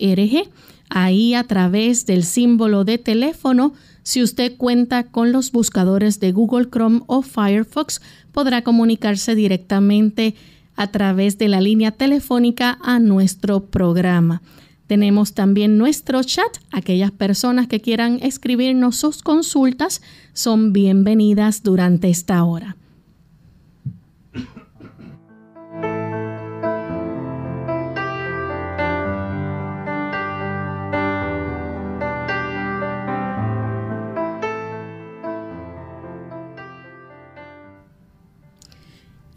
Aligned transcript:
Ahí 0.89 1.33
a 1.33 1.43
través 1.43 2.05
del 2.05 2.23
símbolo 2.23 2.85
de 2.85 2.97
teléfono, 2.97 3.73
si 4.03 4.23
usted 4.23 4.55
cuenta 4.55 5.03
con 5.03 5.31
los 5.31 5.51
buscadores 5.51 6.19
de 6.19 6.31
Google 6.31 6.69
Chrome 6.69 7.01
o 7.07 7.21
Firefox, 7.21 8.01
podrá 8.31 8.61
comunicarse 8.61 9.35
directamente 9.35 10.35
a 10.77 10.87
través 10.87 11.37
de 11.37 11.49
la 11.49 11.59
línea 11.59 11.91
telefónica 11.91 12.77
a 12.81 12.99
nuestro 12.99 13.65
programa. 13.65 14.41
Tenemos 14.87 15.33
también 15.33 15.77
nuestro 15.77 16.23
chat. 16.23 16.57
Aquellas 16.71 17.11
personas 17.11 17.67
que 17.67 17.81
quieran 17.81 18.19
escribirnos 18.21 18.95
sus 18.95 19.21
consultas 19.21 20.01
son 20.31 20.71
bienvenidas 20.71 21.61
durante 21.63 22.09
esta 22.09 22.43
hora. 22.45 22.77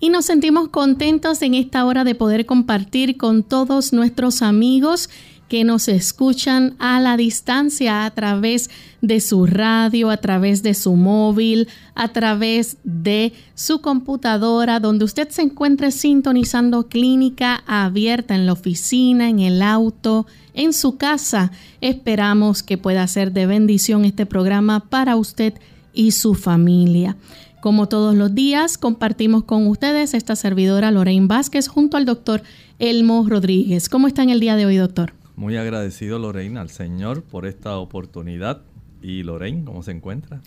Y 0.00 0.08
nos 0.08 0.24
sentimos 0.24 0.70
contentos 0.70 1.42
en 1.42 1.52
esta 1.52 1.84
hora 1.84 2.04
de 2.04 2.14
poder 2.14 2.46
compartir 2.46 3.18
con 3.18 3.42
todos 3.42 3.92
nuestros 3.92 4.40
amigos 4.40 5.10
que 5.50 5.62
nos 5.62 5.88
escuchan 5.88 6.74
a 6.78 7.00
la 7.00 7.18
distancia 7.18 8.06
a 8.06 8.10
través 8.12 8.70
de 9.02 9.20
su 9.20 9.46
radio, 9.46 10.08
a 10.08 10.16
través 10.16 10.62
de 10.62 10.72
su 10.72 10.94
móvil, 10.94 11.68
a 11.94 12.08
través 12.08 12.78
de 12.84 13.34
su 13.54 13.82
computadora, 13.82 14.80
donde 14.80 15.04
usted 15.04 15.28
se 15.28 15.42
encuentre 15.42 15.90
sintonizando 15.90 16.88
clínica 16.88 17.62
abierta 17.66 18.34
en 18.34 18.46
la 18.46 18.52
oficina, 18.52 19.28
en 19.28 19.40
el 19.40 19.60
auto, 19.60 20.26
en 20.54 20.72
su 20.72 20.96
casa. 20.96 21.50
Esperamos 21.80 22.62
que 22.62 22.78
pueda 22.78 23.06
ser 23.06 23.32
de 23.32 23.46
bendición 23.46 24.04
este 24.06 24.24
programa 24.24 24.80
para 24.88 25.16
usted 25.16 25.54
y 25.92 26.12
su 26.12 26.34
familia. 26.34 27.16
Como 27.60 27.88
todos 27.88 28.14
los 28.14 28.34
días, 28.34 28.78
compartimos 28.78 29.44
con 29.44 29.66
ustedes 29.66 30.14
esta 30.14 30.34
servidora 30.34 30.90
Lorraine 30.90 31.26
Vázquez 31.26 31.68
junto 31.68 31.98
al 31.98 32.06
doctor 32.06 32.42
Elmo 32.78 33.26
Rodríguez. 33.28 33.90
¿Cómo 33.90 34.06
está 34.06 34.22
en 34.22 34.30
el 34.30 34.40
día 34.40 34.56
de 34.56 34.64
hoy, 34.64 34.76
doctor? 34.76 35.12
Muy 35.36 35.58
agradecido, 35.58 36.18
Lorraine, 36.18 36.58
al 36.58 36.70
Señor 36.70 37.22
por 37.22 37.44
esta 37.44 37.76
oportunidad. 37.76 38.62
¿Y 39.02 39.24
Lorraine, 39.24 39.62
cómo 39.64 39.82
se 39.82 39.90
encuentra? 39.90 40.40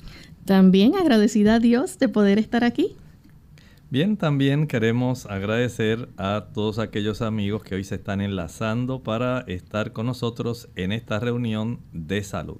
También 0.45 0.95
agradecida 0.95 1.55
a 1.55 1.59
Dios 1.59 1.99
de 1.99 2.09
poder 2.09 2.39
estar 2.39 2.63
aquí. 2.63 2.95
Bien, 3.91 4.17
también 4.17 4.65
queremos 4.65 5.27
agradecer 5.27 6.09
a 6.17 6.47
todos 6.51 6.79
aquellos 6.79 7.21
amigos 7.21 7.63
que 7.63 7.75
hoy 7.75 7.83
se 7.83 7.93
están 7.93 8.21
enlazando 8.21 9.03
para 9.03 9.41
estar 9.41 9.93
con 9.93 10.07
nosotros 10.07 10.67
en 10.75 10.91
esta 10.91 11.19
reunión 11.19 11.79
de 11.91 12.23
salud. 12.23 12.57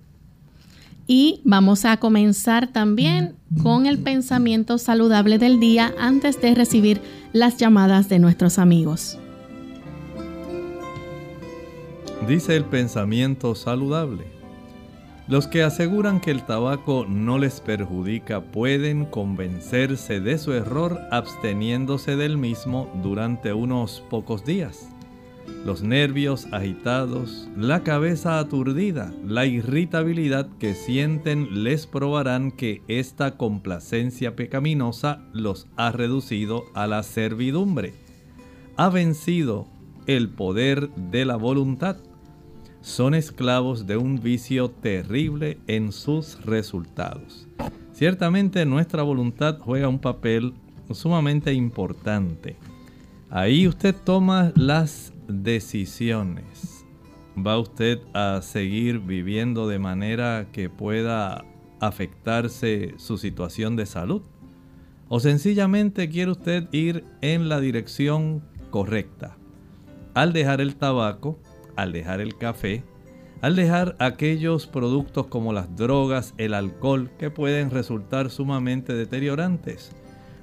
Y 1.06 1.42
vamos 1.44 1.86
a 1.86 1.98
comenzar 1.98 2.68
también 2.68 3.36
con 3.62 3.86
el 3.86 4.00
pensamiento 4.00 4.78
saludable 4.78 5.38
del 5.38 5.60
día 5.60 5.94
antes 6.00 6.40
de 6.42 6.56
recibir 6.56 7.02
las 7.34 7.58
llamadas 7.58 8.08
de 8.10 8.20
nuestros 8.20 8.58
amigos. 8.58 9.18
Dice 12.28 12.56
el 12.56 12.64
pensamiento 12.64 13.54
saludable. 13.54 14.24
Los 15.28 15.48
que 15.48 15.64
aseguran 15.64 16.20
que 16.20 16.32
el 16.32 16.44
tabaco 16.44 17.06
no 17.08 17.38
les 17.38 17.60
perjudica 17.60 18.42
pueden 18.42 19.06
convencerse 19.06 20.22
de 20.22 20.38
su 20.38 20.54
error 20.54 21.00
absteniéndose 21.12 22.16
del 22.16 22.38
mismo 22.38 22.90
durante 23.02 23.52
unos 23.54 24.04
pocos 24.10 24.46
días. 24.46 24.93
Los 25.66 25.82
nervios 25.82 26.48
agitados, 26.52 27.48
la 27.58 27.84
cabeza 27.84 28.40
aturdida, 28.40 29.14
la 29.26 29.46
irritabilidad 29.46 30.50
que 30.60 30.76
sienten 30.76 31.64
les 31.64 31.88
probarán 31.88 32.52
que 32.52 32.82
esta 32.88 33.38
complacencia 33.38 34.36
pecaminosa 34.36 35.24
los 35.34 35.68
ha 35.78 35.92
reducido 35.92 36.66
a 36.74 36.88
la 36.88 37.04
servidumbre. 37.04 37.94
Ha 38.76 38.90
vencido 38.90 39.68
el 40.08 40.30
poder 40.30 40.90
de 40.96 41.26
la 41.26 41.38
voluntad 41.38 41.98
son 42.84 43.14
esclavos 43.16 43.88
de 43.88 43.96
un 43.96 44.22
vicio 44.22 44.70
terrible 44.70 45.58
en 45.68 45.94
sus 45.94 46.46
resultados. 46.46 47.48
Ciertamente 47.94 48.66
nuestra 48.66 49.04
voluntad 49.04 49.58
juega 49.60 49.88
un 49.88 50.00
papel 50.00 50.54
sumamente 50.92 51.54
importante. 51.54 52.58
Ahí 53.30 53.70
usted 53.70 53.96
toma 53.96 54.52
las 54.56 55.13
decisiones. 55.28 56.86
¿Va 57.36 57.58
usted 57.58 58.00
a 58.14 58.42
seguir 58.42 59.00
viviendo 59.00 59.68
de 59.68 59.80
manera 59.80 60.48
que 60.52 60.70
pueda 60.70 61.46
afectarse 61.80 62.94
su 62.98 63.18
situación 63.18 63.76
de 63.76 63.86
salud? 63.86 64.22
¿O 65.10 65.20
sencillamente 65.20 66.10
quiere 66.10 66.32
usted 66.32 66.68
ir 66.72 67.06
en 67.22 67.50
la 67.50 67.60
dirección 67.60 68.44
correcta? 68.70 69.38
Al 70.14 70.32
dejar 70.32 70.62
el 70.62 70.76
tabaco, 70.76 71.40
al 71.76 71.92
dejar 71.92 72.22
el 72.22 72.38
café, 72.38 72.84
al 73.42 73.56
dejar 73.56 73.96
aquellos 74.00 74.68
productos 74.68 75.28
como 75.28 75.52
las 75.52 75.76
drogas, 75.76 76.34
el 76.38 76.54
alcohol, 76.54 77.12
que 77.20 77.30
pueden 77.30 77.72
resultar 77.72 78.30
sumamente 78.30 78.94
deteriorantes. 78.94 79.92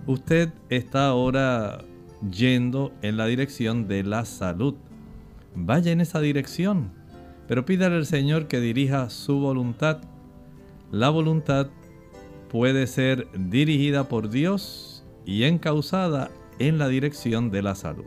Usted 0.06 0.50
está 0.68 1.06
ahora 1.06 1.84
yendo 2.31 2.93
en 3.02 3.17
la 3.17 3.26
dirección 3.26 3.88
de 3.88 4.02
la 4.02 4.25
salud. 4.25 4.75
Vaya 5.55 5.93
en 5.93 6.00
esa 6.00 6.20
dirección, 6.20 6.93
pero 7.49 7.64
pídale 7.64 7.96
al 7.96 8.06
Señor 8.06 8.46
que 8.46 8.61
dirija 8.61 9.11
su 9.11 9.38
voluntad. 9.38 9.99
La 10.93 11.11
voluntad 11.11 11.69
puede 12.50 12.87
ser 12.87 13.28
dirigida 13.32 14.08
por 14.08 14.31
Dios 14.31 15.05
y 15.25 15.44
encausada 15.44 16.31
en 16.58 16.78
la 16.78 16.88
dirección 16.88 17.50
de 17.50 17.62
la 17.62 17.75
salud. 17.75 18.05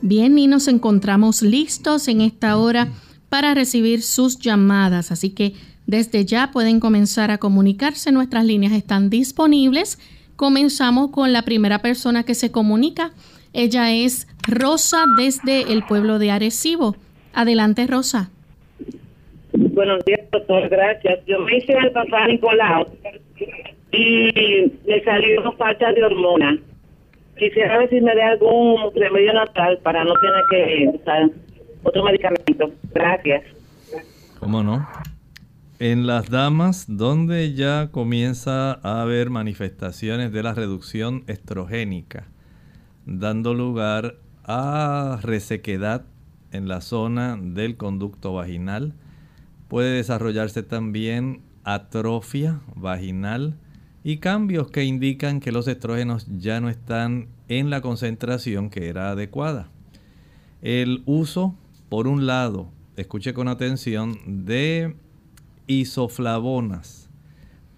Bien, 0.00 0.36
y 0.38 0.46
nos 0.46 0.66
encontramos 0.68 1.42
listos 1.42 2.08
en 2.08 2.20
esta 2.20 2.56
hora 2.56 2.88
para 3.28 3.54
recibir 3.54 4.02
sus 4.02 4.38
llamadas, 4.38 5.12
así 5.12 5.30
que 5.30 5.54
desde 5.86 6.24
ya 6.24 6.50
pueden 6.50 6.80
comenzar 6.80 7.30
a 7.30 7.38
comunicarse, 7.38 8.12
nuestras 8.12 8.44
líneas 8.44 8.72
están 8.72 9.10
disponibles. 9.10 9.98
Comenzamos 10.42 11.12
con 11.12 11.32
la 11.32 11.42
primera 11.42 11.82
persona 11.82 12.24
que 12.24 12.34
se 12.34 12.50
comunica. 12.50 13.12
Ella 13.52 13.92
es 13.92 14.26
Rosa 14.42 15.04
desde 15.16 15.72
el 15.72 15.84
pueblo 15.84 16.18
de 16.18 16.32
Arecibo. 16.32 16.96
Adelante, 17.32 17.86
Rosa. 17.86 18.28
Buenos 19.52 20.04
días, 20.04 20.22
doctor. 20.32 20.68
Gracias. 20.68 21.20
Yo 21.28 21.38
me 21.38 21.58
hice 21.58 21.74
el 21.74 21.92
papá 21.92 22.26
Nicolau 22.26 22.88
y 23.92 24.32
le 24.84 25.04
salió 25.04 25.52
falta 25.52 25.92
de 25.92 26.02
hormona 26.02 26.58
quisiera 27.38 27.78
ver 27.78 27.90
si 27.90 28.00
me 28.00 28.12
da 28.12 28.30
algún 28.30 28.92
remedio 28.96 29.34
natural 29.34 29.78
para 29.84 30.02
no 30.02 30.12
tener 30.14 30.44
que 30.50 30.98
usar 30.98 31.30
otro 31.84 32.02
medicamento. 32.02 32.72
Gracias. 32.92 33.44
¿Cómo 34.40 34.60
no? 34.64 34.84
En 35.84 36.06
las 36.06 36.30
damas, 36.30 36.84
donde 36.86 37.54
ya 37.54 37.88
comienza 37.90 38.74
a 38.84 39.02
haber 39.02 39.30
manifestaciones 39.30 40.30
de 40.30 40.44
la 40.44 40.54
reducción 40.54 41.24
estrogénica, 41.26 42.28
dando 43.04 43.52
lugar 43.52 44.14
a 44.44 45.18
resequedad 45.22 46.04
en 46.52 46.68
la 46.68 46.82
zona 46.82 47.36
del 47.36 47.76
conducto 47.76 48.32
vaginal, 48.32 48.94
puede 49.66 49.96
desarrollarse 49.96 50.62
también 50.62 51.42
atrofia 51.64 52.60
vaginal, 52.76 53.56
y 54.04 54.18
cambios 54.18 54.70
que 54.70 54.84
indican 54.84 55.40
que 55.40 55.50
los 55.50 55.66
estrógenos 55.66 56.28
ya 56.28 56.60
no 56.60 56.68
están 56.68 57.26
en 57.48 57.70
la 57.70 57.80
concentración 57.80 58.70
que 58.70 58.86
era 58.86 59.10
adecuada. 59.10 59.68
El 60.60 61.02
uso, 61.06 61.56
por 61.88 62.06
un 62.06 62.24
lado, 62.28 62.70
escuche 62.94 63.34
con 63.34 63.48
atención, 63.48 64.16
de 64.44 64.94
isoflavonas 65.80 67.08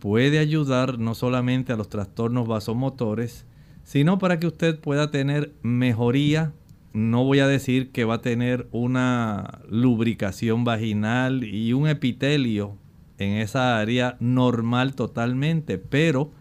puede 0.04 0.38
ayudar 0.38 0.98
no 0.98 1.14
solamente 1.14 1.72
a 1.72 1.76
los 1.76 1.88
trastornos 1.88 2.46
vasomotores, 2.46 3.46
sino 3.84 4.18
para 4.18 4.38
que 4.38 4.46
usted 4.46 4.78
pueda 4.78 5.10
tener 5.10 5.54
mejoría. 5.62 6.52
No 6.92 7.24
voy 7.24 7.38
a 7.38 7.48
decir 7.48 7.90
que 7.90 8.04
va 8.04 8.16
a 8.16 8.20
tener 8.20 8.68
una 8.70 9.60
lubricación 9.68 10.62
vaginal 10.62 11.42
y 11.44 11.72
un 11.72 11.88
epitelio 11.88 12.76
en 13.16 13.38
esa 13.38 13.78
área 13.78 14.18
normal 14.20 14.94
totalmente, 14.94 15.78
pero 15.78 16.32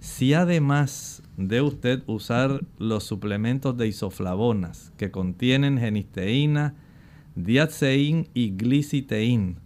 si 0.00 0.34
además 0.34 1.22
de 1.36 1.62
usted 1.62 2.02
usar 2.06 2.64
los 2.78 3.04
suplementos 3.04 3.76
de 3.76 3.86
isoflavonas 3.86 4.92
que 4.96 5.12
contienen 5.12 5.78
genisteína, 5.78 6.74
diaceín 7.36 8.28
y 8.34 8.56
gliciteín, 8.56 9.58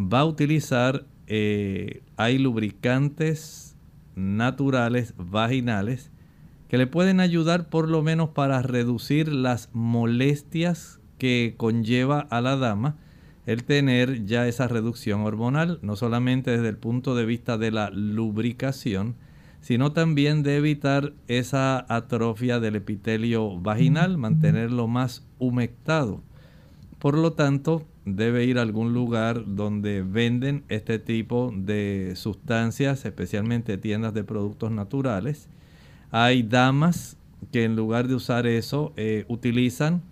va 0.00 0.20
a 0.20 0.24
utilizar, 0.24 1.06
eh, 1.26 2.02
hay 2.16 2.38
lubricantes 2.38 3.76
naturales 4.14 5.14
vaginales 5.16 6.10
que 6.68 6.78
le 6.78 6.86
pueden 6.86 7.20
ayudar 7.20 7.68
por 7.68 7.88
lo 7.88 8.02
menos 8.02 8.30
para 8.30 8.62
reducir 8.62 9.32
las 9.32 9.68
molestias 9.72 11.00
que 11.18 11.54
conlleva 11.56 12.20
a 12.30 12.40
la 12.40 12.56
dama 12.56 12.96
el 13.46 13.64
tener 13.64 14.26
ya 14.26 14.46
esa 14.46 14.68
reducción 14.68 15.22
hormonal, 15.22 15.80
no 15.82 15.96
solamente 15.96 16.52
desde 16.52 16.68
el 16.68 16.76
punto 16.76 17.14
de 17.14 17.24
vista 17.24 17.58
de 17.58 17.72
la 17.72 17.90
lubricación, 17.90 19.16
sino 19.60 19.92
también 19.92 20.42
de 20.42 20.56
evitar 20.56 21.12
esa 21.26 21.84
atrofia 21.92 22.60
del 22.60 22.76
epitelio 22.76 23.58
vaginal, 23.58 24.18
mantenerlo 24.18 24.86
más 24.86 25.26
humectado. 25.38 26.22
Por 26.98 27.16
lo 27.16 27.32
tanto, 27.32 27.84
debe 28.16 28.44
ir 28.44 28.58
a 28.58 28.62
algún 28.62 28.92
lugar 28.92 29.44
donde 29.46 30.02
venden 30.02 30.64
este 30.68 30.98
tipo 30.98 31.52
de 31.54 32.12
sustancias, 32.16 33.04
especialmente 33.04 33.78
tiendas 33.78 34.14
de 34.14 34.24
productos 34.24 34.70
naturales. 34.70 35.48
Hay 36.10 36.42
damas 36.42 37.16
que 37.52 37.64
en 37.64 37.76
lugar 37.76 38.08
de 38.08 38.14
usar 38.14 38.46
eso 38.46 38.92
eh, 38.96 39.24
utilizan 39.28 40.02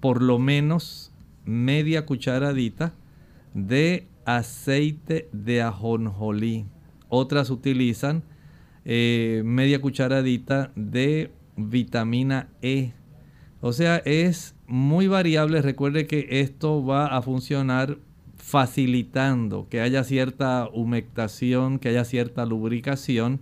por 0.00 0.22
lo 0.22 0.38
menos 0.38 1.12
media 1.44 2.06
cucharadita 2.06 2.94
de 3.54 4.06
aceite 4.24 5.28
de 5.32 5.62
ajonjolí. 5.62 6.66
Otras 7.08 7.50
utilizan 7.50 8.22
eh, 8.84 9.42
media 9.44 9.80
cucharadita 9.80 10.72
de 10.74 11.30
vitamina 11.56 12.48
E. 12.62 12.92
O 13.60 13.72
sea, 13.72 13.96
es 13.98 14.54
muy 14.70 15.08
variable. 15.08 15.60
Recuerde 15.60 16.06
que 16.06 16.26
esto 16.30 16.84
va 16.84 17.06
a 17.06 17.20
funcionar 17.22 17.98
facilitando 18.36 19.68
que 19.68 19.80
haya 19.80 20.02
cierta 20.04 20.68
humectación, 20.72 21.78
que 21.78 21.90
haya 21.90 22.04
cierta 22.04 22.46
lubricación 22.46 23.40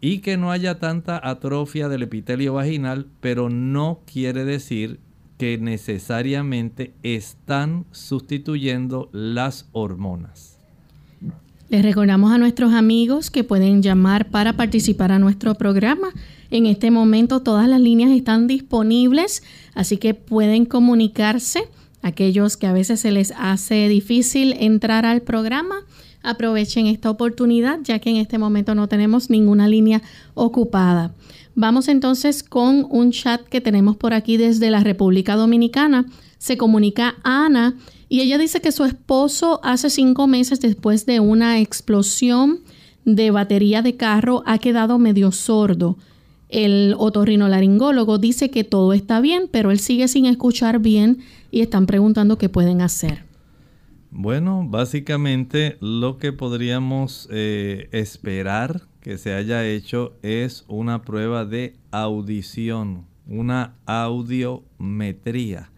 y 0.00 0.18
que 0.18 0.36
no 0.36 0.52
haya 0.52 0.78
tanta 0.78 1.20
atrofia 1.22 1.88
del 1.88 2.04
epitelio 2.04 2.54
vaginal, 2.54 3.06
pero 3.20 3.50
no 3.50 4.00
quiere 4.10 4.44
decir 4.44 5.00
que 5.38 5.58
necesariamente 5.58 6.92
están 7.02 7.84
sustituyendo 7.90 9.08
las 9.12 9.68
hormonas. 9.72 10.58
Les 11.68 11.82
recordamos 11.82 12.32
a 12.32 12.38
nuestros 12.38 12.72
amigos 12.72 13.30
que 13.30 13.44
pueden 13.44 13.82
llamar 13.82 14.30
para 14.30 14.54
participar 14.54 15.12
a 15.12 15.18
nuestro 15.18 15.54
programa. 15.54 16.08
En 16.50 16.66
este 16.66 16.90
momento 16.90 17.40
todas 17.40 17.68
las 17.68 17.80
líneas 17.80 18.10
están 18.10 18.46
disponibles, 18.46 19.42
así 19.74 19.98
que 19.98 20.14
pueden 20.14 20.64
comunicarse. 20.64 21.68
Aquellos 22.00 22.56
que 22.56 22.66
a 22.66 22.72
veces 22.72 23.00
se 23.00 23.10
les 23.10 23.32
hace 23.36 23.88
difícil 23.88 24.54
entrar 24.58 25.04
al 25.04 25.20
programa, 25.22 25.76
aprovechen 26.22 26.86
esta 26.86 27.10
oportunidad 27.10 27.80
ya 27.82 27.98
que 27.98 28.10
en 28.10 28.16
este 28.16 28.38
momento 28.38 28.74
no 28.74 28.88
tenemos 28.88 29.30
ninguna 29.30 29.68
línea 29.68 30.02
ocupada. 30.34 31.14
Vamos 31.54 31.88
entonces 31.88 32.42
con 32.42 32.86
un 32.88 33.10
chat 33.10 33.42
que 33.42 33.60
tenemos 33.60 33.96
por 33.96 34.14
aquí 34.14 34.36
desde 34.36 34.70
la 34.70 34.80
República 34.80 35.34
Dominicana. 35.34 36.06
Se 36.38 36.56
comunica 36.56 37.16
Ana 37.24 37.74
y 38.08 38.20
ella 38.20 38.38
dice 38.38 38.60
que 38.60 38.72
su 38.72 38.84
esposo 38.84 39.60
hace 39.64 39.90
cinco 39.90 40.28
meses 40.28 40.60
después 40.60 41.04
de 41.04 41.18
una 41.20 41.58
explosión 41.58 42.60
de 43.04 43.30
batería 43.32 43.82
de 43.82 43.96
carro 43.96 44.42
ha 44.46 44.58
quedado 44.58 44.98
medio 44.98 45.32
sordo. 45.32 45.98
El 46.48 46.94
otorrinolaringólogo 46.96 48.18
dice 48.18 48.50
que 48.50 48.64
todo 48.64 48.92
está 48.92 49.20
bien, 49.20 49.48
pero 49.50 49.70
él 49.70 49.78
sigue 49.78 50.08
sin 50.08 50.26
escuchar 50.26 50.78
bien 50.78 51.18
y 51.50 51.60
están 51.60 51.86
preguntando 51.86 52.38
qué 52.38 52.48
pueden 52.48 52.80
hacer. 52.80 53.24
Bueno, 54.10 54.66
básicamente 54.66 55.76
lo 55.80 56.16
que 56.16 56.32
podríamos 56.32 57.28
eh, 57.30 57.88
esperar 57.92 58.82
que 59.00 59.18
se 59.18 59.34
haya 59.34 59.66
hecho 59.66 60.14
es 60.22 60.64
una 60.66 61.02
prueba 61.02 61.44
de 61.44 61.76
audición, 61.90 63.06
una 63.26 63.76
audiometría, 63.84 65.70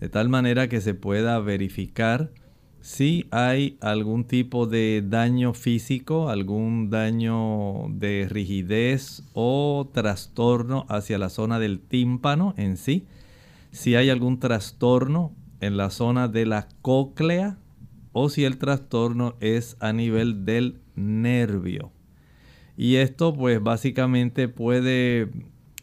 de 0.00 0.08
tal 0.08 0.28
manera 0.28 0.68
que 0.68 0.80
se 0.80 0.94
pueda 0.94 1.38
verificar 1.38 2.32
si 2.88 3.26
hay 3.32 3.76
algún 3.82 4.24
tipo 4.24 4.66
de 4.66 5.04
daño 5.06 5.52
físico, 5.52 6.30
algún 6.30 6.88
daño 6.88 7.86
de 7.90 8.26
rigidez 8.30 9.24
o 9.34 9.90
trastorno 9.92 10.86
hacia 10.88 11.18
la 11.18 11.28
zona 11.28 11.58
del 11.58 11.80
tímpano 11.80 12.54
en 12.56 12.78
sí, 12.78 13.04
si 13.72 13.94
hay 13.94 14.08
algún 14.08 14.40
trastorno 14.40 15.34
en 15.60 15.76
la 15.76 15.90
zona 15.90 16.28
de 16.28 16.46
la 16.46 16.66
cóclea 16.80 17.58
o 18.12 18.30
si 18.30 18.46
el 18.46 18.56
trastorno 18.56 19.34
es 19.40 19.76
a 19.80 19.92
nivel 19.92 20.46
del 20.46 20.80
nervio. 20.96 21.92
Y 22.78 22.96
esto 22.96 23.34
pues 23.34 23.62
básicamente 23.62 24.48
puede 24.48 25.30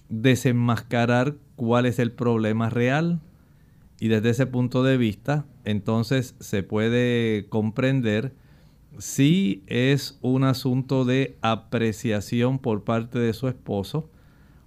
desenmascarar 0.10 1.36
cuál 1.56 1.86
es 1.86 2.00
el 2.00 2.12
problema 2.12 2.72
real. 2.72 3.22
Y 4.00 4.08
desde 4.08 4.32
ese 4.32 4.48
punto 4.48 4.82
de 4.82 4.98
vista, 4.98 5.46
entonces 5.66 6.36
se 6.40 6.64
puede 6.64 7.48
comprender 7.50 8.34
si 8.98 9.64
es 9.68 10.18
un 10.22 10.44
asunto 10.44 11.06
de 11.06 11.38
apreciación 11.42 12.60
por 12.60 12.84
parte 12.84 13.20
de 13.20 13.34
su 13.34 13.48
esposo 13.48 14.10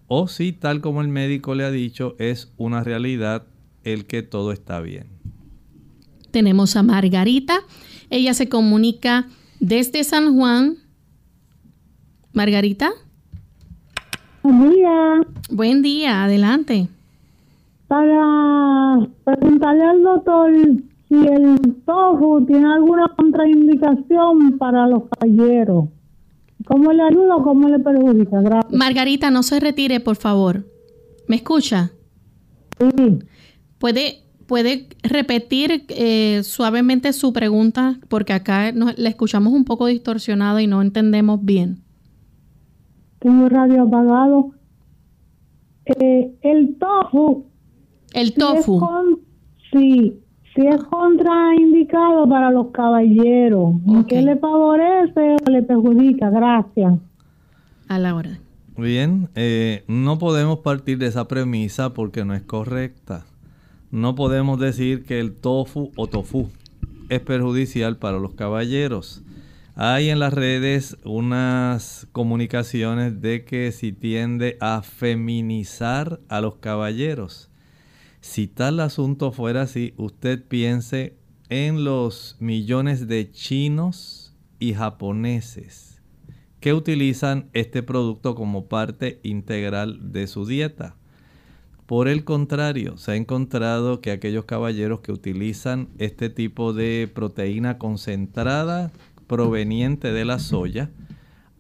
o 0.07 0.27
si, 0.27 0.53
tal 0.53 0.81
como 0.81 1.03
el 1.03 1.09
médico 1.09 1.55
le 1.55 1.65
ha 1.65 1.71
dicho, 1.71 2.17
es 2.19 2.51
una 2.57 2.83
realidad 2.83 3.45
el 3.85 4.07
que 4.07 4.23
todo 4.23 4.53
está 4.53 4.81
bien. 4.81 5.07
Tenemos 6.31 6.77
a 6.77 6.83
Margarita. 6.83 7.61
Ella 8.11 8.35
se 8.35 8.49
comunica 8.49 9.29
desde 9.61 10.05
San 10.05 10.35
Juan. 10.35 10.77
Margarita. 12.33 12.91
Buen 14.43 14.71
día. 14.71 15.27
Buen 15.51 15.83
día, 15.83 16.25
adelante. 16.25 16.89
Para 17.89 19.09
preguntarle 19.25 19.85
al 19.85 20.03
doctor 20.03 20.53
si 21.09 21.15
el 21.27 21.59
tofu 21.87 22.45
tiene 22.47 22.73
alguna 22.73 23.09
contraindicación 23.17 24.59
para 24.59 24.87
los 24.87 25.05
caballeros. 25.09 25.87
¿Cómo 26.67 26.93
le 26.93 27.03
ayuda 27.03 27.37
o 27.37 27.43
cómo 27.43 27.69
le 27.69 27.79
perjudica? 27.79 28.41
Gracias. 28.43 28.73
Margarita, 28.73 29.31
no 29.31 29.43
se 29.43 29.59
retire, 29.59 30.01
por 30.01 30.17
favor. 30.17 30.67
¿Me 31.27 31.37
escucha? 31.37 31.93
Sí. 32.79 33.19
¿Puede 33.79 34.29
¿Puede 34.49 34.87
repetir 35.03 35.85
eh, 35.91 36.43
suavemente 36.43 37.13
su 37.13 37.35
pregunta? 37.35 38.01
Porque 38.09 38.33
acá 38.33 38.73
la 38.73 39.11
escuchamos 39.11 39.53
un 39.53 39.67
poco 39.67 39.85
distorsionada 39.85 40.63
y 40.63 40.67
no 40.67 40.81
entendemos 40.81 41.45
bien. 41.45 41.83
Tengo 43.19 43.47
radio 43.51 43.83
apagado. 43.83 44.53
Eh, 45.85 46.33
el 46.41 46.79
tofu. 46.79 47.45
El 48.15 48.35
tofu. 48.35 48.81
sí, 49.73 50.21
sí 50.55 50.67
es 50.67 50.83
contraindicado 50.85 52.29
para 52.29 52.51
los 52.51 52.69
caballeros. 52.69 53.75
¿Qué 54.09 54.23
le 54.23 54.37
favorece 54.37 55.37
o 55.47 55.51
le 55.51 55.63
perjudica? 55.63 56.31
Gracias. 56.31 56.95
A 57.89 57.99
la 57.99 58.15
hora. 58.15 58.39
Bien, 58.77 59.29
eh, 59.35 59.85
no 59.89 60.19
podemos 60.19 60.61
partir 60.61 60.99
de 60.99 61.07
esa 61.07 61.27
premisa 61.27 61.95
porque 61.95 62.25
no 62.25 62.35
es 62.35 62.43
correcta 62.43 63.25
no 63.91 64.15
podemos 64.15 64.61
decir 64.61 65.05
que 65.05 65.19
el 65.19 65.33
tofu 65.33 65.93
o 65.97 66.07
tofu 66.07 66.51
es 67.09 67.21
perjudicial 67.21 67.97
para 67.97 68.19
los 68.19 68.35
caballeros. 68.35 69.23
Hay 69.77 70.11
en 70.11 70.19
las 70.19 70.35
redes 70.35 70.99
unas 71.05 72.07
comunicaciones 72.13 73.23
de 73.23 73.45
que 73.45 73.73
si 73.73 73.93
tiende 73.93 74.59
a 74.61 74.83
feminizar 74.83 76.21
a 76.29 76.41
los 76.41 76.57
caballeros. 76.57 77.49
Si 78.29 78.47
tal 78.47 78.79
asunto 78.81 79.33
fuera 79.33 79.63
así, 79.63 79.95
usted 79.97 80.45
piense 80.45 81.17
en 81.49 81.83
los 81.83 82.37
millones 82.41 83.09
de 83.09 83.31
chinos 83.31 84.37
y 84.59 84.75
japoneses 84.75 86.03
que 86.61 86.75
utilizan 86.75 87.49
este 87.55 87.83
producto 87.83 88.35
como 88.35 88.67
parte 88.67 89.19
integral 89.23 90.13
de 90.13 90.27
su 90.27 90.45
dieta. 90.45 90.95
Por 91.87 92.07
el 92.07 92.25
contrario, 92.25 92.99
se 92.99 93.13
ha 93.13 93.17
encontrado 93.17 94.03
que 94.03 94.11
aquellos 94.11 94.45
caballeros 94.45 95.01
que 95.01 95.11
utilizan 95.11 95.89
este 95.97 96.29
tipo 96.29 96.75
de 96.75 97.11
proteína 97.13 97.79
concentrada 97.79 98.93
proveniente 99.27 100.13
de 100.13 100.27
la 100.27 100.39
soya 100.39 100.91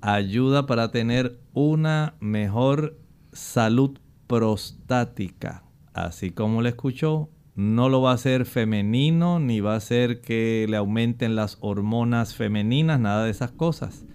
ayuda 0.02 0.66
para 0.66 0.90
tener 0.90 1.40
una 1.54 2.14
mejor 2.20 2.98
salud 3.32 3.98
prostática. 4.26 5.64
Así 6.06 6.30
como 6.30 6.62
le 6.62 6.68
escuchó, 6.68 7.28
no 7.56 7.88
lo 7.88 8.00
va 8.00 8.12
a 8.12 8.14
hacer 8.14 8.46
femenino 8.46 9.40
ni 9.40 9.58
va 9.58 9.74
a 9.74 9.78
hacer 9.78 10.20
que 10.20 10.64
le 10.68 10.76
aumenten 10.76 11.34
las 11.34 11.58
hormonas 11.60 12.36
femeninas, 12.36 13.00
nada 13.00 13.24
de 13.24 13.32
esas 13.32 13.50
cosas. 13.50 14.06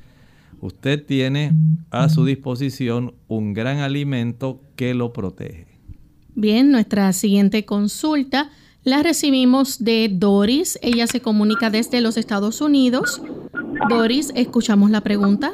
Usted 0.61 1.05
tiene 1.05 1.51
a 1.91 2.07
su 2.07 2.23
disposición 2.23 3.15
un 3.27 3.53
gran 3.53 3.79
alimento 3.79 4.61
que 4.77 4.93
lo 4.93 5.11
protege. 5.11 5.67
Bien, 6.35 6.71
nuestra 6.71 7.11
siguiente 7.11 7.65
consulta 7.65 8.49
la 8.85 9.03
recibimos 9.03 9.83
de 9.83 10.09
Doris. 10.09 10.79
Ella 10.81 11.05
se 11.05 11.19
comunica 11.19 11.69
desde 11.69 11.99
los 11.99 12.15
Estados 12.15 12.61
Unidos. 12.61 13.21
Doris, 13.89 14.31
escuchamos 14.37 14.89
la 14.89 15.01
pregunta. 15.01 15.51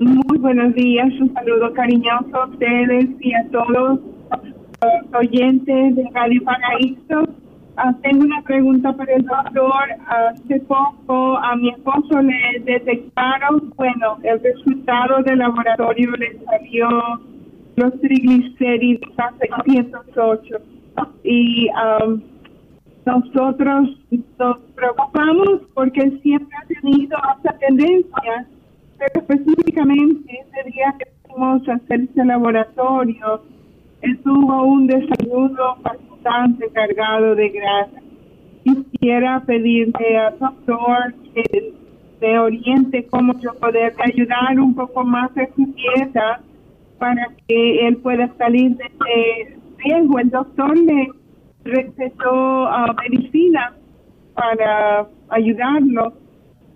Muy 0.00 0.38
buenos 0.38 0.74
días, 0.74 1.08
un 1.20 1.32
saludo 1.34 1.74
cariñoso 1.74 2.34
a 2.34 2.46
ustedes 2.48 3.06
y 3.20 3.34
a 3.34 3.46
todos 3.50 4.00
oyentes 5.14 5.96
de 5.96 6.08
Radio 6.12 6.42
Paraíso. 6.44 7.28
Ah, 7.76 7.94
tengo 8.02 8.24
una 8.24 8.42
pregunta 8.42 8.92
para 8.92 9.14
el 9.14 9.24
doctor. 9.24 9.84
Hace 10.06 10.60
poco 10.60 11.38
a 11.38 11.56
mi 11.56 11.70
esposo 11.70 12.20
le 12.20 12.60
detectaron, 12.64 13.72
bueno, 13.76 14.18
el 14.22 14.40
resultado 14.42 15.22
del 15.22 15.38
laboratorio 15.38 16.10
le 16.12 16.38
salió 16.44 16.88
los 17.76 18.00
triglicéridos 18.00 19.10
a 19.18 19.32
608. 19.40 20.56
Y 21.24 21.68
um, 21.70 22.20
nosotros 23.06 23.88
nos 24.38 24.58
preocupamos 24.74 25.60
porque 25.74 26.10
siempre 26.22 26.56
ha 26.56 26.66
tenido 26.66 27.16
esa 27.40 27.58
tendencia, 27.58 28.46
pero 28.98 29.26
específicamente 29.26 30.40
ese 30.40 30.70
día 30.70 30.94
que 30.98 31.06
fuimos 31.26 31.66
a 31.68 31.74
hacer 31.74 32.02
ese 32.02 32.24
laboratorio, 32.24 33.42
él 34.02 34.18
tuvo 34.22 34.64
un 34.64 34.86
desayuno 34.86 35.76
bastante 35.82 36.68
cargado 36.70 37.34
de 37.34 37.48
grasa. 37.50 38.00
Quisiera 38.64 39.40
pedirle 39.40 40.18
al 40.18 40.38
doctor 40.38 41.14
que 41.34 41.72
me 42.20 42.38
oriente 42.38 43.06
cómo 43.10 43.38
yo 43.40 43.54
poder 43.54 43.94
ayudar 43.98 44.58
un 44.58 44.74
poco 44.74 45.04
más 45.04 45.30
a 45.36 45.46
su 45.54 45.66
dieta 45.66 46.40
para 46.98 47.28
que 47.46 47.86
él 47.86 47.96
pueda 47.96 48.28
salir 48.38 48.76
de 48.76 48.84
ese 48.84 49.56
riesgo. 49.78 50.18
El 50.18 50.30
doctor 50.30 50.78
le 50.78 51.08
recetó 51.64 52.64
uh, 52.64 52.94
medicina 53.08 53.72
para 54.34 55.06
ayudarlo, 55.30 56.12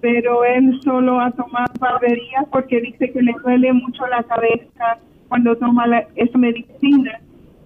pero 0.00 0.44
él 0.44 0.80
solo 0.82 1.20
ha 1.20 1.30
tomado 1.32 1.72
barbería 1.78 2.44
porque 2.50 2.80
dice 2.80 3.10
que 3.12 3.22
le 3.22 3.34
duele 3.42 3.72
mucho 3.72 4.06
la 4.06 4.22
cabeza 4.24 4.98
cuando 5.28 5.56
toma 5.56 5.84
esa 6.14 6.38
medicina. 6.38 7.20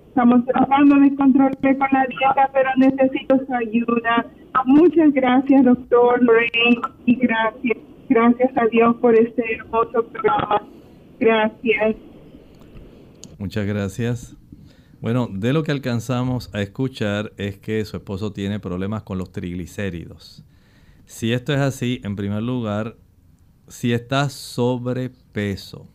Estamos 0.09 0.45
tratando 0.47 0.97
de 0.97 1.15
controlar 1.15 1.57
con 1.61 1.89
la 1.93 2.07
dieta, 2.07 2.51
pero 2.53 2.71
necesito 2.77 3.39
su 3.47 3.55
ayuda. 3.55 4.27
Muchas 4.67 5.13
gracias, 5.13 5.65
doctor 5.65 6.23
Lorraine, 6.23 6.81
y 7.07 7.15
gracias, 7.17 7.79
gracias 8.09 8.51
a 8.57 8.67
Dios 8.67 8.97
por 8.97 9.15
este 9.15 9.43
hermoso 9.55 10.05
programa. 10.09 10.63
Gracias. 11.21 11.97
Muchas 13.39 13.67
gracias. 13.67 14.37
Bueno, 15.01 15.29
de 15.33 15.53
lo 15.53 15.63
que 15.63 15.73
alcanzamos 15.73 16.55
a 16.55 16.61
escuchar 16.61 17.33
es 17.39 17.57
que 17.57 17.85
su 17.85 17.97
esposo 17.97 18.33
tiene 18.33 18.61
problemas 18.61 19.03
con 19.03 19.17
los 19.17 19.33
triglicéridos. 19.33 20.45
Si 21.07 21.33
esto 21.33 21.55
es 21.55 21.61
así, 21.61 22.01
en 22.05 22.17
primer 22.17 22.43
lugar, 22.43 22.97
si 23.67 23.93
está 23.93 24.29
sobrepeso, 24.29 25.89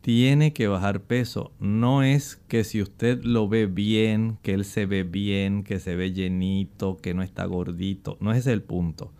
tiene 0.00 0.52
que 0.52 0.68
bajar 0.68 1.02
peso. 1.02 1.52
No 1.60 2.02
es 2.02 2.36
que 2.48 2.64
si 2.64 2.80
usted 2.80 3.22
lo 3.22 3.48
ve 3.48 3.66
bien, 3.66 4.38
que 4.42 4.54
él 4.54 4.64
se 4.64 4.86
ve 4.86 5.02
bien, 5.02 5.62
que 5.62 5.78
se 5.78 5.96
ve 5.96 6.12
llenito, 6.12 6.96
que 6.96 7.14
no 7.14 7.22
está 7.22 7.44
gordito. 7.44 8.16
No 8.20 8.32
es 8.32 8.38
ese 8.38 8.52
el 8.52 8.62
punto. 8.62 9.12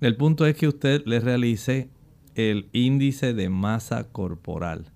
El 0.00 0.16
punto 0.16 0.46
es 0.46 0.56
que 0.56 0.68
usted 0.68 1.02
le 1.04 1.20
realice 1.20 1.88
el 2.34 2.68
índice 2.72 3.34
de 3.34 3.50
masa 3.50 4.04
corporal. 4.04 4.92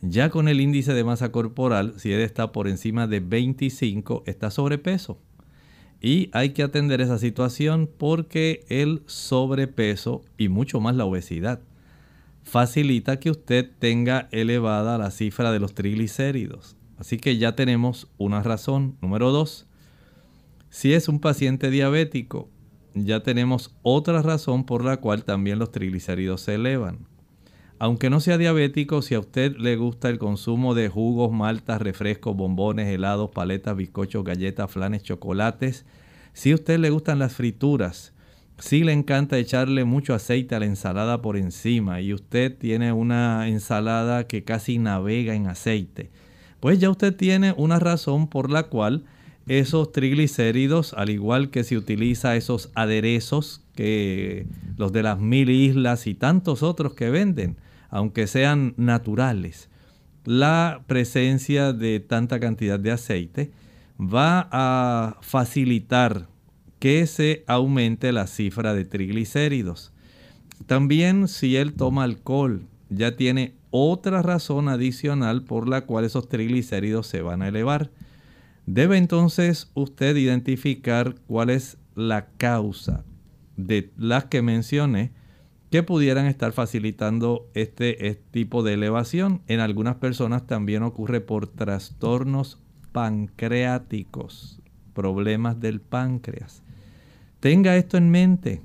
Ya 0.00 0.30
con 0.30 0.46
el 0.46 0.60
índice 0.60 0.94
de 0.94 1.02
masa 1.02 1.32
corporal, 1.32 1.94
si 1.96 2.12
él 2.12 2.20
está 2.20 2.52
por 2.52 2.68
encima 2.68 3.08
de 3.08 3.20
25, 3.20 4.22
está 4.26 4.50
sobrepeso. 4.50 5.18
Y 6.00 6.30
hay 6.32 6.50
que 6.50 6.62
atender 6.62 7.00
esa 7.00 7.18
situación 7.18 7.90
porque 7.98 8.64
el 8.68 9.02
sobrepeso 9.06 10.22
y 10.38 10.48
mucho 10.48 10.78
más 10.78 10.94
la 10.94 11.04
obesidad 11.04 11.60
facilita 12.48 13.20
que 13.20 13.30
usted 13.30 13.70
tenga 13.78 14.28
elevada 14.32 14.96
la 14.96 15.10
cifra 15.10 15.52
de 15.52 15.60
los 15.60 15.74
triglicéridos. 15.74 16.76
Así 16.96 17.18
que 17.18 17.36
ya 17.36 17.54
tenemos 17.54 18.08
una 18.16 18.42
razón. 18.42 18.96
Número 19.02 19.30
dos, 19.30 19.66
si 20.70 20.94
es 20.94 21.08
un 21.08 21.20
paciente 21.20 21.70
diabético, 21.70 22.48
ya 22.94 23.22
tenemos 23.22 23.76
otra 23.82 24.22
razón 24.22 24.64
por 24.64 24.84
la 24.84 24.96
cual 24.96 25.24
también 25.24 25.58
los 25.58 25.70
triglicéridos 25.70 26.40
se 26.40 26.54
elevan. 26.54 27.06
Aunque 27.78 28.10
no 28.10 28.18
sea 28.18 28.38
diabético, 28.38 29.02
si 29.02 29.14
a 29.14 29.20
usted 29.20 29.54
le 29.56 29.76
gusta 29.76 30.08
el 30.08 30.18
consumo 30.18 30.74
de 30.74 30.88
jugos, 30.88 31.30
maltas, 31.30 31.80
refrescos, 31.80 32.34
bombones, 32.34 32.88
helados, 32.88 33.30
paletas, 33.30 33.76
bizcochos, 33.76 34.24
galletas, 34.24 34.70
flanes, 34.70 35.04
chocolates, 35.04 35.84
si 36.32 36.50
a 36.50 36.56
usted 36.56 36.80
le 36.80 36.90
gustan 36.90 37.20
las 37.20 37.34
frituras, 37.34 38.14
si 38.58 38.82
le 38.82 38.92
encanta 38.92 39.38
echarle 39.38 39.84
mucho 39.84 40.14
aceite 40.14 40.54
a 40.54 40.58
la 40.58 40.66
ensalada 40.66 41.22
por 41.22 41.36
encima 41.36 42.00
y 42.00 42.12
usted 42.12 42.56
tiene 42.56 42.92
una 42.92 43.48
ensalada 43.48 44.26
que 44.26 44.44
casi 44.44 44.78
navega 44.78 45.34
en 45.34 45.46
aceite, 45.46 46.10
pues 46.60 46.80
ya 46.80 46.90
usted 46.90 47.14
tiene 47.14 47.54
una 47.56 47.78
razón 47.78 48.28
por 48.28 48.50
la 48.50 48.64
cual 48.64 49.04
esos 49.46 49.92
triglicéridos, 49.92 50.92
al 50.94 51.08
igual 51.08 51.50
que 51.50 51.64
se 51.64 51.76
utiliza 51.76 52.36
esos 52.36 52.70
aderezos 52.74 53.62
que 53.74 54.46
los 54.76 54.92
de 54.92 55.02
las 55.02 55.18
mil 55.18 55.50
islas 55.50 56.06
y 56.06 56.14
tantos 56.14 56.62
otros 56.62 56.94
que 56.94 57.10
venden, 57.10 57.56
aunque 57.90 58.26
sean 58.26 58.74
naturales, 58.76 59.70
la 60.24 60.82
presencia 60.86 61.72
de 61.72 62.00
tanta 62.00 62.40
cantidad 62.40 62.78
de 62.78 62.90
aceite 62.90 63.52
va 63.98 64.48
a 64.50 65.16
facilitar 65.22 66.28
que 66.78 67.06
se 67.06 67.44
aumente 67.46 68.12
la 68.12 68.26
cifra 68.26 68.74
de 68.74 68.84
triglicéridos. 68.84 69.92
También 70.66 71.28
si 71.28 71.56
él 71.56 71.74
toma 71.74 72.04
alcohol, 72.04 72.66
ya 72.90 73.16
tiene 73.16 73.54
otra 73.70 74.22
razón 74.22 74.68
adicional 74.68 75.42
por 75.42 75.68
la 75.68 75.82
cual 75.82 76.04
esos 76.04 76.28
triglicéridos 76.28 77.06
se 77.06 77.22
van 77.22 77.42
a 77.42 77.48
elevar. 77.48 77.90
Debe 78.66 78.96
entonces 78.98 79.70
usted 79.74 80.16
identificar 80.16 81.14
cuál 81.26 81.50
es 81.50 81.78
la 81.94 82.26
causa 82.36 83.04
de 83.56 83.90
las 83.96 84.26
que 84.26 84.42
mencioné 84.42 85.12
que 85.70 85.82
pudieran 85.82 86.26
estar 86.26 86.52
facilitando 86.52 87.46
este, 87.54 88.08
este, 88.08 88.22
tipo 88.30 88.62
de 88.62 88.74
elevación. 88.74 89.42
En 89.48 89.60
algunas 89.60 89.96
personas 89.96 90.46
también 90.46 90.82
ocurre 90.82 91.20
por 91.20 91.46
trastornos 91.46 92.58
pancreáticos, 92.92 94.60
problemas 94.94 95.60
del 95.60 95.80
páncreas. 95.80 96.62
Tenga 97.40 97.76
esto 97.76 97.96
en 97.96 98.10
mente. 98.10 98.62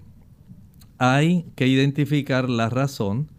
Hay 0.98 1.46
que 1.56 1.68
identificar 1.68 2.50
la 2.50 2.70
razón. 2.70 3.30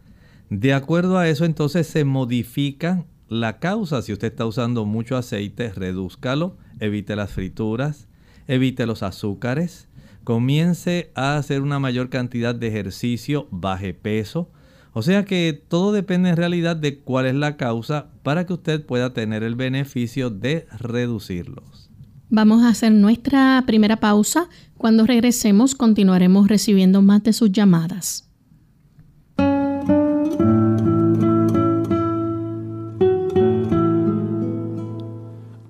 De 0.50 0.72
acuerdo 0.72 1.18
a 1.18 1.28
eso, 1.28 1.44
entonces 1.44 1.86
se 1.86 2.04
modifica 2.04 3.04
la 3.28 3.58
causa, 3.58 4.02
si 4.02 4.12
usted 4.12 4.28
está 4.28 4.46
usando 4.46 4.84
mucho 4.84 5.16
aceite, 5.16 5.72
redúzcalo, 5.72 6.56
evite 6.78 7.16
las 7.16 7.32
frituras, 7.32 8.06
evite 8.46 8.86
los 8.86 9.02
azúcares, 9.02 9.88
comience 10.22 11.10
a 11.14 11.36
hacer 11.36 11.62
una 11.62 11.78
mayor 11.78 12.10
cantidad 12.10 12.54
de 12.54 12.68
ejercicio, 12.68 13.48
baje 13.50 13.94
peso. 13.94 14.50
O 14.92 15.02
sea 15.02 15.24
que 15.24 15.60
todo 15.66 15.92
depende 15.92 16.28
en 16.28 16.36
realidad 16.36 16.76
de 16.76 17.00
cuál 17.00 17.26
es 17.26 17.34
la 17.34 17.56
causa 17.56 18.10
para 18.22 18.46
que 18.46 18.52
usted 18.52 18.86
pueda 18.86 19.12
tener 19.12 19.42
el 19.42 19.56
beneficio 19.56 20.30
de 20.30 20.68
reducirlos. 20.78 21.90
Vamos 22.30 22.62
a 22.62 22.68
hacer 22.68 22.92
nuestra 22.92 23.62
primera 23.66 23.96
pausa. 23.96 24.48
Cuando 24.84 25.06
regresemos 25.06 25.74
continuaremos 25.74 26.46
recibiendo 26.46 27.00
más 27.00 27.22
de 27.22 27.32
sus 27.32 27.50
llamadas. 27.50 28.28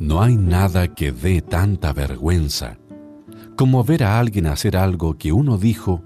No 0.00 0.20
hay 0.20 0.34
nada 0.36 0.88
que 0.88 1.12
dé 1.12 1.42
tanta 1.42 1.92
vergüenza 1.92 2.76
como 3.54 3.84
ver 3.84 4.02
a 4.02 4.18
alguien 4.18 4.48
hacer 4.48 4.76
algo 4.76 5.16
que 5.16 5.30
uno 5.30 5.58
dijo 5.58 6.02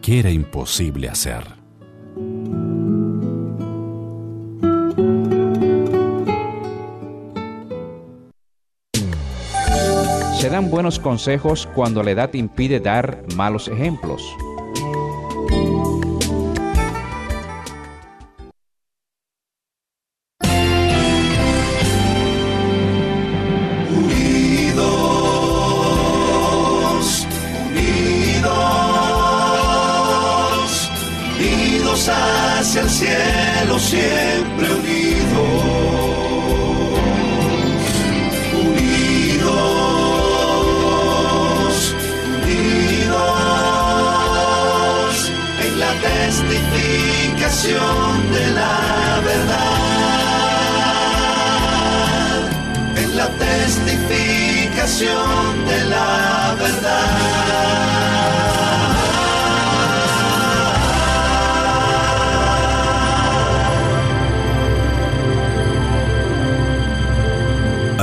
que 0.00 0.20
era 0.20 0.30
imposible 0.30 1.08
hacer. 1.08 1.55
Se 10.38 10.50
dan 10.50 10.70
buenos 10.70 10.98
consejos 10.98 11.66
cuando 11.74 12.02
la 12.02 12.10
edad 12.10 12.34
impide 12.34 12.78
dar 12.78 13.24
malos 13.36 13.68
ejemplos. 13.68 14.22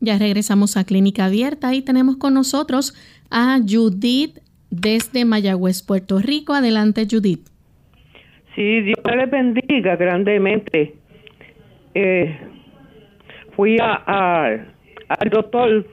Ya 0.00 0.18
regresamos 0.18 0.76
a 0.76 0.84
Clínica 0.84 1.26
Abierta 1.26 1.74
y 1.74 1.82
tenemos 1.82 2.16
con 2.16 2.34
nosotros 2.34 2.94
a 3.30 3.58
Judith 3.66 4.38
desde 4.70 5.24
Mayagüez, 5.24 5.82
Puerto 5.82 6.18
Rico. 6.18 6.52
Adelante, 6.52 7.06
Judith. 7.10 7.48
Sí, 8.54 8.80
Dios 8.82 9.00
le 9.04 9.26
bendiga 9.26 9.96
grandemente. 9.96 10.94
Eh, 11.94 12.36
fui 13.54 13.78
a, 13.80 14.66
al 15.08 15.30
doctor 15.30 15.86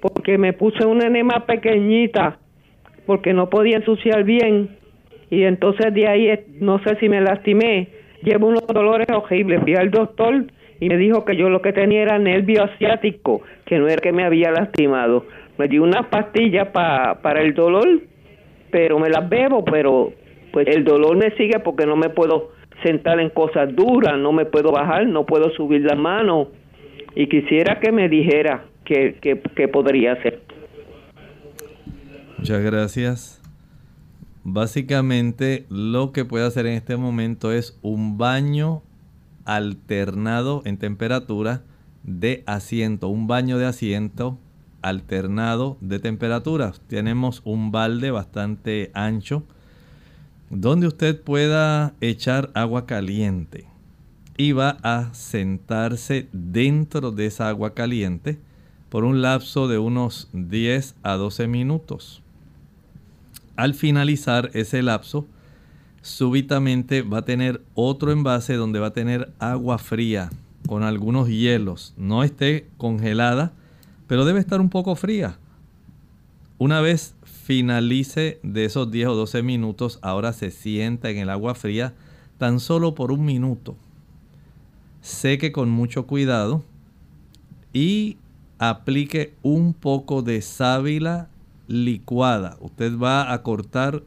porque 0.00 0.38
me 0.38 0.52
puse 0.52 0.84
una 0.84 1.06
enema 1.06 1.44
pequeñita 1.44 2.38
porque 3.06 3.32
no 3.32 3.50
podía 3.50 3.78
ensuciar 3.78 4.22
bien 4.24 4.76
y 5.30 5.42
entonces 5.42 5.92
de 5.92 6.06
ahí 6.06 6.28
no 6.60 6.80
sé 6.84 6.96
si 7.00 7.08
me 7.08 7.20
lastimé 7.20 7.88
llevo 8.22 8.46
unos 8.46 8.66
dolores 8.68 9.08
horribles 9.10 9.60
fui 9.62 9.74
al 9.74 9.90
doctor 9.90 10.46
y 10.80 10.88
me 10.88 10.96
dijo 10.96 11.24
que 11.24 11.36
yo 11.36 11.48
lo 11.48 11.60
que 11.60 11.72
tenía 11.72 12.02
era 12.02 12.18
nervio 12.18 12.64
asiático, 12.64 13.42
que 13.64 13.78
no 13.78 13.88
era 13.88 13.96
que 13.96 14.12
me 14.12 14.24
había 14.24 14.50
lastimado. 14.50 15.26
Me 15.58 15.66
dio 15.66 15.82
una 15.82 16.08
pastilla 16.08 16.72
para 16.72 17.42
el 17.42 17.54
dolor, 17.54 18.00
pero 18.70 18.98
me 18.98 19.08
las 19.08 19.28
bebo, 19.28 19.64
pero 19.64 20.12
pues 20.52 20.68
el 20.68 20.84
dolor 20.84 21.16
me 21.16 21.32
sigue 21.32 21.58
porque 21.58 21.84
no 21.84 21.96
me 21.96 22.10
puedo 22.10 22.52
sentar 22.84 23.18
en 23.18 23.30
cosas 23.30 23.74
duras, 23.74 24.16
no 24.18 24.32
me 24.32 24.44
puedo 24.44 24.70
bajar, 24.70 25.06
no 25.06 25.26
puedo 25.26 25.50
subir 25.50 25.82
la 25.82 25.96
mano. 25.96 26.48
Y 27.16 27.26
quisiera 27.26 27.80
que 27.80 27.90
me 27.90 28.08
dijera 28.08 28.64
qué, 28.84 29.16
qué 29.20 29.68
podría 29.68 30.12
hacer. 30.12 30.40
Muchas 32.38 32.62
gracias. 32.62 33.42
Básicamente 34.44 35.66
lo 35.68 36.12
que 36.12 36.24
puede 36.24 36.46
hacer 36.46 36.66
en 36.66 36.74
este 36.74 36.96
momento 36.96 37.50
es 37.50 37.78
un 37.82 38.16
baño 38.16 38.82
alternado 39.48 40.60
en 40.66 40.76
temperatura 40.76 41.62
de 42.02 42.44
asiento, 42.46 43.08
un 43.08 43.26
baño 43.26 43.56
de 43.56 43.64
asiento 43.64 44.38
alternado 44.82 45.78
de 45.80 45.98
temperaturas. 45.98 46.82
Tenemos 46.86 47.40
un 47.44 47.72
balde 47.72 48.10
bastante 48.10 48.90
ancho 48.92 49.42
donde 50.50 50.86
usted 50.86 51.20
pueda 51.20 51.94
echar 52.02 52.50
agua 52.54 52.84
caliente 52.84 53.66
y 54.36 54.52
va 54.52 54.76
a 54.82 55.12
sentarse 55.14 56.28
dentro 56.32 57.10
de 57.10 57.26
esa 57.26 57.48
agua 57.48 57.72
caliente 57.72 58.38
por 58.90 59.04
un 59.04 59.22
lapso 59.22 59.66
de 59.66 59.78
unos 59.78 60.28
10 60.34 60.94
a 61.02 61.14
12 61.14 61.48
minutos. 61.48 62.22
Al 63.56 63.72
finalizar 63.72 64.50
ese 64.52 64.82
lapso, 64.82 65.26
súbitamente 66.08 67.02
va 67.02 67.18
a 67.18 67.24
tener 67.24 67.62
otro 67.74 68.10
envase 68.10 68.54
donde 68.54 68.80
va 68.80 68.88
a 68.88 68.92
tener 68.92 69.32
agua 69.38 69.78
fría 69.78 70.30
con 70.66 70.82
algunos 70.82 71.28
hielos. 71.28 71.94
No 71.96 72.24
esté 72.24 72.68
congelada, 72.76 73.52
pero 74.06 74.24
debe 74.24 74.40
estar 74.40 74.60
un 74.60 74.70
poco 74.70 74.96
fría. 74.96 75.38
Una 76.58 76.80
vez 76.80 77.14
finalice 77.24 78.40
de 78.42 78.64
esos 78.64 78.90
10 78.90 79.08
o 79.08 79.14
12 79.14 79.42
minutos, 79.42 79.98
ahora 80.02 80.32
se 80.32 80.50
sienta 80.50 81.10
en 81.10 81.18
el 81.18 81.30
agua 81.30 81.54
fría 81.54 81.94
tan 82.38 82.58
solo 82.58 82.94
por 82.94 83.12
un 83.12 83.24
minuto. 83.24 83.76
Seque 85.00 85.52
con 85.52 85.70
mucho 85.70 86.06
cuidado 86.06 86.64
y 87.72 88.16
aplique 88.58 89.34
un 89.42 89.72
poco 89.72 90.22
de 90.22 90.42
sábila 90.42 91.28
licuada. 91.68 92.56
Usted 92.60 92.98
va 92.98 93.32
a 93.32 93.42
cortar 93.42 94.02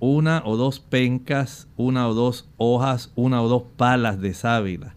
una 0.00 0.42
o 0.44 0.56
dos 0.56 0.80
pencas, 0.80 1.68
una 1.76 2.08
o 2.08 2.14
dos 2.14 2.48
hojas, 2.56 3.12
una 3.14 3.42
o 3.42 3.48
dos 3.48 3.62
palas 3.76 4.20
de 4.20 4.34
sábila. 4.34 4.94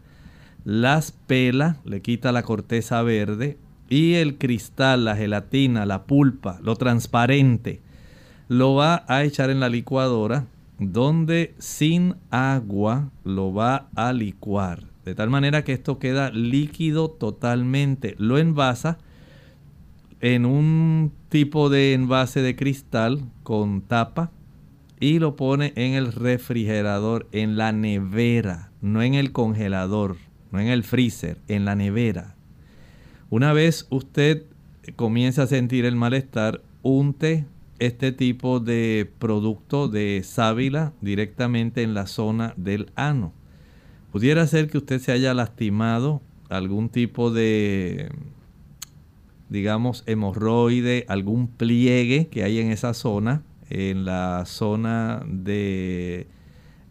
Las 0.65 1.11
pela, 1.11 1.77
le 1.85 2.01
quita 2.01 2.31
la 2.31 2.43
corteza 2.43 3.01
verde 3.01 3.57
y 3.89 4.15
el 4.15 4.37
cristal, 4.37 5.05
la 5.05 5.15
gelatina, 5.15 5.85
la 5.85 6.03
pulpa, 6.03 6.59
lo 6.61 6.75
transparente, 6.75 7.81
lo 8.47 8.75
va 8.75 9.05
a 9.07 9.23
echar 9.23 9.49
en 9.49 9.59
la 9.59 9.69
licuadora 9.69 10.45
donde 10.79 11.55
sin 11.59 12.15
agua 12.29 13.11
lo 13.23 13.53
va 13.53 13.89
a 13.95 14.13
licuar. 14.13 14.83
De 15.05 15.15
tal 15.15 15.29
manera 15.29 15.63
que 15.63 15.73
esto 15.73 15.99
queda 15.99 16.29
líquido 16.31 17.09
totalmente. 17.09 18.15
Lo 18.17 18.37
envasa 18.37 18.97
en 20.21 20.45
un 20.45 21.11
tipo 21.29 21.69
de 21.69 21.93
envase 21.93 22.41
de 22.41 22.55
cristal 22.55 23.23
con 23.43 23.81
tapa 23.81 24.31
y 24.99 25.19
lo 25.19 25.35
pone 25.35 25.73
en 25.75 25.93
el 25.93 26.11
refrigerador, 26.11 27.27
en 27.31 27.57
la 27.57 27.71
nevera, 27.71 28.71
no 28.81 29.01
en 29.01 29.13
el 29.13 29.31
congelador, 29.31 30.17
no 30.51 30.59
en 30.59 30.67
el 30.67 30.83
freezer, 30.83 31.37
en 31.47 31.65
la 31.65 31.75
nevera. 31.75 32.35
Una 33.29 33.53
vez 33.53 33.87
usted 33.89 34.45
comienza 34.95 35.43
a 35.43 35.47
sentir 35.47 35.85
el 35.85 35.95
malestar, 35.95 36.61
unte 36.81 37.45
este 37.79 38.11
tipo 38.11 38.59
de 38.59 39.09
producto 39.19 39.87
de 39.87 40.21
sábila 40.23 40.93
directamente 41.01 41.83
en 41.83 41.93
la 41.93 42.07
zona 42.07 42.53
del 42.57 42.91
ano. 42.95 43.33
Pudiera 44.11 44.45
ser 44.47 44.69
que 44.69 44.79
usted 44.79 44.99
se 44.99 45.11
haya 45.11 45.33
lastimado 45.33 46.21
algún 46.49 46.89
tipo 46.89 47.31
de 47.31 48.09
digamos, 49.49 50.03
hemorroide, 50.05 51.05
algún 51.07 51.47
pliegue 51.47 52.27
que 52.27 52.43
hay 52.43 52.59
en 52.59 52.71
esa 52.71 52.93
zona, 52.93 53.41
en 53.69 54.05
la 54.05 54.43
zona 54.45 55.23
de 55.27 56.27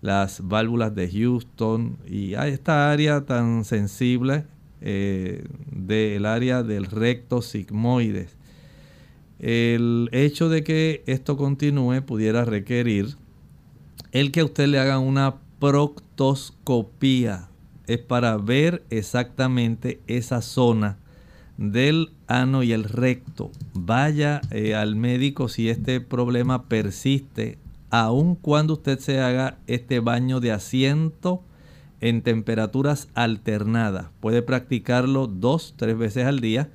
las 0.00 0.46
válvulas 0.46 0.94
de 0.94 1.10
Houston 1.10 1.98
y 2.06 2.34
a 2.34 2.46
esta 2.46 2.90
área 2.90 3.24
tan 3.24 3.64
sensible 3.64 4.44
eh, 4.80 5.44
del 5.72 6.24
área 6.24 6.62
del 6.62 6.86
recto 6.86 7.42
sigmoides. 7.42 8.36
El 9.40 10.08
hecho 10.12 10.48
de 10.48 10.62
que 10.64 11.02
esto 11.06 11.36
continúe 11.36 12.02
pudiera 12.02 12.44
requerir 12.44 13.16
el 14.12 14.32
que 14.32 14.40
a 14.40 14.44
usted 14.44 14.66
le 14.68 14.78
haga 14.78 14.98
una 14.98 15.36
proctoscopía. 15.58 17.48
Es 17.86 17.98
para 17.98 18.36
ver 18.36 18.84
exactamente 18.90 20.00
esa 20.06 20.42
zona 20.42 20.98
del 21.58 22.12
ano 22.26 22.62
y 22.62 22.72
el 22.72 22.84
recto. 22.84 23.50
Vaya 23.74 24.40
eh, 24.50 24.74
al 24.74 24.96
médico 24.96 25.48
si 25.48 25.68
este 25.68 26.00
problema 26.00 26.64
persiste, 26.64 27.58
aun 27.90 28.34
cuando 28.36 28.74
usted 28.74 28.98
se 28.98 29.20
haga 29.20 29.58
este 29.66 30.00
baño 30.00 30.40
de 30.40 30.52
asiento 30.52 31.42
en 32.00 32.22
temperaturas 32.22 33.08
alternadas. 33.14 34.06
Puede 34.20 34.40
practicarlo 34.40 35.26
dos, 35.26 35.74
tres 35.76 35.98
veces 35.98 36.24
al 36.24 36.40
día 36.40 36.70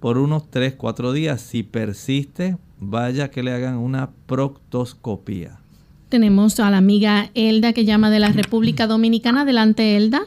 por 0.00 0.18
unos 0.18 0.50
tres, 0.50 0.74
cuatro 0.74 1.12
días. 1.12 1.40
Si 1.40 1.62
persiste, 1.62 2.56
vaya 2.80 3.30
que 3.30 3.42
le 3.42 3.52
hagan 3.52 3.76
una 3.76 4.10
proctoscopía. 4.26 5.60
Tenemos 6.08 6.58
a 6.58 6.70
la 6.70 6.78
amiga 6.78 7.30
Elda 7.34 7.72
que 7.72 7.84
llama 7.84 8.10
de 8.10 8.18
la 8.18 8.32
República 8.32 8.86
Dominicana. 8.86 9.42
Adelante, 9.42 9.96
Elda. 9.96 10.22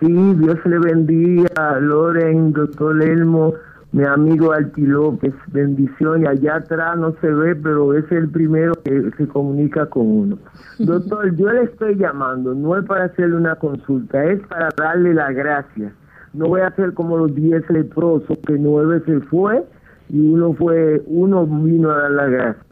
Sí, 0.00 0.34
Dios 0.34 0.58
le 0.64 0.78
bendiga, 0.78 1.80
Loren, 1.80 2.52
doctor 2.52 3.02
Elmo, 3.02 3.54
mi 3.90 4.04
amigo 4.04 4.52
Alti 4.52 4.82
López, 4.82 5.34
bendiciones. 5.48 6.28
Allá 6.28 6.56
atrás 6.56 6.96
no 6.96 7.14
se 7.20 7.32
ve, 7.32 7.56
pero 7.56 7.94
es 7.94 8.10
el 8.12 8.28
primero 8.28 8.74
que 8.84 9.10
se 9.16 9.26
comunica 9.26 9.86
con 9.86 10.06
uno. 10.06 10.38
Doctor, 10.78 11.34
yo 11.34 11.50
le 11.50 11.62
estoy 11.64 11.96
llamando, 11.96 12.54
no 12.54 12.76
es 12.76 12.84
para 12.84 13.06
hacerle 13.06 13.36
una 13.36 13.56
consulta, 13.56 14.24
es 14.24 14.40
para 14.46 14.68
darle 14.76 15.14
las 15.14 15.34
gracias. 15.34 15.92
No 16.32 16.46
voy 16.46 16.60
a 16.60 16.68
hacer 16.68 16.94
como 16.94 17.16
los 17.16 17.34
diez 17.34 17.68
leprosos, 17.70 18.38
que 18.46 18.58
nueve 18.58 19.02
se 19.04 19.20
fue 19.22 19.64
y 20.10 20.20
uno 20.20 20.52
fue, 20.52 21.02
uno 21.06 21.44
vino 21.46 21.90
a 21.90 22.02
dar 22.02 22.10
las 22.12 22.30
gracias. 22.30 22.66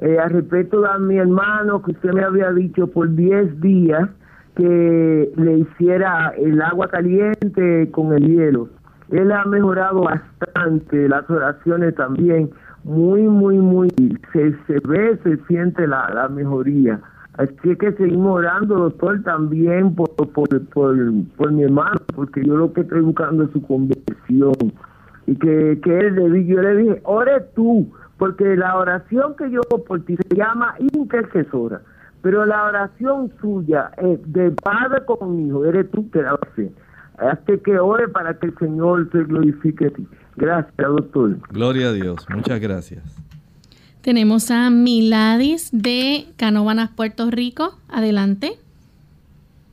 Eh, 0.00 0.18
a 0.18 0.26
respeto 0.26 0.84
a 0.84 0.98
mi 0.98 1.16
hermano 1.18 1.80
que 1.82 1.92
usted 1.92 2.12
me 2.12 2.24
había 2.24 2.50
dicho 2.50 2.88
por 2.88 3.14
diez 3.14 3.60
días, 3.60 4.08
que 4.56 5.32
le 5.36 5.58
hiciera 5.58 6.32
el 6.36 6.60
agua 6.60 6.88
caliente 6.88 7.90
con 7.90 8.12
el 8.12 8.26
hielo. 8.26 8.68
Él 9.10 9.30
ha 9.32 9.44
mejorado 9.44 10.02
bastante, 10.02 11.08
las 11.08 11.28
oraciones 11.28 11.94
también, 11.94 12.50
muy, 12.84 13.22
muy, 13.22 13.58
muy, 13.58 13.88
se, 14.32 14.56
se 14.66 14.80
ve, 14.86 15.18
se 15.22 15.36
siente 15.46 15.86
la, 15.86 16.10
la 16.14 16.28
mejoría. 16.28 17.00
Así 17.34 17.76
que 17.76 17.92
seguimos 17.92 18.38
orando, 18.38 18.74
doctor, 18.76 19.22
también 19.22 19.94
por, 19.94 20.10
por, 20.16 20.28
por, 20.28 20.48
por, 20.74 21.52
mi 21.52 21.62
hermano, 21.62 22.00
porque 22.14 22.44
yo 22.44 22.56
lo 22.56 22.72
que 22.72 22.82
estoy 22.82 23.00
buscando 23.00 23.44
es 23.44 23.50
su 23.52 23.62
conversión. 23.62 24.54
Y 25.26 25.36
que, 25.36 25.80
que 25.82 25.98
él, 25.98 26.46
yo 26.46 26.60
le 26.60 26.76
dije, 26.76 27.00
ore 27.04 27.40
tú, 27.54 27.90
porque 28.18 28.56
la 28.56 28.76
oración 28.76 29.34
que 29.36 29.50
yo 29.50 29.62
por 29.62 30.00
ti 30.04 30.16
se 30.16 30.36
llama 30.36 30.74
intercesora. 30.92 31.80
Pero 32.22 32.46
la 32.46 32.64
oración 32.64 33.32
suya 33.40 33.90
es 33.98 34.20
de 34.32 34.52
padre 34.52 35.04
con 35.04 35.44
hijo, 35.44 35.64
eres 35.64 35.90
tú 35.90 36.08
que 36.10 36.22
la 36.22 36.38
hace. 36.40 36.70
Hazte 37.18 37.60
que 37.60 37.78
ore 37.78 38.08
para 38.08 38.38
que 38.38 38.46
el 38.46 38.58
Señor 38.58 39.10
se 39.10 39.24
glorifique 39.24 39.86
a 39.86 39.90
ti. 39.90 40.06
Gracias, 40.36 40.74
doctor. 40.76 41.36
Gloria 41.50 41.88
a 41.88 41.92
Dios. 41.92 42.24
Muchas 42.30 42.60
gracias. 42.60 43.02
Tenemos 44.02 44.50
a 44.50 44.70
Miladis 44.70 45.70
de 45.72 46.26
Canóvanas, 46.36 46.90
Puerto 46.90 47.30
Rico. 47.30 47.76
Adelante. 47.88 48.52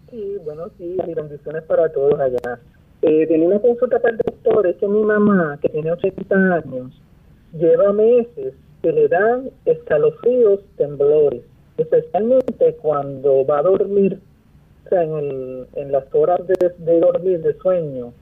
Sí, 0.10 0.36
bueno, 0.44 0.64
sí, 0.78 0.98
bendiciones 1.16 1.64
para 1.64 1.92
todos 1.92 2.20
allá. 2.20 2.60
Eh, 3.04 3.28
tenía 3.28 3.48
una 3.48 3.60
consulta 3.60 4.00
para 4.00 4.12
el 4.12 4.18
doctor, 4.18 4.68
es 4.68 4.76
que 4.78 4.88
mi 4.88 5.04
mamá, 5.04 5.58
que 5.62 5.70
tiene 5.70 5.92
80 5.92 6.36
años, 6.36 7.02
lleva 7.54 7.94
meses 7.94 8.54
que 8.82 8.92
le 8.92 9.08
dan 9.08 9.50
escalofríos, 9.66 10.62
temblores 10.78 11.44
especialmente 11.82 12.76
cuando 12.82 13.46
va 13.46 13.60
a 13.60 13.64
dormir, 13.64 14.20
o 14.86 14.90
sea, 14.90 15.04
en, 15.04 15.66
en 15.76 15.92
las 15.92 16.04
horas 16.14 16.40
de, 16.48 17.00
dormir, 17.00 17.42
de 17.42 17.54
sueño, 17.60 18.14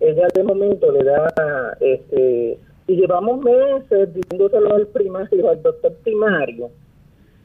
ella 0.00 0.28
de 0.34 0.42
momento 0.42 0.90
le 0.90 1.04
da, 1.04 1.76
este, 1.80 2.58
y 2.86 2.96
llevamos 2.96 3.40
meses 3.42 4.14
diciéndoselo 4.14 4.74
al 4.74 4.86
primario, 4.88 5.50
al 5.50 5.62
doctor 5.62 5.92
primario, 6.02 6.70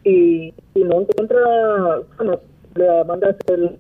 y, 0.04 0.54
y 0.74 0.84
no 0.84 1.02
encuentra, 1.02 2.02
bueno, 2.18 2.40
le 2.76 3.04
manda 3.04 3.28
a 3.28 3.32
hacer, 3.32 3.78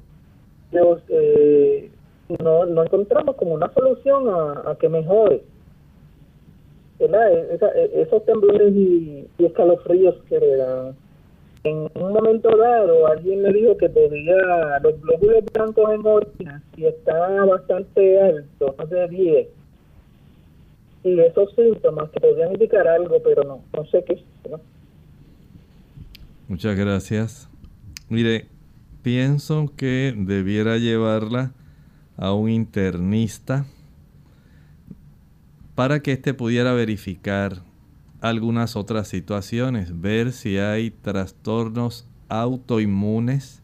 eh, 1.09 1.91
no, 2.43 2.65
no 2.65 2.83
encontramos 2.83 3.35
como 3.35 3.53
una 3.53 3.71
solución 3.73 4.25
a, 4.29 4.75
que 4.79 4.89
mejore. 4.89 5.43
¿verdad? 6.99 7.31
E, 7.31 8.01
esos 8.01 8.25
temblores 8.25 8.73
y, 8.73 9.27
y 9.37 9.45
escalofríos 9.45 10.15
que 10.27 10.39
le 10.39 10.55
dan 10.57 10.95
en 11.69 11.89
un 11.95 12.13
momento 12.13 12.55
dado 12.55 13.07
alguien 13.07 13.41
me 13.41 13.53
dijo 13.53 13.77
que 13.77 13.89
podía, 13.89 14.79
los 14.81 15.01
glóbulos 15.01 15.43
blancos 15.53 15.93
en 15.93 16.05
orina, 16.05 16.63
si 16.75 16.85
está 16.85 17.45
bastante 17.45 18.21
alto, 18.21 18.75
más 18.77 18.89
de 18.89 19.07
10, 19.07 19.47
y 21.03 21.19
esos 21.19 21.53
síntomas 21.55 22.09
que 22.11 22.19
podrían 22.19 22.53
indicar 22.53 22.87
algo, 22.87 23.21
pero 23.23 23.43
no, 23.43 23.63
no 23.73 23.85
sé 23.85 24.03
qué 24.03 24.21
¿no? 24.49 24.59
Muchas 26.47 26.77
gracias. 26.77 27.49
Mire, 28.09 28.47
pienso 29.03 29.71
que 29.75 30.13
debiera 30.15 30.77
llevarla 30.77 31.51
a 32.17 32.33
un 32.33 32.49
internista. 32.49 33.65
para 35.75 35.99
que 35.99 36.13
éste 36.13 36.33
pudiera 36.33 36.73
verificar 36.73 37.66
algunas 38.29 38.75
otras 38.75 39.07
situaciones, 39.07 40.01
ver 40.01 40.31
si 40.31 40.57
hay 40.57 40.91
trastornos 40.91 42.07
autoinmunes, 42.29 43.61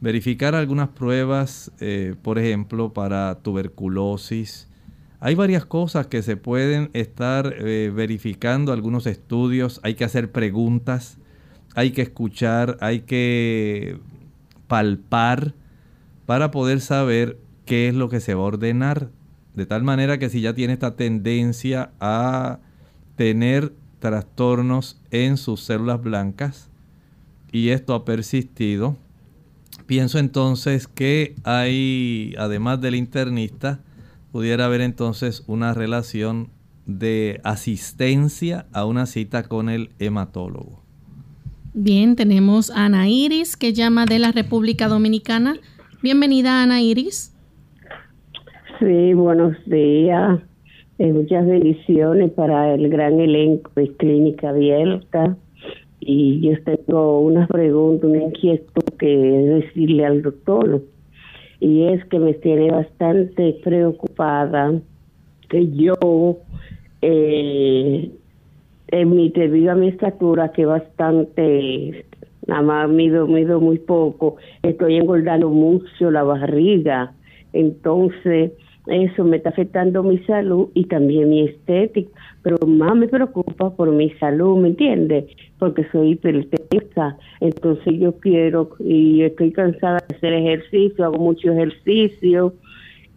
verificar 0.00 0.54
algunas 0.54 0.88
pruebas, 0.90 1.72
eh, 1.80 2.14
por 2.22 2.38
ejemplo, 2.38 2.92
para 2.92 3.36
tuberculosis. 3.42 4.68
Hay 5.20 5.34
varias 5.34 5.64
cosas 5.64 6.06
que 6.06 6.22
se 6.22 6.36
pueden 6.36 6.90
estar 6.92 7.54
eh, 7.58 7.90
verificando, 7.94 8.72
algunos 8.72 9.06
estudios, 9.06 9.80
hay 9.82 9.94
que 9.94 10.04
hacer 10.04 10.30
preguntas, 10.30 11.18
hay 11.74 11.92
que 11.92 12.02
escuchar, 12.02 12.76
hay 12.80 13.00
que 13.00 13.98
palpar 14.66 15.54
para 16.26 16.50
poder 16.50 16.80
saber 16.80 17.38
qué 17.64 17.88
es 17.88 17.94
lo 17.94 18.08
que 18.08 18.20
se 18.20 18.34
va 18.34 18.42
a 18.42 18.46
ordenar. 18.46 19.10
De 19.54 19.64
tal 19.64 19.82
manera 19.82 20.18
que 20.18 20.28
si 20.28 20.42
ya 20.42 20.54
tiene 20.54 20.74
esta 20.74 20.96
tendencia 20.96 21.90
a 21.98 22.58
tener 23.16 23.72
trastornos 23.98 25.00
en 25.10 25.36
sus 25.36 25.60
células 25.62 26.02
blancas 26.02 26.70
y 27.50 27.70
esto 27.70 27.94
ha 27.94 28.04
persistido, 28.04 28.96
pienso 29.86 30.18
entonces 30.18 30.86
que 30.86 31.34
hay, 31.44 32.34
además 32.38 32.80
del 32.80 32.94
internista, 32.94 33.80
pudiera 34.32 34.66
haber 34.66 34.82
entonces 34.82 35.42
una 35.46 35.72
relación 35.74 36.50
de 36.84 37.40
asistencia 37.42 38.66
a 38.72 38.84
una 38.84 39.06
cita 39.06 39.44
con 39.44 39.68
el 39.68 39.90
hematólogo. 39.98 40.82
Bien, 41.74 42.16
tenemos 42.16 42.70
a 42.70 42.86
Ana 42.86 43.08
Iris 43.08 43.56
que 43.56 43.72
llama 43.72 44.06
de 44.06 44.18
la 44.18 44.32
República 44.32 44.88
Dominicana. 44.88 45.56
Bienvenida 46.02 46.62
Ana 46.62 46.80
Iris. 46.80 47.34
Sí, 48.78 49.14
buenos 49.14 49.56
días. 49.66 50.40
Eh, 50.98 51.12
muchas 51.12 51.46
bendiciones 51.46 52.30
para 52.30 52.72
el 52.72 52.88
gran 52.88 53.20
elenco 53.20 53.70
de 53.76 53.88
Clínica 53.96 54.48
Abierta. 54.48 55.36
Y 56.00 56.40
yo 56.40 56.54
tengo 56.64 57.20
una 57.20 57.46
pregunta, 57.46 58.06
una 58.06 58.22
inquietud 58.22 58.82
que 58.98 59.06
decirle 59.06 60.06
al 60.06 60.22
doctor. 60.22 60.82
Y 61.60 61.84
es 61.84 62.02
que 62.06 62.18
me 62.18 62.32
tiene 62.32 62.70
bastante 62.70 63.58
preocupada 63.62 64.72
que 65.50 65.70
yo, 65.72 66.38
eh, 67.02 68.10
en 68.88 69.10
mi, 69.10 69.28
debido 69.28 69.72
a 69.72 69.74
mi 69.74 69.88
estatura, 69.88 70.52
que 70.52 70.64
bastante, 70.64 72.06
nada 72.46 72.62
más 72.62 72.88
mido, 72.88 73.26
mido 73.26 73.60
muy 73.60 73.78
poco, 73.78 74.36
estoy 74.62 74.96
engordando 74.96 75.50
mucho 75.50 76.10
la 76.10 76.22
barriga. 76.22 77.12
Entonces, 77.52 78.52
eso 78.86 79.24
me 79.24 79.38
está 79.38 79.50
afectando 79.50 80.02
mi 80.02 80.18
salud 80.20 80.68
y 80.74 80.84
también 80.84 81.30
mi 81.30 81.42
estética, 81.42 82.10
pero 82.42 82.56
más 82.66 82.94
me 82.94 83.08
preocupa 83.08 83.74
por 83.74 83.90
mi 83.90 84.10
salud, 84.10 84.58
¿me 84.58 84.68
entiendes? 84.68 85.24
Porque 85.58 85.86
soy 85.90 86.12
hipertensa, 86.12 87.16
entonces 87.40 87.98
yo 87.98 88.12
quiero 88.18 88.70
y 88.78 89.22
estoy 89.22 89.52
cansada 89.52 90.04
de 90.08 90.16
hacer 90.16 90.32
ejercicio, 90.32 91.04
hago 91.04 91.18
mucho 91.18 91.52
ejercicio. 91.52 92.54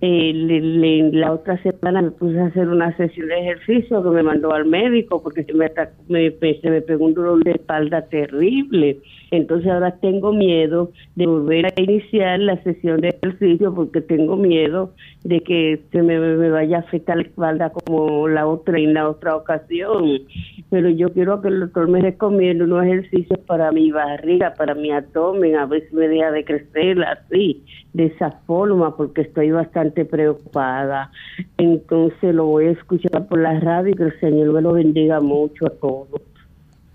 Eh, 0.02 1.12
la 1.14 1.34
otra 1.34 1.62
semana 1.62 2.02
me 2.02 2.12
puse 2.12 2.40
a 2.40 2.46
hacer 2.46 2.70
una 2.70 2.96
sesión 2.96 3.28
de 3.28 3.40
ejercicio 3.40 4.02
que 4.02 4.10
me 4.10 4.24
mandó 4.24 4.54
al 4.54 4.66
médico 4.66 5.22
porque 5.22 5.44
se 5.44 5.54
me, 5.54 5.70
me, 6.08 6.32
se 6.40 6.70
me 6.70 6.82
pegó 6.82 7.06
un 7.06 7.14
dolor 7.14 7.44
de 7.44 7.52
espalda 7.52 8.04
terrible 8.04 9.00
entonces 9.32 9.70
ahora 9.70 9.92
tengo 10.00 10.34
miedo 10.34 10.92
de 11.16 11.28
volver 11.28 11.68
a 11.68 11.82
iniciar 11.82 12.40
la 12.40 12.62
sesión 12.64 13.02
de 13.02 13.10
ejercicio 13.10 13.74
porque 13.74 14.02
tengo 14.02 14.36
miedo 14.36 14.94
de 15.24 15.42
que 15.42 15.82
se 15.92 16.02
me, 16.02 16.50
vaya 16.50 16.78
a 16.78 16.80
afectar 16.80 17.18
la 17.18 17.24
espalda 17.24 17.70
como 17.70 18.28
la 18.28 18.48
otra 18.48 18.80
en 18.80 18.94
la 18.94 19.08
otra 19.08 19.36
ocasión. 19.36 20.22
Pero 20.70 20.90
yo 20.90 21.12
quiero 21.14 21.42
que 21.42 21.50
el 21.50 21.60
doctor 21.60 21.88
me 21.88 22.02
recomiende 22.02 22.64
unos 22.64 22.86
ejercicios 22.86 23.40
para 23.46 23.72
mi 23.72 23.92
barriga, 23.92 24.54
para 24.56 24.74
mi 24.74 24.92
abdomen, 24.92 25.56
a 25.56 25.66
ver 25.66 25.88
si 25.90 25.96
me 25.96 26.08
deja 26.08 26.32
de 26.32 26.44
crecer 26.44 27.04
así, 27.04 27.64
de 27.94 28.06
esa 28.06 28.32
forma, 28.48 28.96
porque 28.96 29.22
estoy 29.22 29.52
bastante 29.52 30.06
preocupada. 30.06 31.12
Entonces 31.58 32.34
lo 32.34 32.46
voy 32.46 32.66
a 32.66 32.72
escuchar 32.72 33.28
por 33.28 33.40
la 33.40 33.60
radio 33.60 33.92
y 33.92 33.96
que 33.96 34.04
el 34.04 34.20
Señor 34.20 34.54
me 34.54 34.62
lo 34.62 34.74
bendiga 34.74 35.20
mucho 35.20 35.68
a 35.68 35.70
todos. 35.70 36.22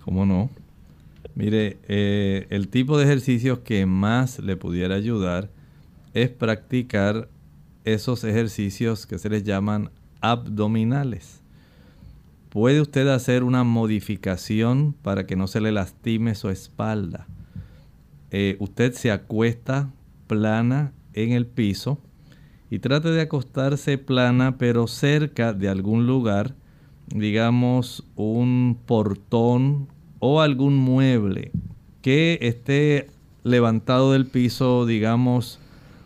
¿Cómo 0.04 0.26
no? 0.26 0.48
Mire, 1.34 1.78
eh, 1.88 2.46
el 2.50 2.68
tipo 2.68 2.96
de 2.96 3.04
ejercicios 3.04 3.58
que 3.60 3.86
más 3.86 4.38
le 4.38 4.56
pudiera 4.56 4.94
ayudar 4.94 5.50
es 6.12 6.30
practicar 6.30 7.28
esos 7.84 8.22
ejercicios 8.24 9.06
que 9.06 9.18
se 9.18 9.28
les 9.28 9.42
llaman 9.42 9.90
abdominales. 10.20 11.42
Puede 12.50 12.80
usted 12.80 13.08
hacer 13.08 13.42
una 13.42 13.64
modificación 13.64 14.94
para 15.02 15.26
que 15.26 15.34
no 15.34 15.48
se 15.48 15.60
le 15.60 15.72
lastime 15.72 16.36
su 16.36 16.50
espalda. 16.50 17.26
Eh, 18.30 18.56
usted 18.60 18.92
se 18.92 19.10
acuesta 19.10 19.90
plana 20.28 20.92
en 21.14 21.32
el 21.32 21.46
piso 21.46 21.98
y 22.70 22.78
trate 22.78 23.10
de 23.10 23.22
acostarse 23.22 23.98
plana 23.98 24.56
pero 24.56 24.86
cerca 24.86 25.52
de 25.52 25.68
algún 25.68 26.06
lugar, 26.06 26.54
digamos 27.08 28.06
un 28.14 28.78
portón 28.86 29.88
o 30.26 30.40
algún 30.40 30.74
mueble 30.74 31.52
que 32.00 32.38
esté 32.40 33.08
levantado 33.42 34.12
del 34.12 34.24
piso, 34.24 34.86
digamos, 34.86 35.60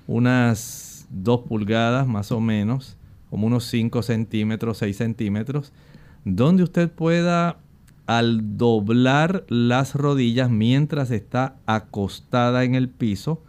unas 0.08 1.06
2 1.10 1.42
pulgadas 1.42 2.08
más 2.08 2.32
o 2.32 2.40
menos, 2.40 2.96
como 3.30 3.46
unos 3.46 3.66
5 3.66 4.02
centímetros, 4.02 4.78
6 4.78 4.96
centímetros, 4.96 5.72
donde 6.24 6.64
usted 6.64 6.90
pueda 6.90 7.58
al 8.06 8.58
doblar 8.58 9.44
las 9.48 9.94
rodillas 9.94 10.50
mientras 10.50 11.12
está 11.12 11.54
acostada 11.66 12.64
en 12.64 12.74
el 12.74 12.88
piso, 12.88 13.44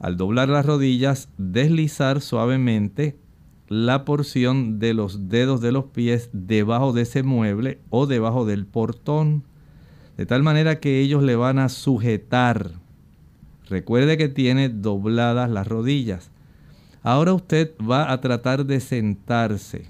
al 0.00 0.18
doblar 0.18 0.50
las 0.50 0.66
rodillas, 0.66 1.30
deslizar 1.38 2.20
suavemente 2.20 3.16
la 3.68 4.04
porción 4.04 4.78
de 4.78 4.92
los 4.92 5.30
dedos 5.30 5.62
de 5.62 5.72
los 5.72 5.86
pies 5.86 6.28
debajo 6.34 6.92
de 6.92 7.02
ese 7.02 7.22
mueble 7.22 7.80
o 7.88 8.04
debajo 8.04 8.44
del 8.44 8.66
portón 8.66 9.44
de 10.16 10.26
tal 10.26 10.42
manera 10.42 10.80
que 10.80 11.00
ellos 11.00 11.22
le 11.22 11.36
van 11.36 11.58
a 11.58 11.68
sujetar. 11.68 12.72
Recuerde 13.68 14.16
que 14.16 14.28
tiene 14.28 14.68
dobladas 14.68 15.50
las 15.50 15.66
rodillas. 15.66 16.30
Ahora 17.02 17.34
usted 17.34 17.72
va 17.78 18.12
a 18.12 18.20
tratar 18.20 18.66
de 18.66 18.80
sentarse. 18.80 19.86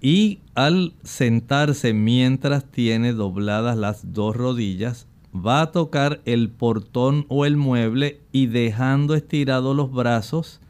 Y 0.00 0.40
al 0.54 0.94
sentarse 1.02 1.92
mientras 1.92 2.64
tiene 2.64 3.12
dobladas 3.12 3.76
las 3.76 4.12
dos 4.14 4.34
rodillas, 4.34 5.06
va 5.34 5.62
a 5.62 5.72
tocar 5.72 6.20
el 6.24 6.48
portón 6.48 7.26
o 7.28 7.44
el 7.44 7.56
mueble 7.56 8.20
y 8.32 8.46
dejando 8.46 9.14
estirados 9.14 9.76
los 9.76 9.92
brazos, 9.92 10.60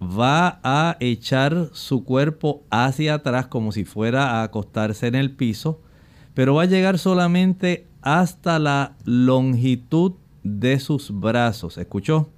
va 0.00 0.60
a 0.62 0.96
echar 1.00 1.70
su 1.72 2.04
cuerpo 2.04 2.62
hacia 2.70 3.14
atrás 3.14 3.46
como 3.46 3.72
si 3.72 3.84
fuera 3.84 4.32
a 4.32 4.42
acostarse 4.42 5.06
en 5.06 5.14
el 5.14 5.30
piso 5.30 5.80
pero 6.34 6.54
va 6.54 6.62
a 6.62 6.66
llegar 6.66 6.98
solamente 6.98 7.86
hasta 8.02 8.58
la 8.58 8.96
longitud 9.04 10.12
de 10.42 10.78
sus 10.78 11.18
brazos. 11.18 11.78
¿Escuchó? 11.78 12.28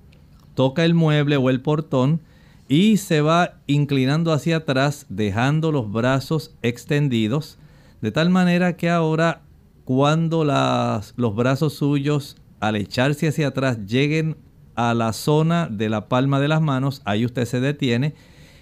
Toca 0.54 0.84
el 0.84 0.94
mueble 0.94 1.36
o 1.36 1.50
el 1.50 1.60
portón 1.60 2.20
y 2.68 2.98
se 2.98 3.20
va 3.20 3.58
inclinando 3.66 4.32
hacia 4.32 4.58
atrás, 4.58 5.06
dejando 5.08 5.72
los 5.72 5.90
brazos 5.90 6.54
extendidos, 6.62 7.58
de 8.00 8.12
tal 8.12 8.30
manera 8.30 8.76
que 8.76 8.90
ahora 8.90 9.42
cuando 9.84 10.44
los 10.44 11.36
brazos 11.36 11.74
suyos 11.74 12.36
al 12.60 12.76
echarse 12.76 13.28
hacia 13.28 13.48
atrás 13.48 13.86
lleguen 13.86 14.36
a 14.74 14.94
la 14.94 15.12
zona 15.12 15.68
de 15.70 15.88
la 15.88 16.08
palma 16.08 16.40
de 16.40 16.48
las 16.48 16.60
manos, 16.60 17.02
ahí 17.04 17.24
usted 17.24 17.44
se 17.44 17.60
detiene 17.60 18.14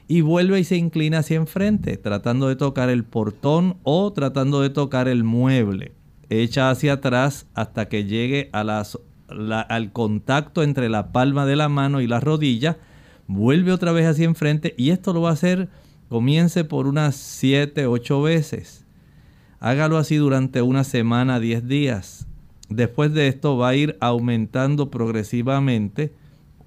y 0.06 0.20
vuelve 0.20 0.60
y 0.60 0.64
se 0.64 0.76
inclina 0.76 1.18
hacia 1.18 1.36
enfrente, 1.36 1.96
tratando 1.96 2.48
de 2.48 2.56
tocar 2.56 2.90
el 2.90 3.04
portón 3.04 3.76
o 3.82 4.12
tratando 4.12 4.60
de 4.60 4.70
tocar 4.70 5.08
el 5.08 5.24
mueble. 5.24 5.92
Echa 6.28 6.70
hacia 6.70 6.94
atrás 6.94 7.46
hasta 7.54 7.88
que 7.88 8.04
llegue 8.04 8.50
al 8.52 9.92
contacto 9.92 10.62
entre 10.62 10.88
la 10.88 11.12
palma 11.12 11.46
de 11.46 11.56
la 11.56 11.68
mano 11.68 12.00
y 12.00 12.06
la 12.06 12.20
rodilla. 12.20 12.76
Vuelve 13.26 13.72
otra 13.72 13.92
vez 13.92 14.06
hacia 14.06 14.26
enfrente 14.26 14.74
y 14.76 14.90
esto 14.90 15.12
lo 15.12 15.22
va 15.22 15.30
a 15.30 15.34
hacer, 15.34 15.68
comience 16.08 16.64
por 16.64 16.86
unas 16.86 17.16
7, 17.16 17.86
8 17.86 18.22
veces. 18.22 18.84
Hágalo 19.60 19.96
así 19.96 20.16
durante 20.16 20.60
una 20.60 20.84
semana, 20.84 21.40
10 21.40 21.66
días. 21.66 22.26
Después 22.68 23.14
de 23.14 23.28
esto 23.28 23.56
va 23.56 23.70
a 23.70 23.74
ir 23.76 23.96
aumentando 24.00 24.90
progresivamente 24.90 26.12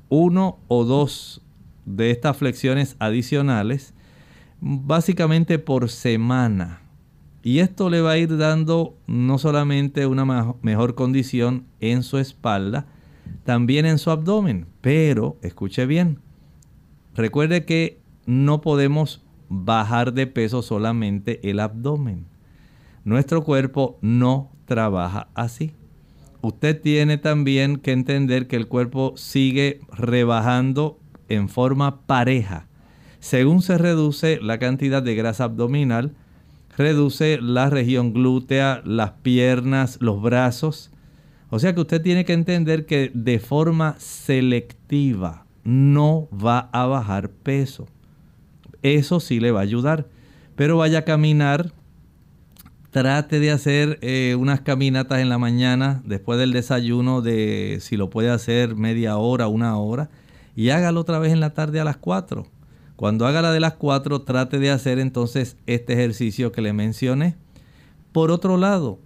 uno 0.09 0.59
o 0.67 0.85
dos 0.85 1.41
de 1.87 2.11
estas 2.11 2.37
flexiones 2.37 2.95
adicionales 2.99 3.93
básicamente 4.59 5.57
por 5.57 5.89
semana. 5.89 6.81
Y 7.43 7.59
esto 7.59 7.89
le 7.89 8.01
va 8.01 8.11
a 8.11 8.17
ir 8.17 8.37
dando 8.37 8.97
no 9.07 9.37
solamente 9.37 10.05
una 10.05 10.25
mejor 10.61 10.95
condición 10.95 11.65
en 11.79 12.03
su 12.03 12.17
espalda, 12.17 12.87
también 13.45 13.85
en 13.85 13.99
su 13.99 14.11
abdomen. 14.11 14.67
Pero, 14.81 15.37
escuche 15.41 15.85
bien, 15.85 16.19
recuerde 17.15 17.63
que 17.65 18.01
no 18.25 18.59
podemos 18.59 19.23
bajar 19.47 20.13
de 20.13 20.27
peso 20.27 20.61
solamente 20.61 21.49
el 21.49 21.61
abdomen. 21.61 22.25
Nuestro 23.05 23.45
cuerpo 23.45 23.97
no 24.01 24.51
trabaja 24.65 25.29
así. 25.33 25.71
Usted 26.41 26.81
tiene 26.81 27.17
también 27.17 27.77
que 27.77 27.93
entender 27.93 28.47
que 28.47 28.57
el 28.57 28.67
cuerpo 28.67 29.13
sigue 29.15 29.79
rebajando 29.91 30.96
en 31.29 31.49
forma 31.49 32.01
pareja. 32.01 32.67
Según 33.19 33.61
se 33.61 33.77
reduce 33.77 34.39
la 34.41 34.59
cantidad 34.59 35.01
de 35.01 35.15
grasa 35.15 35.45
abdominal, 35.45 36.13
reduce 36.77 37.39
la 37.41 37.69
región 37.69 38.13
glútea, 38.13 38.81
las 38.85 39.11
piernas, 39.21 39.97
los 39.99 40.21
brazos. 40.21 40.91
O 41.49 41.59
sea 41.59 41.73
que 41.73 41.81
usted 41.81 42.01
tiene 42.01 42.25
que 42.25 42.33
entender 42.33 42.85
que 42.85 43.11
de 43.13 43.39
forma 43.39 43.95
selectiva 43.97 45.45
no 45.63 46.29
va 46.31 46.69
a 46.71 46.85
bajar 46.85 47.29
peso. 47.29 47.87
Eso 48.83 49.19
sí 49.19 49.39
le 49.39 49.51
va 49.51 49.59
a 49.59 49.63
ayudar. 49.63 50.07
Pero 50.55 50.77
vaya 50.77 50.99
a 50.99 51.05
caminar. 51.05 51.71
Trate 52.91 53.39
de 53.39 53.51
hacer 53.51 53.99
eh, 54.01 54.35
unas 54.39 54.61
caminatas 54.61 55.19
en 55.19 55.29
la 55.29 55.37
mañana 55.37 56.01
después 56.05 56.39
del 56.39 56.53
desayuno 56.53 57.21
de 57.21 57.77
si 57.81 57.97
lo 57.97 58.09
puede 58.09 58.29
hacer 58.29 58.75
media 58.75 59.17
hora, 59.17 59.47
una 59.47 59.77
hora. 59.77 60.09
Y 60.57 60.71
hágalo 60.71 61.01
otra 61.01 61.19
vez 61.19 61.31
en 61.31 61.39
la 61.39 61.51
tarde 61.51 61.79
a 61.79 61.83
las 61.83 61.97
4. 61.97 62.47
Cuando 62.95 63.27
haga 63.27 63.43
la 63.43 63.51
de 63.51 63.59
las 63.59 63.75
4, 63.75 64.23
trate 64.23 64.57
de 64.57 64.71
hacer 64.71 64.97
entonces 64.97 65.55
este 65.67 65.93
ejercicio 65.93 66.51
que 66.51 66.63
le 66.63 66.73
mencioné. 66.73 67.35
Por 68.11 68.31
otro 68.31 68.57
lado, 68.57 68.97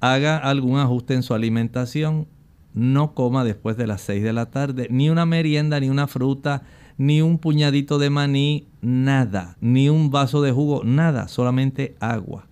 haga 0.00 0.36
algún 0.36 0.80
ajuste 0.80 1.14
en 1.14 1.22
su 1.22 1.32
alimentación. 1.32 2.26
No 2.74 3.14
coma 3.14 3.44
después 3.44 3.76
de 3.76 3.86
las 3.86 4.00
6 4.00 4.24
de 4.24 4.32
la 4.32 4.50
tarde, 4.50 4.88
ni 4.90 5.10
una 5.10 5.26
merienda, 5.26 5.78
ni 5.78 5.90
una 5.90 6.08
fruta, 6.08 6.64
ni 6.98 7.22
un 7.22 7.38
puñadito 7.38 8.00
de 8.00 8.10
maní, 8.10 8.66
nada, 8.80 9.56
ni 9.60 9.88
un 9.88 10.10
vaso 10.10 10.42
de 10.42 10.50
jugo, 10.50 10.82
nada, 10.84 11.28
solamente 11.28 11.94
agua. 12.00 12.48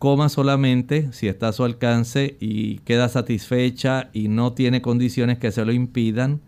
Coma 0.00 0.28
solamente 0.28 1.12
si 1.12 1.28
está 1.28 1.48
a 1.48 1.52
su 1.52 1.62
alcance 1.62 2.36
y 2.40 2.78
queda 2.78 3.08
satisfecha 3.08 4.10
y 4.12 4.26
no 4.26 4.54
tiene 4.54 4.82
condiciones 4.82 5.38
que 5.38 5.52
se 5.52 5.64
lo 5.64 5.70
impidan. 5.70 6.40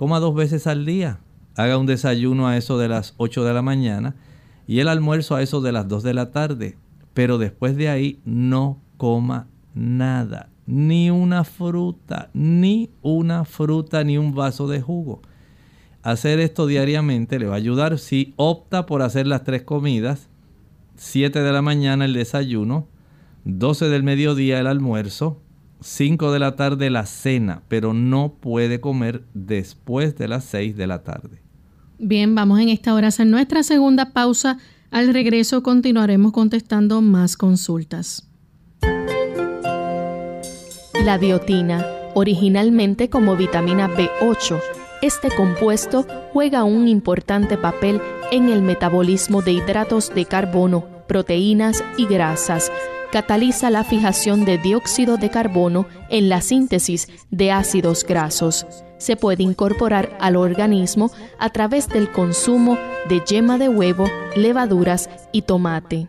Coma 0.00 0.18
dos 0.18 0.34
veces 0.34 0.66
al 0.66 0.86
día, 0.86 1.20
haga 1.56 1.76
un 1.76 1.84
desayuno 1.84 2.48
a 2.48 2.56
eso 2.56 2.78
de 2.78 2.88
las 2.88 3.12
8 3.18 3.44
de 3.44 3.52
la 3.52 3.60
mañana 3.60 4.16
y 4.66 4.80
el 4.80 4.88
almuerzo 4.88 5.34
a 5.36 5.42
eso 5.42 5.60
de 5.60 5.72
las 5.72 5.88
2 5.88 6.02
de 6.02 6.14
la 6.14 6.30
tarde. 6.30 6.78
Pero 7.12 7.36
después 7.36 7.76
de 7.76 7.90
ahí 7.90 8.18
no 8.24 8.80
coma 8.96 9.48
nada, 9.74 10.48
ni 10.64 11.10
una 11.10 11.44
fruta, 11.44 12.30
ni 12.32 12.88
una 13.02 13.44
fruta, 13.44 14.02
ni 14.02 14.16
un 14.16 14.34
vaso 14.34 14.68
de 14.68 14.80
jugo. 14.80 15.20
Hacer 16.02 16.40
esto 16.40 16.66
diariamente 16.66 17.38
le 17.38 17.44
va 17.44 17.56
a 17.56 17.58
ayudar 17.58 17.98
si 17.98 18.32
opta 18.36 18.86
por 18.86 19.02
hacer 19.02 19.26
las 19.26 19.44
tres 19.44 19.64
comidas. 19.64 20.30
7 20.96 21.42
de 21.42 21.52
la 21.52 21.60
mañana 21.60 22.06
el 22.06 22.14
desayuno, 22.14 22.88
12 23.44 23.90
del 23.90 24.02
mediodía 24.02 24.60
el 24.60 24.66
almuerzo, 24.66 25.42
5 25.80 26.32
de 26.32 26.38
la 26.38 26.56
tarde 26.56 26.90
la 26.90 27.06
cena, 27.06 27.62
pero 27.68 27.94
no 27.94 28.34
puede 28.40 28.80
comer 28.80 29.24
después 29.34 30.16
de 30.16 30.28
las 30.28 30.44
6 30.44 30.76
de 30.76 30.86
la 30.86 31.02
tarde. 31.02 31.42
Bien, 31.98 32.34
vamos 32.34 32.60
en 32.60 32.68
esta 32.68 32.94
hora 32.94 33.06
a 33.06 33.08
hacer 33.08 33.26
nuestra 33.26 33.62
segunda 33.62 34.12
pausa. 34.12 34.58
Al 34.90 35.12
regreso 35.12 35.62
continuaremos 35.62 36.32
contestando 36.32 37.00
más 37.00 37.36
consultas. 37.36 38.26
La 41.04 41.18
biotina, 41.18 41.86
originalmente 42.14 43.08
como 43.08 43.36
vitamina 43.36 43.88
B8, 43.88 44.60
este 45.02 45.28
compuesto 45.34 46.06
juega 46.32 46.64
un 46.64 46.88
importante 46.88 47.56
papel 47.56 48.00
en 48.30 48.50
el 48.50 48.60
metabolismo 48.60 49.40
de 49.40 49.52
hidratos 49.52 50.14
de 50.14 50.26
carbono, 50.26 50.84
proteínas 51.06 51.82
y 51.96 52.06
grasas 52.06 52.70
cataliza 53.10 53.70
la 53.70 53.84
fijación 53.84 54.44
de 54.44 54.58
dióxido 54.58 55.16
de 55.16 55.30
carbono 55.30 55.86
en 56.08 56.28
la 56.28 56.40
síntesis 56.40 57.08
de 57.30 57.52
ácidos 57.52 58.04
grasos. 58.04 58.66
Se 58.98 59.16
puede 59.16 59.42
incorporar 59.42 60.16
al 60.20 60.36
organismo 60.36 61.10
a 61.38 61.50
través 61.50 61.88
del 61.88 62.10
consumo 62.10 62.78
de 63.08 63.20
yema 63.20 63.58
de 63.58 63.68
huevo, 63.68 64.06
levaduras 64.36 65.08
y 65.32 65.42
tomate. 65.42 66.08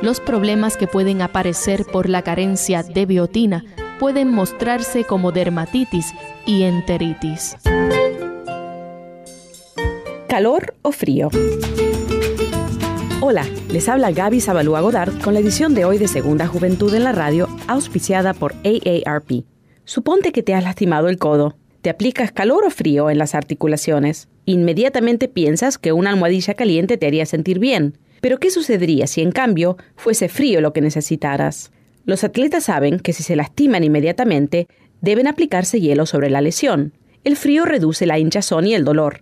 Los 0.00 0.20
problemas 0.20 0.76
que 0.76 0.86
pueden 0.86 1.22
aparecer 1.22 1.84
por 1.84 2.08
la 2.08 2.22
carencia 2.22 2.82
de 2.82 3.04
biotina 3.04 3.64
pueden 3.98 4.32
mostrarse 4.32 5.04
como 5.04 5.32
dermatitis 5.32 6.06
y 6.46 6.62
enteritis. 6.62 7.56
¿Calor 10.26 10.74
o 10.82 10.92
frío? 10.92 11.28
Hola, 13.22 13.46
les 13.70 13.86
habla 13.90 14.12
Gaby 14.12 14.40
Zabalúa 14.40 14.80
Godard 14.80 15.20
con 15.20 15.34
la 15.34 15.40
edición 15.40 15.74
de 15.74 15.84
hoy 15.84 15.98
de 15.98 16.08
Segunda 16.08 16.46
Juventud 16.46 16.94
en 16.94 17.04
la 17.04 17.12
Radio, 17.12 17.50
auspiciada 17.66 18.32
por 18.32 18.54
AARP. 18.64 19.44
Suponte 19.84 20.32
que 20.32 20.42
te 20.42 20.54
has 20.54 20.64
lastimado 20.64 21.10
el 21.10 21.18
codo. 21.18 21.54
Te 21.82 21.90
aplicas 21.90 22.32
calor 22.32 22.64
o 22.64 22.70
frío 22.70 23.10
en 23.10 23.18
las 23.18 23.34
articulaciones. 23.34 24.30
Inmediatamente 24.46 25.28
piensas 25.28 25.76
que 25.76 25.92
una 25.92 26.08
almohadilla 26.08 26.54
caliente 26.54 26.96
te 26.96 27.06
haría 27.06 27.26
sentir 27.26 27.58
bien. 27.58 27.98
Pero 28.22 28.38
¿qué 28.38 28.50
sucedería 28.50 29.06
si 29.06 29.20
en 29.20 29.32
cambio 29.32 29.76
fuese 29.96 30.30
frío 30.30 30.62
lo 30.62 30.72
que 30.72 30.80
necesitaras? 30.80 31.72
Los 32.06 32.24
atletas 32.24 32.64
saben 32.64 33.00
que 33.00 33.12
si 33.12 33.22
se 33.22 33.36
lastiman 33.36 33.84
inmediatamente, 33.84 34.66
deben 35.02 35.26
aplicarse 35.26 35.78
hielo 35.78 36.06
sobre 36.06 36.30
la 36.30 36.40
lesión. 36.40 36.94
El 37.22 37.36
frío 37.36 37.66
reduce 37.66 38.06
la 38.06 38.18
hinchazón 38.18 38.66
y 38.66 38.74
el 38.74 38.84
dolor. 38.86 39.20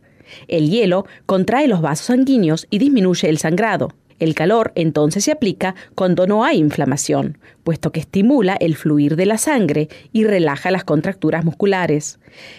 El 0.49 0.71
hielo 0.71 1.07
contrae 1.27 1.69
los 1.69 1.81
vasos 1.81 2.07
sanguíneos 2.07 2.67
y 2.71 2.79
disminuye 2.79 3.29
el 3.29 3.38
sangrado. 3.38 3.93
El 4.19 4.35
calor 4.35 4.73
entonces 4.75 5.25
se 5.25 5.31
aplica 5.31 5.77
cuando 5.95 6.27
no 6.27 6.45
hay 6.45 6.59
inflamación, 6.59 7.38
puesto 7.62 7.93
que 7.93 8.01
estimula 8.01 8.57
el 8.59 8.75
fluir 8.75 9.14
de 9.14 9.27
la 9.27 9.38
sangre 9.38 9.88
y 10.12 10.25
relaja 10.25 10.73
las 10.73 10.83
contracturas 10.83 11.45
musculares. 11.45 12.19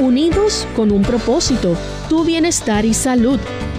Unidos 0.00 0.66
con 0.76 0.92
un 0.92 1.02
propósito, 1.02 1.76
tu 2.08 2.24
bienestar 2.24 2.84
y 2.84 2.94
salud. 2.94 3.40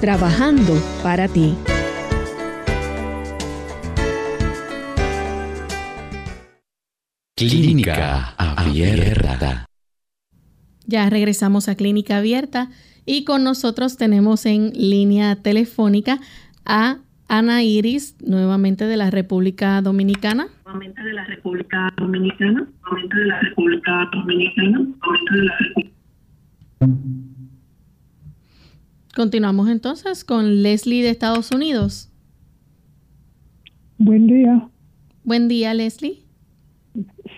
trabajando 0.00 0.74
para 1.02 1.28
ti. 1.28 1.54
Clínica 7.36 8.34
Abierta. 8.38 9.66
Ya 10.86 11.10
regresamos 11.10 11.68
a 11.68 11.74
Clínica 11.74 12.18
Abierta 12.18 12.70
y 13.06 13.24
con 13.24 13.42
nosotros 13.44 13.96
tenemos 13.96 14.46
en 14.46 14.70
línea 14.74 15.36
telefónica 15.36 16.20
a 16.64 16.98
Ana 17.28 17.62
Iris, 17.62 18.16
nuevamente 18.20 18.86
de 18.86 18.96
la 18.96 19.10
República 19.10 19.80
Dominicana. 19.82 20.46
Nuevamente 20.64 21.02
de 21.02 21.12
la 21.12 21.24
República 21.24 21.92
Dominicana. 21.96 22.68
Nuevamente 22.82 23.16
de 23.16 23.26
la 23.26 23.40
República 23.40 24.10
Dominicana. 24.12 24.78
Nuevamente 24.78 25.36
de 25.36 25.44
la 25.44 25.58
República 25.58 27.33
Continuamos 29.14 29.68
entonces 29.68 30.24
con 30.24 30.62
Leslie 30.62 31.04
de 31.04 31.10
Estados 31.10 31.52
Unidos. 31.52 32.10
Buen 33.96 34.26
día. 34.26 34.68
Buen 35.22 35.46
día, 35.46 35.72
Leslie. 35.72 36.24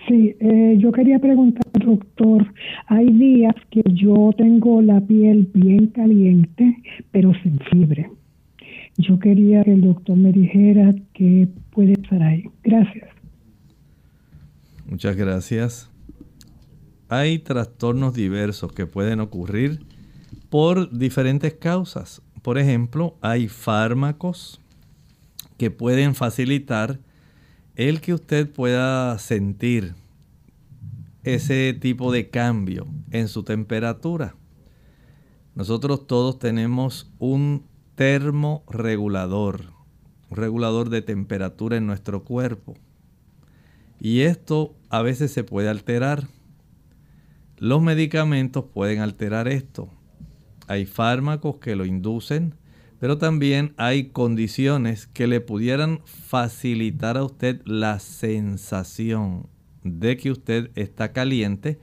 Sí, 0.07 0.35
eh, 0.39 0.75
yo 0.79 0.91
quería 0.91 1.19
preguntar, 1.19 1.65
doctor, 1.73 2.51
hay 2.87 3.11
días 3.11 3.53
que 3.69 3.83
yo 3.93 4.31
tengo 4.35 4.81
la 4.81 4.99
piel 5.01 5.51
bien 5.53 5.87
caliente, 5.87 6.81
pero 7.11 7.31
sin 7.43 7.59
fiebre. 7.59 8.09
Yo 8.97 9.19
quería 9.19 9.63
que 9.63 9.73
el 9.73 9.81
doctor 9.81 10.17
me 10.17 10.31
dijera 10.31 10.95
qué 11.13 11.47
puede 11.71 11.93
estar 11.93 12.23
ahí. 12.23 12.45
Gracias. 12.63 13.07
Muchas 14.89 15.15
gracias. 15.15 15.91
Hay 17.07 17.37
trastornos 17.37 18.15
diversos 18.15 18.71
que 18.71 18.87
pueden 18.87 19.19
ocurrir 19.19 19.79
por 20.49 20.91
diferentes 20.97 21.53
causas. 21.53 22.21
Por 22.41 22.57
ejemplo, 22.57 23.17
hay 23.21 23.47
fármacos 23.47 24.61
que 25.57 25.71
pueden 25.71 26.15
facilitar 26.15 26.99
el 27.75 28.01
que 28.01 28.13
usted 28.13 28.49
pueda 28.49 29.17
sentir 29.19 29.95
ese 31.23 31.73
tipo 31.73 32.11
de 32.11 32.29
cambio 32.29 32.87
en 33.11 33.27
su 33.27 33.43
temperatura. 33.43 34.35
Nosotros 35.55 36.07
todos 36.07 36.39
tenemos 36.39 37.11
un 37.19 37.65
termorregulador, 37.95 39.73
un 40.29 40.37
regulador 40.37 40.89
de 40.89 41.01
temperatura 41.01 41.77
en 41.77 41.87
nuestro 41.87 42.23
cuerpo. 42.23 42.75
Y 43.99 44.21
esto 44.21 44.75
a 44.89 45.01
veces 45.01 45.31
se 45.31 45.43
puede 45.43 45.69
alterar. 45.69 46.27
Los 47.57 47.81
medicamentos 47.81 48.65
pueden 48.71 48.99
alterar 48.99 49.47
esto. 49.47 49.89
Hay 50.67 50.85
fármacos 50.85 51.57
que 51.57 51.75
lo 51.75 51.85
inducen, 51.85 52.53
pero 52.99 53.17
también 53.17 53.73
hay 53.77 54.09
condiciones 54.09 55.07
que 55.07 55.27
le 55.27 55.39
pudieran 55.39 56.01
facilitar 56.05 57.17
a 57.17 57.23
usted 57.23 57.61
la 57.65 57.99
sensación 57.99 59.47
de 59.83 60.17
que 60.17 60.31
usted 60.31 60.71
está 60.75 61.13
caliente. 61.13 61.79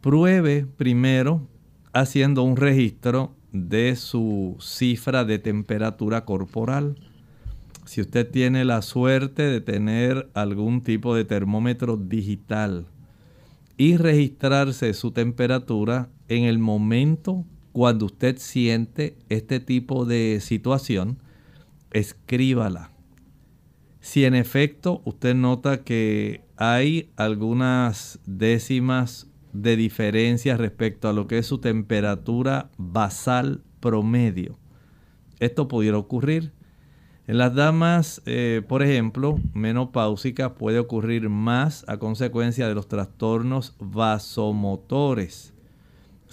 Pruebe 0.00 0.66
primero 0.76 1.46
haciendo 1.92 2.42
un 2.42 2.56
registro 2.56 3.34
de 3.52 3.96
su 3.96 4.56
cifra 4.60 5.24
de 5.24 5.38
temperatura 5.38 6.24
corporal. 6.24 6.96
Si 7.84 8.00
usted 8.00 8.30
tiene 8.30 8.64
la 8.64 8.82
suerte 8.82 9.42
de 9.42 9.60
tener 9.60 10.30
algún 10.34 10.82
tipo 10.82 11.14
de 11.14 11.24
termómetro 11.24 11.96
digital 11.96 12.86
y 13.76 13.96
registrarse 13.96 14.94
su 14.94 15.10
temperatura 15.12 16.08
en 16.28 16.44
el 16.44 16.58
momento 16.58 17.44
cuando 17.74 18.06
usted 18.06 18.38
siente 18.38 19.18
este 19.28 19.58
tipo 19.58 20.04
de 20.04 20.38
situación, 20.40 21.18
escríbala. 21.90 22.92
Si 23.98 24.24
en 24.24 24.36
efecto 24.36 25.02
usted 25.04 25.34
nota 25.34 25.82
que 25.82 26.44
hay 26.56 27.10
algunas 27.16 28.20
décimas 28.26 29.26
de 29.52 29.74
diferencia 29.74 30.56
respecto 30.56 31.08
a 31.08 31.12
lo 31.12 31.26
que 31.26 31.38
es 31.38 31.46
su 31.46 31.58
temperatura 31.58 32.70
basal 32.78 33.64
promedio, 33.80 34.56
esto 35.40 35.66
pudiera 35.66 35.98
ocurrir. 35.98 36.52
En 37.26 37.38
las 37.38 37.56
damas, 37.56 38.22
eh, 38.24 38.62
por 38.68 38.84
ejemplo, 38.84 39.40
menopáusicas 39.52 40.52
puede 40.52 40.78
ocurrir 40.78 41.28
más 41.28 41.84
a 41.88 41.96
consecuencia 41.96 42.68
de 42.68 42.76
los 42.76 42.86
trastornos 42.86 43.74
vasomotores 43.80 45.53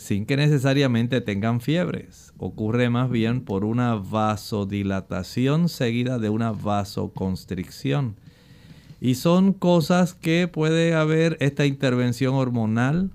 sin 0.01 0.25
que 0.25 0.35
necesariamente 0.35 1.21
tengan 1.21 1.61
fiebres. 1.61 2.33
Ocurre 2.39 2.89
más 2.89 3.11
bien 3.11 3.41
por 3.41 3.63
una 3.63 3.93
vasodilatación 3.93 5.69
seguida 5.69 6.17
de 6.17 6.29
una 6.29 6.51
vasoconstricción. 6.51 8.15
Y 8.99 9.15
son 9.15 9.53
cosas 9.53 10.15
que 10.15 10.47
puede 10.47 10.95
haber 10.95 11.37
esta 11.39 11.67
intervención 11.67 12.33
hormonal, 12.33 13.11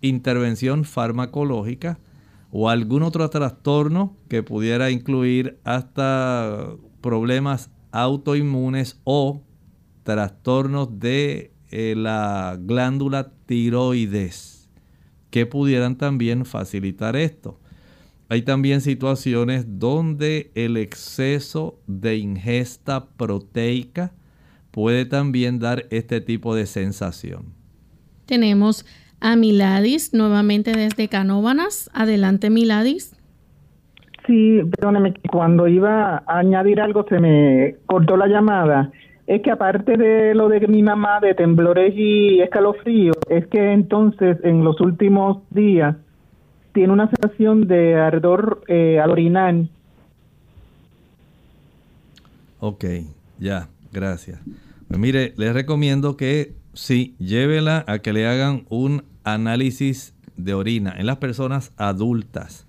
intervención 0.00 0.84
farmacológica 0.84 1.98
o 2.50 2.70
algún 2.70 3.02
otro 3.02 3.28
trastorno 3.28 4.16
que 4.28 4.42
pudiera 4.42 4.90
incluir 4.90 5.58
hasta 5.62 6.70
problemas 7.02 7.70
autoinmunes 7.92 8.98
o 9.04 9.42
trastornos 10.04 10.98
de 10.98 11.52
eh, 11.70 11.92
la 11.94 12.56
glándula 12.58 13.30
tiroides 13.44 14.57
que 15.30 15.46
pudieran 15.46 15.96
también 15.96 16.44
facilitar 16.44 17.16
esto. 17.16 17.58
Hay 18.28 18.42
también 18.42 18.80
situaciones 18.80 19.78
donde 19.78 20.50
el 20.54 20.76
exceso 20.76 21.78
de 21.86 22.16
ingesta 22.16 23.06
proteica 23.16 24.12
puede 24.70 25.06
también 25.06 25.58
dar 25.58 25.86
este 25.90 26.20
tipo 26.20 26.54
de 26.54 26.66
sensación. 26.66 27.54
Tenemos 28.26 28.84
a 29.20 29.34
Miladis 29.36 30.12
nuevamente 30.12 30.72
desde 30.72 31.08
Canóbanas. 31.08 31.90
Adelante, 31.94 32.50
Miladis. 32.50 33.16
Sí, 34.26 34.60
perdóneme, 34.76 35.14
cuando 35.32 35.66
iba 35.66 36.18
a 36.18 36.38
añadir 36.38 36.82
algo 36.82 37.06
se 37.08 37.18
me 37.18 37.76
cortó 37.86 38.18
la 38.18 38.26
llamada 38.26 38.92
es 39.28 39.42
que 39.42 39.50
aparte 39.50 39.98
de 39.98 40.34
lo 40.34 40.48
de 40.48 40.66
mi 40.66 40.82
mamá 40.82 41.20
de 41.20 41.34
temblores 41.34 41.92
y 41.94 42.40
escalofríos, 42.40 43.14
es 43.28 43.46
que 43.48 43.72
entonces 43.72 44.38
en 44.42 44.64
los 44.64 44.80
últimos 44.80 45.42
días 45.50 45.96
tiene 46.72 46.94
una 46.94 47.10
sensación 47.10 47.68
de 47.68 47.94
ardor 47.94 48.62
eh, 48.68 48.98
al 48.98 49.10
orinar. 49.10 49.54
Ok, 52.58 52.86
ya, 53.38 53.68
gracias. 53.92 54.40
Pues 54.88 54.98
mire, 54.98 55.34
les 55.36 55.52
recomiendo 55.52 56.16
que 56.16 56.54
sí, 56.72 57.14
llévela 57.18 57.84
a 57.86 57.98
que 57.98 58.14
le 58.14 58.26
hagan 58.26 58.64
un 58.70 59.04
análisis 59.24 60.14
de 60.38 60.54
orina 60.54 60.94
en 60.96 61.04
las 61.04 61.18
personas 61.18 61.74
adultas 61.76 62.66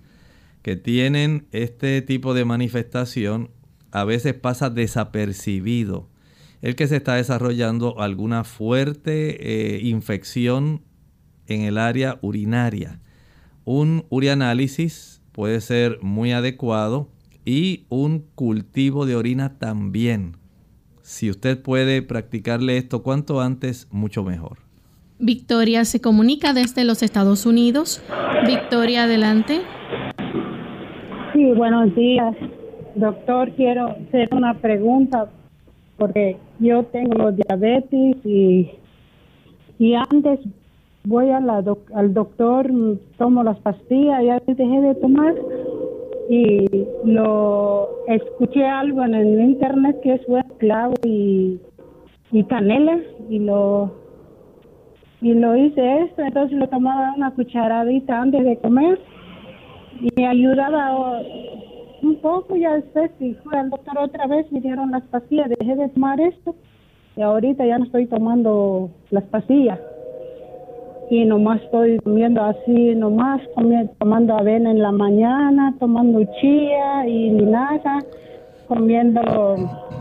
que 0.60 0.76
tienen 0.76 1.46
este 1.52 2.02
tipo 2.02 2.34
de 2.34 2.44
manifestación. 2.44 3.48
A 3.92 4.04
veces 4.04 4.34
pasa 4.34 4.68
desapercibido 4.68 6.09
el 6.62 6.76
que 6.76 6.86
se 6.86 6.96
está 6.96 7.14
desarrollando 7.14 8.00
alguna 8.00 8.44
fuerte 8.44 9.76
eh, 9.76 9.80
infección 9.82 10.82
en 11.46 11.62
el 11.62 11.78
área 11.78 12.18
urinaria. 12.22 13.00
Un 13.64 14.04
urianálisis 14.08 15.22
puede 15.32 15.60
ser 15.60 15.98
muy 16.02 16.32
adecuado 16.32 17.08
y 17.44 17.86
un 17.88 18.26
cultivo 18.34 19.06
de 19.06 19.16
orina 19.16 19.58
también. 19.58 20.36
Si 21.02 21.30
usted 21.30 21.60
puede 21.60 22.02
practicarle 22.02 22.76
esto 22.76 23.02
cuanto 23.02 23.40
antes, 23.40 23.88
mucho 23.90 24.22
mejor. 24.22 24.58
Victoria 25.18 25.84
se 25.84 26.00
comunica 26.00 26.52
desde 26.52 26.84
los 26.84 27.02
Estados 27.02 27.46
Unidos. 27.46 28.02
Victoria, 28.46 29.04
adelante. 29.04 29.60
Sí, 31.32 31.44
buenos 31.56 31.94
días. 31.94 32.34
Doctor, 32.94 33.52
quiero 33.54 33.88
hacer 33.88 34.28
una 34.32 34.54
pregunta 34.58 35.30
porque 36.00 36.38
yo 36.60 36.82
tengo 36.84 37.30
diabetes 37.30 38.16
y, 38.24 38.70
y 39.78 39.94
antes 39.94 40.40
voy 41.04 41.28
al 41.28 42.14
doctor, 42.14 42.70
tomo 43.18 43.42
las 43.42 43.58
pastillas, 43.58 44.24
ya 44.24 44.42
dejé 44.46 44.80
de 44.80 44.94
tomar 44.94 45.34
y 46.30 46.86
lo 47.04 47.90
escuché 48.06 48.64
algo 48.64 49.04
en 49.04 49.14
el 49.14 49.40
internet 49.40 50.00
que 50.00 50.14
es 50.14 50.22
clavo 50.56 50.94
y, 51.04 51.60
y 52.32 52.44
canela 52.44 52.98
y 53.28 53.40
lo 53.40 53.92
y 55.20 55.34
lo 55.34 55.54
hice 55.54 56.04
esto, 56.04 56.22
entonces 56.22 56.56
lo 56.56 56.66
tomaba 56.68 57.12
una 57.14 57.30
cucharadita 57.32 58.22
antes 58.22 58.42
de 58.42 58.56
comer 58.56 58.98
y 60.00 60.08
me 60.16 60.26
ayudaba 60.26 61.20
un 62.02 62.16
poco, 62.16 62.56
ya 62.56 62.74
después 62.74 63.10
si 63.18 63.34
fui 63.34 63.56
al 63.56 63.70
doctor 63.70 63.98
otra 63.98 64.26
vez, 64.26 64.50
me 64.52 64.60
dieron 64.60 64.90
las 64.90 65.02
pastillas, 65.04 65.48
dejé 65.48 65.76
de 65.76 65.88
tomar 65.88 66.20
esto 66.20 66.54
y 67.16 67.22
ahorita 67.22 67.66
ya 67.66 67.78
no 67.78 67.84
estoy 67.84 68.06
tomando 68.06 68.90
las 69.10 69.24
pastillas. 69.24 69.78
Y 71.10 71.24
nomás 71.24 71.60
estoy 71.62 71.98
comiendo 71.98 72.42
así, 72.42 72.94
nomás 72.94 73.42
comiendo, 73.54 73.92
tomando 73.98 74.34
avena 74.36 74.70
en 74.70 74.80
la 74.80 74.92
mañana, 74.92 75.74
tomando 75.80 76.22
chía 76.40 77.06
y 77.06 77.30
linaza, 77.30 77.98
comiendo 78.68 79.20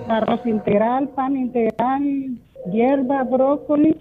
arroz 0.07 0.45
integral, 0.45 1.09
pan 1.09 1.35
integral, 1.35 2.37
hierba, 2.71 3.23
brócoli. 3.23 3.97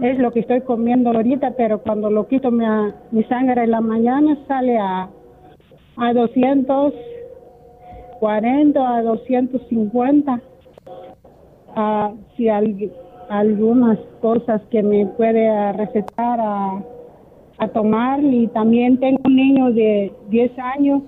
Es 0.00 0.18
lo 0.18 0.32
que 0.32 0.40
estoy 0.40 0.62
comiendo 0.62 1.10
ahorita, 1.10 1.52
pero 1.56 1.82
cuando 1.82 2.10
lo 2.10 2.26
quito 2.26 2.50
mi, 2.50 2.64
mi 3.12 3.22
sangre 3.24 3.64
en 3.64 3.70
la 3.70 3.80
mañana 3.80 4.36
sale 4.48 4.76
a, 4.78 5.08
a 5.96 6.12
200 6.12 6.92
40 8.20 8.96
a 8.96 9.02
250. 9.02 10.40
Uh, 11.76 12.16
si 12.36 12.48
hay 12.48 12.90
algunas 13.30 13.98
cosas 14.20 14.60
que 14.70 14.82
me 14.82 15.06
puede 15.06 15.72
recetar 15.72 16.38
a, 16.40 16.82
tomar. 17.74 18.22
Y 18.22 18.46
también 18.48 18.98
tengo 18.98 19.20
un 19.24 19.36
niño 19.36 19.72
de 19.72 20.12
10 20.28 20.58
años. 20.58 21.02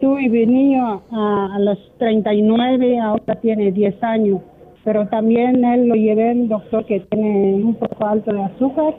Tuve 0.00 0.28
mi 0.28 0.46
niño 0.46 1.02
a, 1.10 1.54
a 1.54 1.58
los 1.58 1.78
39, 1.98 2.98
ahora 3.00 3.36
tiene 3.40 3.70
10 3.70 4.02
años, 4.02 4.40
pero 4.82 5.06
también 5.08 5.64
él 5.64 5.86
lo 5.86 5.94
llevé 5.94 6.30
al 6.30 6.48
doctor 6.48 6.84
que 6.86 7.00
tiene 7.00 7.54
un 7.54 7.74
poco 7.74 8.06
alto 8.06 8.32
de 8.32 8.42
azúcar. 8.42 8.94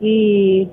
Y, 0.00 0.68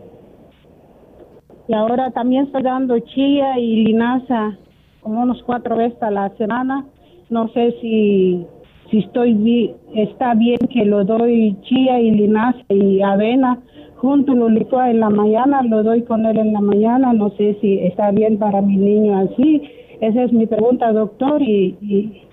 y 1.67 1.73
ahora 1.73 2.11
también 2.11 2.45
estoy 2.45 2.63
dando 2.63 2.97
chía 2.99 3.59
y 3.59 3.83
linaza 3.83 4.57
como 5.05 5.21
unos 5.21 5.43
cuatro 5.43 5.77
veces 5.77 6.01
a 6.01 6.09
la 6.09 6.35
semana. 6.35 6.83
No 7.29 7.47
sé 7.49 7.75
si, 7.79 8.43
si 8.89 8.99
estoy 9.01 9.75
está 9.93 10.33
bien 10.33 10.57
que 10.73 10.83
lo 10.83 11.05
doy 11.05 11.55
chía 11.61 12.01
y 12.01 12.09
linaza 12.09 12.65
y 12.69 13.03
avena 13.03 13.61
junto, 13.97 14.33
lo 14.33 14.49
licúa 14.49 14.89
en 14.89 15.01
la 15.01 15.11
mañana, 15.11 15.61
lo 15.61 15.83
doy 15.83 16.01
con 16.05 16.25
él 16.25 16.39
en 16.39 16.53
la 16.53 16.61
mañana. 16.61 17.13
No 17.13 17.29
sé 17.37 17.55
si 17.61 17.77
está 17.81 18.09
bien 18.09 18.39
para 18.39 18.63
mi 18.63 18.77
niño 18.77 19.15
así. 19.19 19.61
Esa 20.01 20.23
es 20.23 20.33
mi 20.33 20.47
pregunta, 20.47 20.91
doctor, 20.91 21.39
y, 21.39 21.77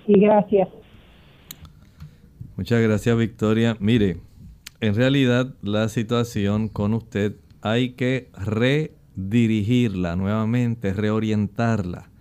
y 0.07 0.19
gracias. 0.19 0.67
Muchas 2.57 2.81
gracias, 2.81 3.15
Victoria. 3.15 3.77
Mire, 3.79 4.17
en 4.81 4.95
realidad 4.95 5.53
la 5.61 5.89
situación 5.89 6.69
con 6.69 6.95
usted 6.95 7.35
hay 7.61 7.91
que 7.91 8.31
redirigirla 8.33 10.15
nuevamente, 10.15 10.91
reorientarla. 10.91 12.12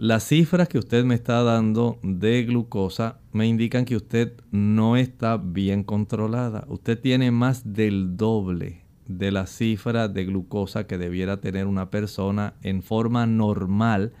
Las 0.00 0.24
cifras 0.24 0.66
que 0.66 0.78
usted 0.78 1.04
me 1.04 1.14
está 1.14 1.42
dando 1.42 1.98
de 2.02 2.42
glucosa 2.44 3.18
me 3.32 3.46
indican 3.46 3.84
que 3.84 3.96
usted 3.96 4.32
no 4.50 4.96
está 4.96 5.36
bien 5.36 5.84
controlada. 5.84 6.64
Usted 6.68 6.98
tiene 6.98 7.30
más 7.30 7.74
del 7.74 8.16
doble 8.16 8.86
de 9.06 9.30
la 9.30 9.46
cifra 9.46 10.08
de 10.08 10.24
glucosa 10.24 10.86
que 10.86 10.96
debiera 10.96 11.42
tener 11.42 11.66
una 11.66 11.90
persona 11.90 12.54
en 12.62 12.82
forma 12.82 13.26
normal 13.26 14.14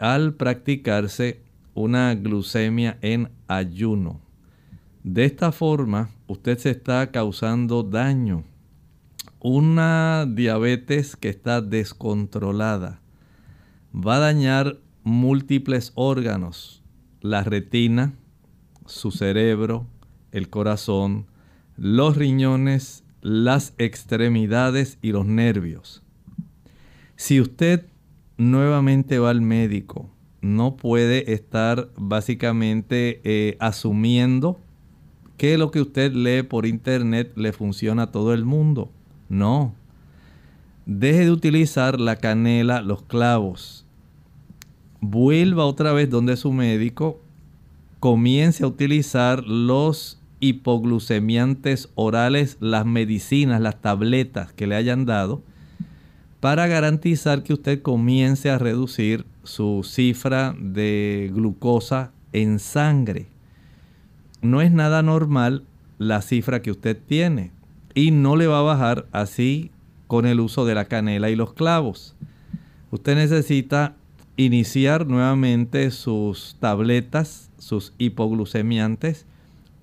al 0.00 0.34
practicarse 0.34 1.44
una 1.74 2.12
glucemia 2.16 2.98
en 3.00 3.30
ayuno. 3.46 4.20
De 5.04 5.24
esta 5.24 5.52
forma, 5.52 6.10
usted 6.26 6.58
se 6.58 6.70
está 6.70 7.12
causando 7.12 7.84
daño. 7.84 8.42
Una 9.38 10.26
diabetes 10.28 11.14
que 11.14 11.28
está 11.28 11.60
descontrolada 11.60 13.00
va 13.94 14.16
a 14.16 14.18
dañar 14.18 14.80
múltiples 15.06 15.92
órganos, 15.94 16.82
la 17.20 17.44
retina, 17.44 18.12
su 18.86 19.12
cerebro, 19.12 19.86
el 20.32 20.50
corazón, 20.50 21.26
los 21.76 22.16
riñones, 22.16 23.04
las 23.22 23.72
extremidades 23.78 24.98
y 25.02 25.12
los 25.12 25.24
nervios. 25.24 26.02
Si 27.14 27.40
usted 27.40 27.86
nuevamente 28.36 29.20
va 29.20 29.30
al 29.30 29.42
médico, 29.42 30.10
no 30.40 30.76
puede 30.76 31.32
estar 31.32 31.88
básicamente 31.96 33.20
eh, 33.22 33.56
asumiendo 33.60 34.58
que 35.36 35.56
lo 35.56 35.70
que 35.70 35.82
usted 35.82 36.14
lee 36.14 36.42
por 36.42 36.66
internet 36.66 37.32
le 37.36 37.52
funciona 37.52 38.02
a 38.02 38.10
todo 38.10 38.34
el 38.34 38.44
mundo. 38.44 38.90
No. 39.28 39.72
Deje 40.84 41.26
de 41.26 41.30
utilizar 41.30 42.00
la 42.00 42.16
canela, 42.16 42.82
los 42.82 43.02
clavos. 43.02 43.85
Vuelva 45.00 45.64
otra 45.64 45.92
vez 45.92 46.10
donde 46.10 46.36
su 46.36 46.52
médico. 46.52 47.20
Comience 48.00 48.64
a 48.64 48.66
utilizar 48.66 49.44
los 49.44 50.20
hipoglucemiantes 50.40 51.88
orales, 51.94 52.56
las 52.60 52.84
medicinas, 52.84 53.60
las 53.60 53.80
tabletas 53.80 54.52
que 54.52 54.66
le 54.66 54.76
hayan 54.76 55.06
dado, 55.06 55.42
para 56.40 56.66
garantizar 56.66 57.42
que 57.42 57.54
usted 57.54 57.80
comience 57.82 58.50
a 58.50 58.58
reducir 58.58 59.24
su 59.44 59.82
cifra 59.82 60.54
de 60.58 61.30
glucosa 61.32 62.12
en 62.32 62.58
sangre 62.58 63.28
no 64.46 64.60
es 64.60 64.72
nada 64.72 65.02
normal 65.02 65.64
la 65.98 66.22
cifra 66.22 66.62
que 66.62 66.70
usted 66.70 66.96
tiene 67.06 67.50
y 67.94 68.10
no 68.10 68.36
le 68.36 68.46
va 68.46 68.60
a 68.60 68.62
bajar 68.62 69.06
así 69.12 69.70
con 70.06 70.26
el 70.26 70.40
uso 70.40 70.64
de 70.64 70.74
la 70.74 70.86
canela 70.86 71.30
y 71.30 71.36
los 71.36 71.52
clavos. 71.52 72.14
Usted 72.90 73.16
necesita 73.16 73.96
iniciar 74.36 75.06
nuevamente 75.06 75.90
sus 75.90 76.56
tabletas, 76.60 77.50
sus 77.58 77.92
hipoglucemiantes, 77.98 79.26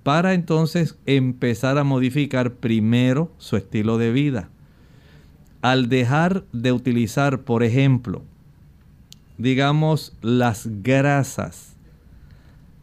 para 0.02 0.34
entonces 0.34 0.98
empezar 1.06 1.78
a 1.78 1.84
modificar 1.84 2.54
primero 2.54 3.32
su 3.38 3.56
estilo 3.56 3.98
de 3.98 4.12
vida. 4.12 4.48
Al 5.62 5.88
dejar 5.88 6.44
de 6.52 6.72
utilizar, 6.72 7.40
por 7.40 7.62
ejemplo, 7.62 8.22
digamos 9.38 10.14
las 10.20 10.68
grasas, 10.82 11.73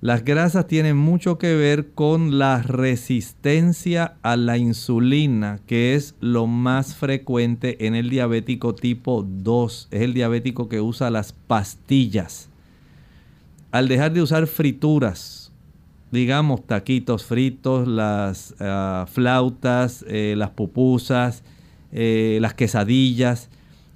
las 0.02 0.26
grasas 0.26 0.66
tienen 0.66 0.98
mucho 0.98 1.38
que 1.38 1.54
ver 1.54 1.92
con 1.92 2.40
la 2.40 2.64
resistencia 2.64 4.16
a 4.24 4.36
la 4.36 4.58
insulina, 4.58 5.60
que 5.68 5.94
es 5.94 6.16
lo 6.20 6.48
más 6.48 6.96
frecuente 6.96 7.86
en 7.86 7.94
el 7.94 8.10
diabético 8.10 8.74
tipo 8.74 9.24
2. 9.24 9.90
Es 9.92 10.02
el 10.02 10.16
diabético 10.16 10.68
que 10.68 10.82
usa 10.82 11.12
las 11.12 11.34
pastillas. 11.34 12.50
Al 13.72 13.88
dejar 13.88 14.12
de 14.12 14.24
usar 14.24 14.48
frituras, 14.48 15.52
digamos 16.10 16.66
taquitos 16.66 17.24
fritos, 17.24 17.88
las 17.88 18.56
ah, 18.60 19.06
flautas, 19.08 20.04
eh, 20.08 20.34
las 20.36 20.50
pupusas, 20.50 21.44
eh, 21.92 22.40
las 22.42 22.56
quesadillas, 22.56 23.50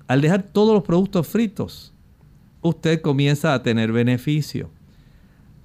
al 0.07 0.21
dejar 0.21 0.43
todos 0.43 0.75
los 0.75 0.83
productos 0.83 1.27
fritos, 1.27 1.93
usted 2.61 3.01
comienza 3.01 3.55
a 3.55 3.63
tener 3.63 3.91
beneficio 3.91 4.69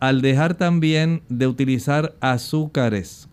al 0.00 0.22
dejar 0.22 0.54
también 0.54 1.22
de 1.28 1.46
utilizar 1.46 2.16
azúcares, 2.20 3.28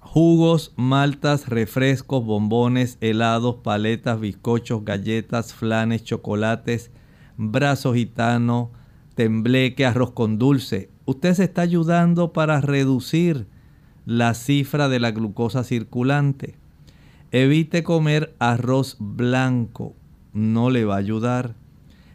jugos, 0.00 0.72
maltas, 0.76 1.50
refrescos, 1.50 2.24
bombones, 2.24 2.96
helados, 3.02 3.56
paletas, 3.56 4.18
bizcochos, 4.18 4.86
galletas, 4.86 5.52
flanes, 5.52 6.02
chocolates, 6.02 6.90
brazo 7.36 7.92
gitano, 7.92 8.70
tembleque, 9.14 9.84
arroz 9.84 10.12
con 10.12 10.38
dulce. 10.38 10.88
Usted 11.04 11.34
se 11.34 11.44
está 11.44 11.60
ayudando 11.60 12.32
para 12.32 12.62
reducir 12.62 13.46
la 14.06 14.32
cifra 14.32 14.88
de 14.88 14.98
la 14.98 15.10
glucosa 15.10 15.62
circulante. 15.62 16.54
Evite 17.32 17.82
comer 17.82 18.34
arroz 18.38 18.96
blanco, 18.98 19.94
no 20.32 20.70
le 20.70 20.86
va 20.86 20.94
a 20.94 20.98
ayudar. 20.98 21.54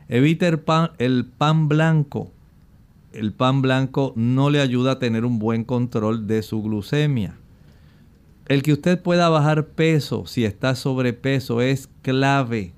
Evite 0.07 0.47
el 0.47 1.26
pan 1.26 1.68
blanco, 1.68 2.32
el 3.14 3.34
pan 3.34 3.62
blanco 3.62 4.14
no 4.16 4.49
le 4.49 4.62
ayuda 4.62 4.93
a 4.93 4.99
tener 4.99 5.26
un 5.26 5.39
buen 5.39 5.64
control 5.64 6.28
de 6.28 6.43
su 6.43 6.62
glucemia. 6.62 7.36
El 8.47 8.64
que 8.64 8.74
usted 8.74 9.01
pueda 9.01 9.30
bajar 9.30 9.68
peso 9.68 10.26
si 10.26 10.45
está 10.45 10.76
sobrepeso 10.76 11.62
es 11.62 11.89
clave. 12.01 12.74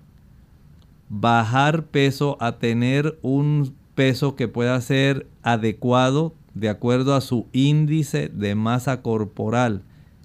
Bajar 1.09 1.85
peso 1.85 2.37
a 2.39 2.57
tener 2.57 3.17
un 3.21 3.73
peso 3.95 4.35
que 4.35 4.47
pueda 4.47 4.79
ser 4.81 5.27
adecuado 5.41 6.33
de 6.53 6.69
acuerdo 6.69 7.15
a 7.15 7.21
su 7.21 7.47
índice 7.51 8.29
de 8.29 8.55
masa 8.55 9.01
corporal 9.01 9.83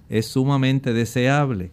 es 0.09 0.27
sumamente 0.27 0.93
deseable. 0.93 1.71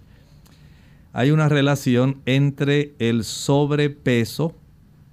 Hay 1.12 1.30
una 1.30 1.48
relación 1.48 2.20
entre 2.26 2.94
el 2.98 3.24
sobrepeso 3.24 4.54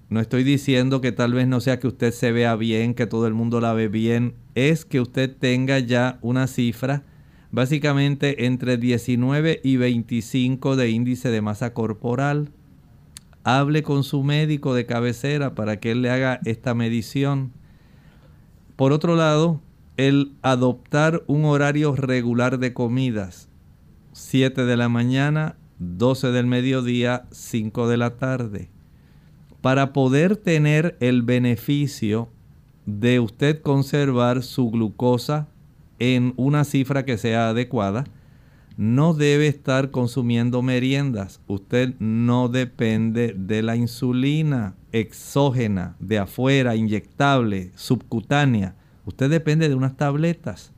no 0.09 0.19
estoy 0.19 0.43
diciendo 0.43 1.01
que 1.01 1.11
tal 1.11 1.33
vez 1.33 1.47
no 1.47 1.59
sea 1.59 1.79
que 1.79 1.87
usted 1.87 2.11
se 2.11 2.31
vea 2.31 2.55
bien, 2.55 2.93
que 2.93 3.07
todo 3.07 3.27
el 3.27 3.33
mundo 3.33 3.59
la 3.61 3.73
ve 3.73 3.87
bien. 3.87 4.35
Es 4.55 4.85
que 4.85 5.01
usted 5.01 5.35
tenga 5.35 5.79
ya 5.79 6.19
una 6.21 6.47
cifra 6.47 7.03
básicamente 7.51 8.45
entre 8.45 8.77
19 8.77 9.61
y 9.63 9.77
25 9.77 10.75
de 10.75 10.89
índice 10.89 11.29
de 11.29 11.41
masa 11.41 11.73
corporal. 11.73 12.51
Hable 13.43 13.83
con 13.83 14.03
su 14.03 14.23
médico 14.23 14.73
de 14.73 14.85
cabecera 14.85 15.55
para 15.55 15.79
que 15.79 15.91
él 15.91 16.01
le 16.01 16.09
haga 16.09 16.39
esta 16.45 16.73
medición. 16.73 17.51
Por 18.75 18.91
otro 18.91 19.15
lado, 19.15 19.61
el 19.97 20.33
adoptar 20.41 21.23
un 21.27 21.45
horario 21.45 21.95
regular 21.95 22.59
de 22.59 22.73
comidas. 22.73 23.49
7 24.13 24.65
de 24.65 24.77
la 24.77 24.89
mañana, 24.89 25.57
12 25.79 26.31
del 26.31 26.45
mediodía, 26.45 27.25
5 27.31 27.87
de 27.87 27.97
la 27.97 28.17
tarde 28.17 28.72
para 29.63 29.93
poder 29.93 30.35
tener 30.35 30.97
el 30.99 31.21
beneficio 31.21 32.27
de 32.85 33.21
usted 33.21 33.61
conservar 33.61 34.43
su 34.43 34.69
glucosa 34.69 35.47
en 35.99 36.33
una 36.35 36.65
cifra 36.65 37.05
que 37.05 37.17
sea 37.17 37.47
adecuada, 37.47 38.03
no 38.75 39.13
debe 39.13 39.47
estar 39.47 39.89
consumiendo 39.89 40.61
meriendas. 40.61 41.39
Usted 41.47 41.93
no 41.99 42.49
depende 42.49 43.33
de 43.37 43.61
la 43.61 43.77
insulina 43.77 44.75
exógena, 44.91 45.95
de 46.01 46.19
afuera, 46.19 46.75
inyectable, 46.75 47.71
subcutánea. 47.75 48.75
Usted 49.05 49.29
depende 49.29 49.69
de 49.69 49.75
unas 49.75 49.95
tabletas. 49.95 50.73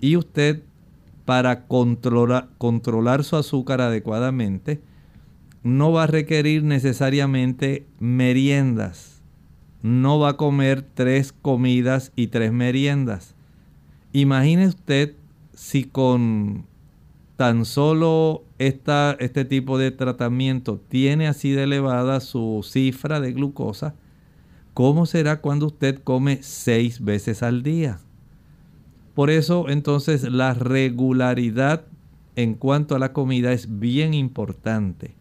Y 0.00 0.16
usted, 0.16 0.62
para 1.26 1.66
controlar, 1.66 2.48
controlar 2.56 3.22
su 3.22 3.36
azúcar 3.36 3.82
adecuadamente, 3.82 4.80
no 5.62 5.92
va 5.92 6.04
a 6.04 6.06
requerir 6.06 6.62
necesariamente 6.62 7.86
meriendas. 7.98 9.22
No 9.82 10.18
va 10.18 10.30
a 10.30 10.36
comer 10.36 10.82
tres 10.82 11.32
comidas 11.32 12.12
y 12.16 12.28
tres 12.28 12.52
meriendas. 12.52 13.34
Imagine 14.12 14.66
usted 14.66 15.14
si 15.54 15.84
con 15.84 16.66
tan 17.36 17.64
solo 17.64 18.42
esta, 18.58 19.16
este 19.20 19.44
tipo 19.44 19.78
de 19.78 19.92
tratamiento 19.92 20.80
tiene 20.88 21.28
así 21.28 21.52
de 21.52 21.64
elevada 21.64 22.18
su 22.18 22.66
cifra 22.68 23.20
de 23.20 23.32
glucosa, 23.32 23.94
¿cómo 24.74 25.06
será 25.06 25.40
cuando 25.40 25.66
usted 25.66 26.00
come 26.02 26.42
seis 26.42 27.00
veces 27.00 27.44
al 27.44 27.62
día? 27.62 28.00
Por 29.14 29.30
eso 29.30 29.68
entonces 29.68 30.24
la 30.24 30.54
regularidad 30.54 31.84
en 32.34 32.54
cuanto 32.54 32.94
a 32.94 32.98
la 32.98 33.12
comida 33.12 33.52
es 33.52 33.78
bien 33.78 34.14
importante. 34.14 35.17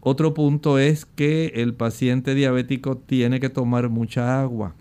Otro 0.00 0.34
punto 0.34 0.78
es 0.78 1.04
que 1.04 1.52
el 1.56 1.74
paciente 1.74 2.34
diabético 2.34 2.96
tiene 2.96 3.40
que 3.40 3.50
tomar 3.50 3.88
mucha 3.88 4.40
agua. 4.40 4.74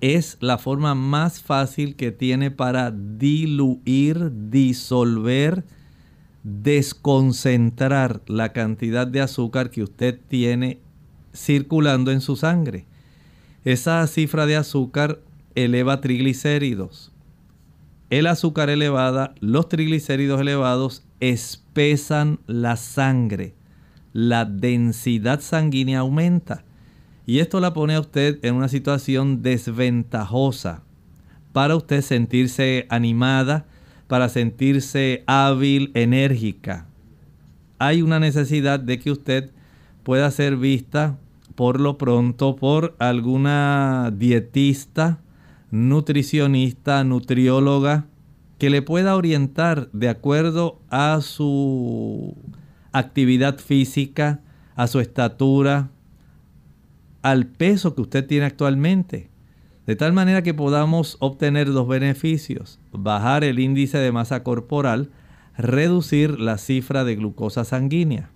Es 0.00 0.36
la 0.40 0.58
forma 0.58 0.94
más 0.94 1.40
fácil 1.40 1.96
que 1.96 2.12
tiene 2.12 2.50
para 2.50 2.90
diluir, 2.90 4.32
disolver, 4.50 5.64
desconcentrar 6.42 8.20
la 8.26 8.52
cantidad 8.52 9.06
de 9.06 9.20
azúcar 9.20 9.70
que 9.70 9.82
usted 9.82 10.18
tiene 10.28 10.78
circulando 11.34 12.10
en 12.10 12.20
su 12.20 12.36
sangre. 12.36 12.86
Esa 13.64 14.06
cifra 14.06 14.46
de 14.46 14.56
azúcar 14.56 15.20
eleva 15.54 16.00
triglicéridos 16.00 17.14
el 18.10 18.26
azúcar 18.28 18.70
elevada, 18.70 19.34
los 19.40 19.68
triglicéridos 19.68 20.40
elevados 20.40 21.02
espesan 21.18 22.38
la 22.46 22.76
sangre. 22.76 23.54
La 24.14 24.44
densidad 24.44 25.40
sanguínea 25.40 25.98
aumenta. 25.98 26.64
Y 27.26 27.40
esto 27.40 27.58
la 27.58 27.74
pone 27.74 27.96
a 27.96 28.00
usted 28.00 28.38
en 28.42 28.54
una 28.54 28.68
situación 28.68 29.42
desventajosa 29.42 30.82
para 31.52 31.74
usted 31.74 32.00
sentirse 32.00 32.86
animada, 32.90 33.66
para 34.06 34.28
sentirse 34.28 35.24
hábil, 35.26 35.90
enérgica. 35.94 36.86
Hay 37.78 38.02
una 38.02 38.20
necesidad 38.20 38.78
de 38.78 39.00
que 39.00 39.10
usted 39.10 39.50
pueda 40.04 40.30
ser 40.30 40.56
vista 40.56 41.18
por 41.56 41.80
lo 41.80 41.98
pronto 41.98 42.54
por 42.54 42.94
alguna 43.00 44.12
dietista, 44.16 45.18
nutricionista, 45.72 47.02
nutrióloga, 47.02 48.06
que 48.58 48.70
le 48.70 48.80
pueda 48.80 49.16
orientar 49.16 49.90
de 49.92 50.08
acuerdo 50.08 50.78
a 50.88 51.20
su 51.20 52.36
actividad 52.94 53.58
física, 53.58 54.40
a 54.76 54.86
su 54.86 55.00
estatura, 55.00 55.90
al 57.22 57.46
peso 57.46 57.94
que 57.94 58.00
usted 58.00 58.26
tiene 58.26 58.46
actualmente. 58.46 59.28
De 59.86 59.96
tal 59.96 60.12
manera 60.12 60.42
que 60.42 60.54
podamos 60.54 61.16
obtener 61.20 61.72
dos 61.72 61.86
beneficios. 61.86 62.80
Bajar 62.92 63.44
el 63.44 63.58
índice 63.58 63.98
de 63.98 64.12
masa 64.12 64.42
corporal, 64.42 65.10
reducir 65.56 66.40
la 66.40 66.56
cifra 66.56 67.04
de 67.04 67.16
glucosa 67.16 67.64
sanguínea. 67.64 68.30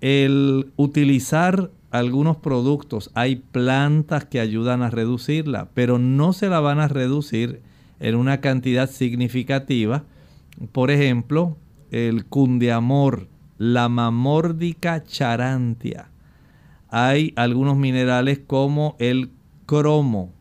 El 0.00 0.72
utilizar 0.76 1.70
algunos 1.90 2.38
productos, 2.38 3.10
hay 3.14 3.36
plantas 3.36 4.24
que 4.24 4.40
ayudan 4.40 4.82
a 4.82 4.90
reducirla, 4.90 5.68
pero 5.74 5.98
no 5.98 6.32
se 6.32 6.48
la 6.48 6.58
van 6.58 6.80
a 6.80 6.88
reducir 6.88 7.62
en 8.00 8.16
una 8.16 8.40
cantidad 8.40 8.90
significativa. 8.90 10.02
Por 10.72 10.90
ejemplo, 10.90 11.56
el 11.90 12.24
cundeamor, 12.26 13.28
la 13.58 13.88
mamórdica 13.88 15.04
charantia. 15.04 16.10
Hay 16.88 17.32
algunos 17.36 17.76
minerales 17.76 18.40
como 18.46 18.96
el 18.98 19.30
cromo. 19.66 20.32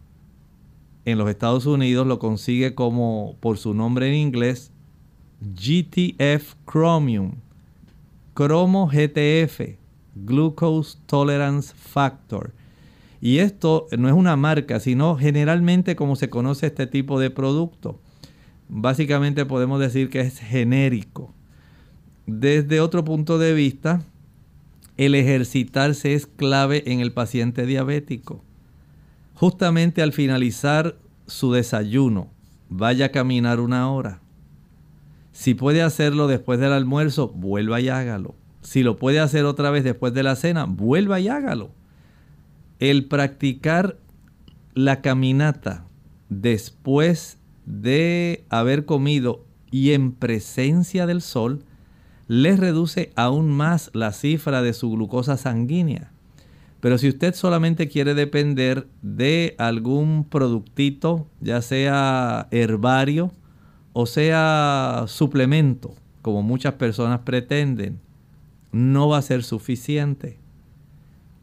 En 1.06 1.18
los 1.18 1.30
Estados 1.30 1.66
Unidos 1.66 2.08
lo 2.08 2.20
consigue 2.20 2.76
como 2.76 3.36
por 3.40 3.58
su 3.58 3.74
nombre 3.74 4.08
en 4.08 4.16
inglés 4.16 4.72
GTF 5.42 6.56
Chromium. 6.66 7.36
Cromo 8.34 8.88
GTF 8.88 9.78
Glucose 10.16 10.98
Tolerance 11.06 11.74
Factor. 11.76 12.54
Y 13.22 13.38
esto 13.38 13.88
no 13.98 14.08
es 14.08 14.14
una 14.14 14.36
marca, 14.36 14.80
sino 14.80 15.16
generalmente 15.18 15.96
como 15.96 16.16
se 16.16 16.30
conoce 16.30 16.68
este 16.68 16.88
tipo 16.88 17.20
de 17.20 17.30
producto. 17.30 18.00
Básicamente 18.70 19.46
podemos 19.46 19.80
decir 19.80 20.10
que 20.10 20.22
es 20.22 20.40
genérico. 20.40 21.34
Desde 22.26 22.80
otro 22.80 23.04
punto 23.04 23.38
de 23.38 23.54
vista, 23.54 24.02
el 24.96 25.16
ejercitarse 25.16 26.14
es 26.14 26.26
clave 26.26 26.84
en 26.92 27.00
el 27.02 27.12
paciente 27.12 27.66
diabético. 27.66 28.44
Justamente 29.34 30.02
al 30.02 30.14
finalizar 30.14 30.98
su 31.28 31.52
desayuno, 31.52 32.30
vaya 32.70 33.08
a 33.08 33.10
caminar 33.10 33.60
una 33.60 33.92
hora. 33.92 34.22
Si 35.34 35.54
puede 35.54 35.82
hacerlo 35.82 36.28
después 36.28 36.60
del 36.60 36.72
almuerzo, 36.72 37.30
vuelva 37.30 37.82
y 37.82 37.90
hágalo. 37.90 38.36
Si 38.62 38.84
lo 38.84 38.98
puede 38.98 39.20
hacer 39.20 39.46
otra 39.46 39.72
vez 39.72 39.84
después 39.84 40.14
de 40.14 40.24
la 40.24 40.36
cena, 40.36 40.66
vuelva 40.66 41.20
y 41.20 41.28
hágalo. 41.28 41.72
El 42.80 43.06
practicar 43.06 43.98
la 44.76 45.02
caminata 45.02 45.86
después 46.30 47.40
de 47.66 48.46
haber 48.50 48.86
comido 48.86 49.46
y 49.72 49.92
en 49.92 50.14
presencia 50.14 51.06
del 51.06 51.22
sol 51.22 51.66
le 52.34 52.58
reduce 52.58 53.12
aún 53.16 53.52
más 53.52 53.92
la 53.94 54.12
cifra 54.12 54.64
de 54.64 54.74
su 54.74 54.90
glucosa 54.90 55.38
sanguínea. 55.38 56.12
Pero 56.80 56.98
si 56.98 57.08
usted 57.08 57.36
solamente 57.36 57.88
quiere 57.88 58.16
depender 58.16 58.88
de 59.04 59.54
algún 59.60 60.26
productito, 60.28 61.28
ya 61.42 61.62
sea 61.62 62.48
herbario 62.50 63.32
o 63.94 64.08
sea 64.08 65.04
suplemento, 65.06 65.94
como 66.24 66.42
muchas 66.42 66.74
personas 66.74 67.20
pretenden, 67.20 68.00
no 68.72 69.10
va 69.10 69.20
a 69.20 69.22
ser 69.22 69.44
suficiente. 69.44 70.40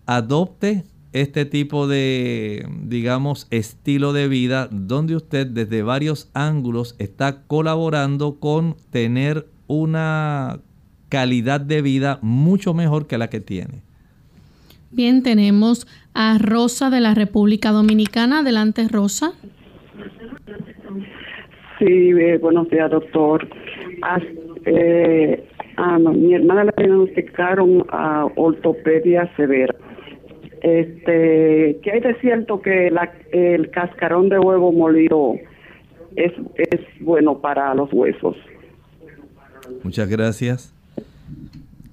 Adopte 0.07 0.84
este 1.12 1.45
tipo 1.45 1.86
de, 1.86 2.68
digamos, 2.82 3.47
estilo 3.51 4.12
de 4.12 4.26
vida 4.26 4.66
donde 4.72 5.14
usted 5.14 5.47
desde 5.47 5.84
varios 5.84 6.30
ángulos 6.34 6.97
está 6.99 7.43
colaborando 7.43 8.41
con 8.41 8.76
tener 8.91 9.47
una 9.68 10.59
calidad 11.11 11.61
de 11.61 11.83
vida 11.83 12.19
mucho 12.23 12.73
mejor 12.73 13.07
que 13.07 13.19
la 13.19 13.29
que 13.29 13.41
tiene. 13.41 13.83
Bien, 14.91 15.23
tenemos 15.23 15.87
a 16.15 16.39
Rosa 16.39 16.89
de 16.89 17.01
la 17.01 17.15
República 17.15 17.71
Dominicana. 17.71 18.39
Adelante, 18.39 18.89
Rosa. 18.91 19.33
Sí, 21.79 21.85
eh, 21.87 22.39
buenos 22.39 22.69
días, 22.71 22.91
doctor. 22.91 23.47
Eh, 24.65 25.45
a 25.77 25.99
mi 25.99 26.35
hermana 26.35 26.65
le 26.65 26.73
diagnosticaron 26.77 27.85
a 27.91 28.27
ortopedia 28.37 29.31
severa. 29.37 29.75
Este, 30.63 31.79
¿qué 31.83 31.91
hay 31.93 32.01
de 32.01 32.15
cierto 32.21 32.61
que 32.61 32.89
el 33.33 33.71
cascarón 33.71 34.29
de 34.29 34.39
huevo 34.39 34.73
molido 34.73 35.37
es, 36.17 36.33
es 36.57 36.81
bueno 37.01 37.39
para 37.39 37.75
los 37.75 37.91
huesos? 37.93 38.37
Muchas 39.83 40.09
gracias. 40.09 40.75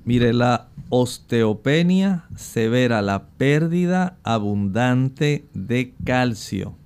Mire, 0.07 0.31
la 0.33 0.69
osteopenia 0.89 2.25
severa, 2.37 3.01
la 3.01 3.27
pérdida 3.27 4.17
abundante 4.23 5.45
de 5.53 5.93
calcio 6.05 6.77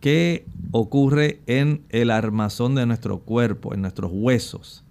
que 0.00 0.44
ocurre 0.72 1.40
en 1.46 1.84
el 1.88 2.10
armazón 2.10 2.74
de 2.74 2.84
nuestro 2.84 3.20
cuerpo, 3.20 3.74
en 3.74 3.82
nuestros 3.82 4.10
huesos 4.12 4.82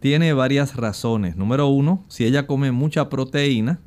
tiene 0.00 0.32
varias 0.32 0.76
razones. 0.76 1.36
Número 1.36 1.66
uno, 1.68 2.02
si 2.08 2.24
ella 2.24 2.46
come 2.46 2.72
mucha 2.72 3.10
proteína, 3.10 3.80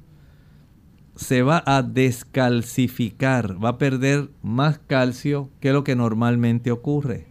se 1.16 1.42
va 1.42 1.64
a 1.66 1.82
descalcificar, 1.82 3.64
va 3.64 3.70
a 3.70 3.78
perder 3.80 4.30
más 4.44 4.78
calcio 4.78 5.50
que 5.60 5.74
lo 5.74 5.84
que 5.84 5.96
normalmente 5.96 6.72
ocurre. 6.72 7.26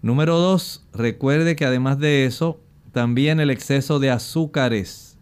Número 0.00 0.38
dos, 0.38 0.86
recuerde 0.92 1.56
que 1.56 1.64
además 1.64 1.98
de 1.98 2.24
eso, 2.24 2.60
también 2.92 3.40
el 3.40 3.50
exceso 3.50 3.98
de 3.98 4.10
azúcares 4.10 5.18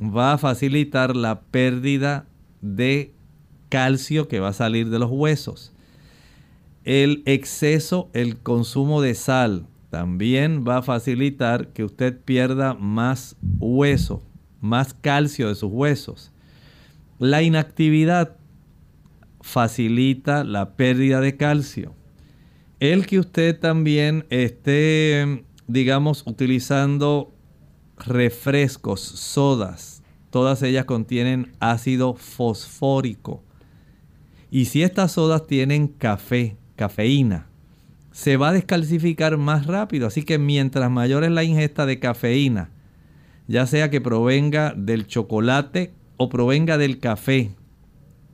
va 0.00 0.34
a 0.34 0.38
facilitar 0.38 1.16
la 1.16 1.40
pérdida 1.40 2.26
de 2.60 3.12
calcio 3.68 4.28
que 4.28 4.40
va 4.40 4.48
a 4.48 4.52
salir 4.52 4.90
de 4.90 4.98
los 4.98 5.10
huesos. 5.10 5.72
El 6.84 7.22
exceso, 7.26 8.10
el 8.12 8.38
consumo 8.38 9.00
de 9.00 9.14
sal, 9.14 9.66
también 9.90 10.64
va 10.66 10.78
a 10.78 10.82
facilitar 10.82 11.68
que 11.68 11.84
usted 11.84 12.20
pierda 12.20 12.74
más 12.74 13.36
hueso, 13.58 14.22
más 14.60 14.94
calcio 14.94 15.48
de 15.48 15.54
sus 15.54 15.70
huesos. 15.72 16.32
La 17.18 17.42
inactividad 17.42 18.36
facilita 19.40 20.44
la 20.44 20.76
pérdida 20.76 21.20
de 21.20 21.36
calcio. 21.36 21.94
El 22.78 23.06
que 23.06 23.18
usted 23.18 23.58
también 23.58 24.26
esté, 24.28 25.45
digamos, 25.66 26.22
utilizando 26.26 27.34
refrescos, 27.98 29.00
sodas, 29.00 30.02
todas 30.30 30.62
ellas 30.62 30.84
contienen 30.84 31.52
ácido 31.60 32.14
fosfórico. 32.14 33.42
Y 34.50 34.66
si 34.66 34.82
estas 34.82 35.12
sodas 35.12 35.46
tienen 35.46 35.88
café, 35.88 36.56
cafeína, 36.76 37.46
se 38.12 38.36
va 38.36 38.48
a 38.48 38.52
descalcificar 38.52 39.36
más 39.36 39.66
rápido. 39.66 40.06
Así 40.06 40.22
que 40.22 40.38
mientras 40.38 40.90
mayor 40.90 41.24
es 41.24 41.30
la 41.30 41.44
ingesta 41.44 41.84
de 41.84 41.98
cafeína, 41.98 42.70
ya 43.48 43.66
sea 43.66 43.90
que 43.90 44.00
provenga 44.00 44.72
del 44.76 45.06
chocolate 45.06 45.92
o 46.16 46.28
provenga 46.28 46.78
del 46.78 46.98
café, 46.98 47.50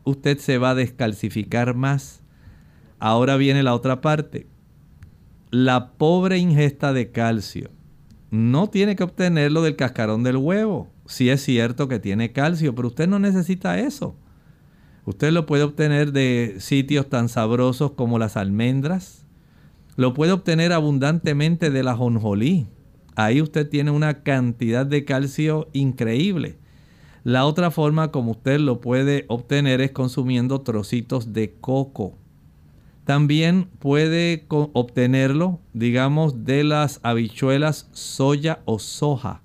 usted 0.05 0.39
se 0.39 0.59
va 0.59 0.71
a 0.71 0.75
descalcificar 0.75 1.75
más. 1.75 2.23
Ahora 2.99 3.37
viene 3.37 3.63
la 3.63 3.75
otra 3.75 4.01
parte. 4.01 4.47
La 5.55 5.93
pobre 5.99 6.39
ingesta 6.39 6.95
de 6.95 7.11
calcio 7.11 7.69
no 8.31 8.71
tiene 8.71 8.97
que 8.97 9.05
obtenerlo 9.05 9.61
del 9.61 9.77
cascarón 9.77 10.23
del 10.23 10.39
huevo. 10.39 10.89
Sí 11.05 11.29
es 11.29 11.43
cierto 11.43 11.89
que 11.89 11.99
tiene 11.99 12.33
calcio, 12.33 12.75
pero 12.75 12.89
usted 12.89 13.07
no 13.07 13.19
necesita 13.19 13.79
eso. 13.79 14.17
Usted 15.05 15.31
lo 15.31 15.45
puede 15.45 15.65
obtener 15.65 16.13
de 16.13 16.57
sitios 16.59 17.11
tan 17.11 17.29
sabrosos 17.29 17.91
como 17.91 18.19
las 18.19 18.39
almendras. 18.39 19.27
Lo 19.97 20.15
puede 20.15 20.33
obtener 20.33 20.73
abundantemente 20.73 21.71
de 21.71 21.83
la 21.83 21.95
jonjolí. 21.97 22.69
Ahí 23.15 23.43
usted 23.43 23.69
tiene 23.69 23.91
una 23.91 24.23
cantidad 24.23 24.87
de 24.87 25.05
calcio 25.05 25.69
increíble. 25.75 26.57
La 27.25 27.45
otra 27.45 27.71
forma 27.71 28.11
como 28.11 28.31
usted 28.31 28.59
lo 28.59 28.81
puede 28.81 29.27
obtener 29.29 29.83
es 29.83 29.91
consumiendo 29.91 30.63
trocitos 30.63 31.35
de 31.35 31.53
coco. 31.61 32.22
También 33.05 33.69
puede 33.81 34.47
obtenerlo, 34.49 35.61
digamos, 35.73 36.45
de 36.45 36.63
las 36.63 37.01
habichuelas 37.03 37.89
soya 37.93 38.61
o 38.65 38.79
soja. 38.79 39.43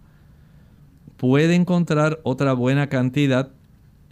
Puede 1.18 1.56
encontrar 1.56 2.20
otra 2.24 2.54
buena 2.54 2.88
cantidad 2.88 3.52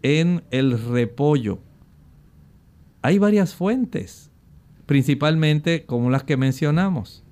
en 0.01 0.43
el 0.49 0.79
repollo. 0.79 1.59
Hay 3.03 3.19
varias 3.19 3.53
fuentes, 3.53 4.31
principalmente 4.87 5.85
como 5.85 6.09
las 6.09 6.23
que 6.23 6.37
mencionamos. 6.37 7.23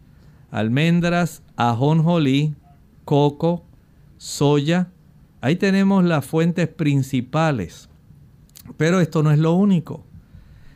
Almendras, 0.52 1.42
ajonjolí, 1.56 2.54
coco, 3.06 3.66
soya. 4.18 4.92
Ahí 5.42 5.56
tenemos 5.56 6.04
las 6.04 6.24
fuentes 6.24 6.68
principales. 6.68 7.90
Pero 8.78 9.02
esto 9.02 9.24
no 9.24 9.32
es 9.32 9.40
lo 9.40 9.54
único. 9.54 10.06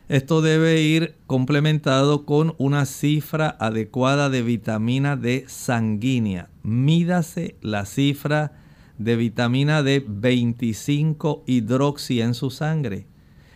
Esto 0.08 0.40
debe 0.40 0.80
ir 0.80 1.16
complementado 1.26 2.24
con 2.24 2.54
una 2.56 2.86
cifra 2.86 3.54
adecuada 3.60 4.30
de 4.30 4.40
vitamina 4.40 5.16
D 5.16 5.44
sanguínea. 5.48 6.48
Mídase 6.62 7.56
la 7.60 7.84
cifra 7.84 8.52
de 8.96 9.16
vitamina 9.16 9.82
D 9.82 10.02
25 10.08 11.44
hidroxi 11.46 12.22
en 12.22 12.32
su 12.32 12.48
sangre. 12.48 13.06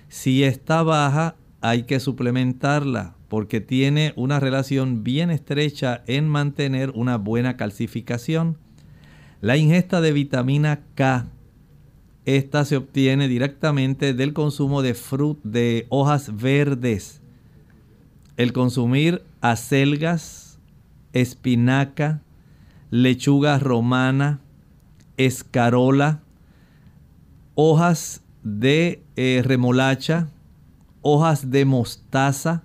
Si 0.09 0.45
está 0.45 0.83
baja, 0.83 1.37
hay 1.63 1.85
que 1.85 2.01
suplementarla 2.01 3.17
porque 3.29 3.63
tiene 3.63 4.13
una 4.17 4.39
relación 4.39 5.03
bien 5.03 5.31
estrecha 5.31 6.05
en 6.07 6.29
mantener 6.29 6.91
una 6.91 7.17
buena 7.17 7.57
calcificación. 7.57 8.59
La 9.41 9.57
ingesta 9.57 10.03
de 10.03 10.13
vitamina 10.13 10.81
K 10.97 11.29
esta 12.25 12.65
se 12.65 12.77
obtiene 12.77 13.27
directamente 13.29 14.15
del 14.15 14.33
consumo 14.33 14.83
de, 14.83 14.97
de 15.43 15.87
hojas 15.89 16.37
verdes. 16.37 17.21
El 18.37 18.53
consumir 18.53 19.23
acelgas, 19.41 20.59
espinaca, 21.13 22.23
lechuga 22.91 23.59
romana, 23.59 24.41
escarola, 25.17 26.23
hojas 27.55 28.23
de 28.43 29.03
eh, 29.17 29.43
remolacha, 29.45 30.29
hojas 31.01 31.51
de 31.51 31.65
mostaza. 31.65 32.65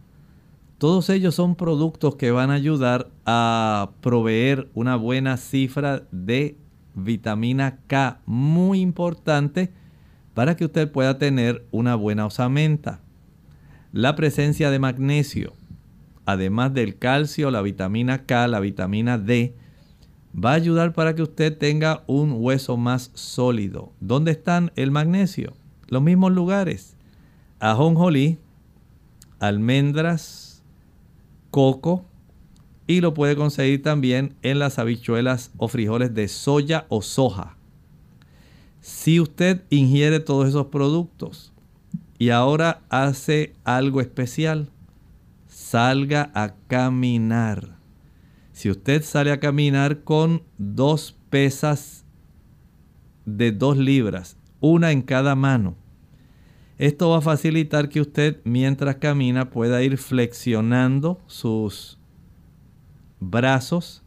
Todos 0.77 1.09
ellos 1.09 1.33
son 1.33 1.55
productos 1.55 2.15
que 2.15 2.29
van 2.29 2.51
a 2.51 2.55
ayudar 2.55 3.09
a 3.25 3.89
proveer 4.01 4.69
una 4.75 4.95
buena 4.95 5.37
cifra 5.37 6.03
de 6.11 6.55
vitamina 6.97 7.79
K, 7.87 8.19
muy 8.25 8.81
importante 8.81 9.71
para 10.33 10.57
que 10.57 10.65
usted 10.65 10.91
pueda 10.91 11.17
tener 11.17 11.65
una 11.71 11.95
buena 11.95 12.25
osamenta. 12.25 12.99
La 13.93 14.15
presencia 14.15 14.69
de 14.69 14.79
magnesio, 14.79 15.53
además 16.25 16.73
del 16.73 16.97
calcio, 16.97 17.51
la 17.51 17.61
vitamina 17.61 18.25
K, 18.25 18.47
la 18.47 18.59
vitamina 18.59 19.17
D, 19.17 19.55
va 20.35 20.51
a 20.51 20.55
ayudar 20.55 20.93
para 20.93 21.15
que 21.15 21.21
usted 21.23 21.57
tenga 21.57 22.03
un 22.07 22.33
hueso 22.33 22.77
más 22.77 23.11
sólido. 23.13 23.93
¿Dónde 23.99 24.31
están 24.31 24.71
el 24.75 24.91
magnesio? 24.91 25.53
Los 25.87 26.01
mismos 26.01 26.33
lugares. 26.33 26.95
Ajonjolí, 27.59 28.37
almendras, 29.39 30.63
coco, 31.49 32.05
y 32.87 33.01
lo 33.01 33.13
puede 33.13 33.35
conseguir 33.35 33.83
también 33.83 34.35
en 34.41 34.59
las 34.59 34.79
habichuelas 34.79 35.51
o 35.57 35.67
frijoles 35.67 36.15
de 36.15 36.29
soya 36.29 36.85
o 36.89 37.01
soja. 37.01 37.57
Si 38.79 39.19
usted 39.19 39.61
ingiere 39.69 40.21
todos 40.21 40.47
esos 40.47 40.67
productos 40.67 41.51
y 42.17 42.29
ahora 42.29 42.81
hace 42.89 43.53
algo 43.65 43.99
especial, 43.99 44.69
salga 45.47 46.31
a 46.33 46.55
caminar. 46.67 47.77
Si 48.53 48.69
usted 48.69 49.03
sale 49.03 49.31
a 49.31 49.39
caminar 49.39 50.03
con 50.03 50.41
dos 50.57 51.15
pesas 51.29 52.05
de 53.25 53.51
dos 53.51 53.77
libras, 53.77 54.37
una 54.61 54.91
en 54.91 55.01
cada 55.01 55.35
mano, 55.35 55.75
esto 56.77 57.09
va 57.09 57.17
a 57.17 57.21
facilitar 57.21 57.89
que 57.89 58.01
usted 58.01 58.39
mientras 58.45 58.95
camina 58.95 59.49
pueda 59.49 59.83
ir 59.83 59.97
flexionando 59.97 61.19
sus 61.27 61.96
brazos. 63.19 64.03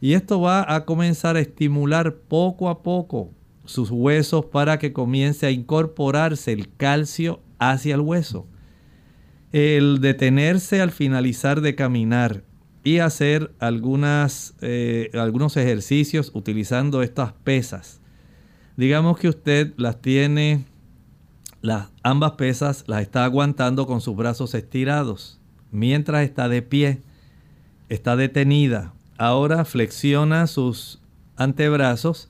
Y 0.00 0.14
esto 0.14 0.40
va 0.40 0.74
a 0.74 0.84
comenzar 0.84 1.36
a 1.36 1.40
estimular 1.40 2.14
poco 2.14 2.68
a 2.68 2.82
poco 2.82 3.32
sus 3.64 3.90
huesos 3.90 4.46
para 4.46 4.78
que 4.78 4.92
comience 4.92 5.46
a 5.46 5.50
incorporarse 5.50 6.52
el 6.52 6.74
calcio 6.76 7.40
hacia 7.58 7.94
el 7.94 8.00
hueso. 8.00 8.46
El 9.52 10.00
detenerse 10.00 10.80
al 10.80 10.90
finalizar 10.90 11.60
de 11.60 11.74
caminar 11.74 12.44
y 12.82 12.98
hacer 12.98 13.54
algunas, 13.60 14.54
eh, 14.60 15.10
algunos 15.14 15.56
ejercicios 15.56 16.30
utilizando 16.34 17.02
estas 17.02 17.32
pesas. 17.32 18.00
Digamos 18.76 19.18
que 19.18 19.28
usted 19.28 19.72
las 19.76 20.02
tiene, 20.02 20.66
las, 21.62 21.88
ambas 22.02 22.32
pesas 22.32 22.84
las 22.86 23.00
está 23.02 23.24
aguantando 23.24 23.86
con 23.86 24.00
sus 24.00 24.16
brazos 24.16 24.54
estirados 24.54 25.40
mientras 25.70 26.24
está 26.24 26.48
de 26.48 26.62
pie 26.62 27.02
está 27.88 28.16
detenida. 28.16 28.92
Ahora 29.18 29.64
flexiona 29.64 30.46
sus 30.46 31.00
antebrazos 31.36 32.28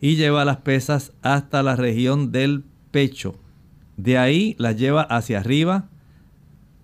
y 0.00 0.16
lleva 0.16 0.44
las 0.44 0.58
pesas 0.58 1.12
hasta 1.22 1.62
la 1.62 1.76
región 1.76 2.32
del 2.32 2.64
pecho. 2.90 3.36
De 3.96 4.18
ahí 4.18 4.56
las 4.58 4.76
lleva 4.76 5.02
hacia 5.02 5.38
arriba, 5.38 5.88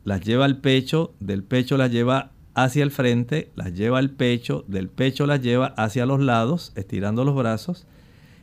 las 0.05 0.21
lleva 0.21 0.45
al 0.45 0.59
pecho, 0.59 1.15
del 1.21 1.43
pecho 1.43 1.77
las 1.77 1.91
lleva 1.91 2.31
hacia 2.55 2.83
el 2.83 2.91
frente, 2.91 3.51
las 3.55 3.75
lleva 3.75 3.99
al 3.99 4.11
pecho, 4.11 4.65
del 4.69 4.89
pecho 4.89 5.27
las 5.27 5.43
lleva 5.43 5.67
hacia 5.77 6.07
los 6.07 6.21
lados, 6.21 6.73
estirando 6.77 7.25
los 7.25 7.35
brazos, 7.35 7.87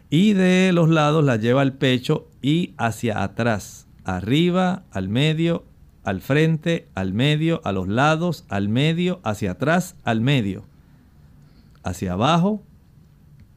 y 0.09 0.33
de 0.33 0.71
los 0.73 0.89
lados 0.89 1.23
las 1.23 1.41
lleva 1.41 1.61
al 1.61 1.73
pecho 1.73 2.27
y 2.41 2.73
hacia 2.77 3.23
atrás, 3.23 3.87
arriba, 4.03 4.83
al 4.91 5.09
medio, 5.09 5.65
al 6.07 6.21
frente, 6.21 6.87
al 6.95 7.11
medio, 7.11 7.59
a 7.65 7.73
los 7.73 7.89
lados, 7.89 8.45
al 8.47 8.69
medio, 8.69 9.19
hacia 9.23 9.51
atrás, 9.51 9.97
al 10.05 10.21
medio, 10.21 10.63
hacia 11.83 12.13
abajo, 12.13 12.63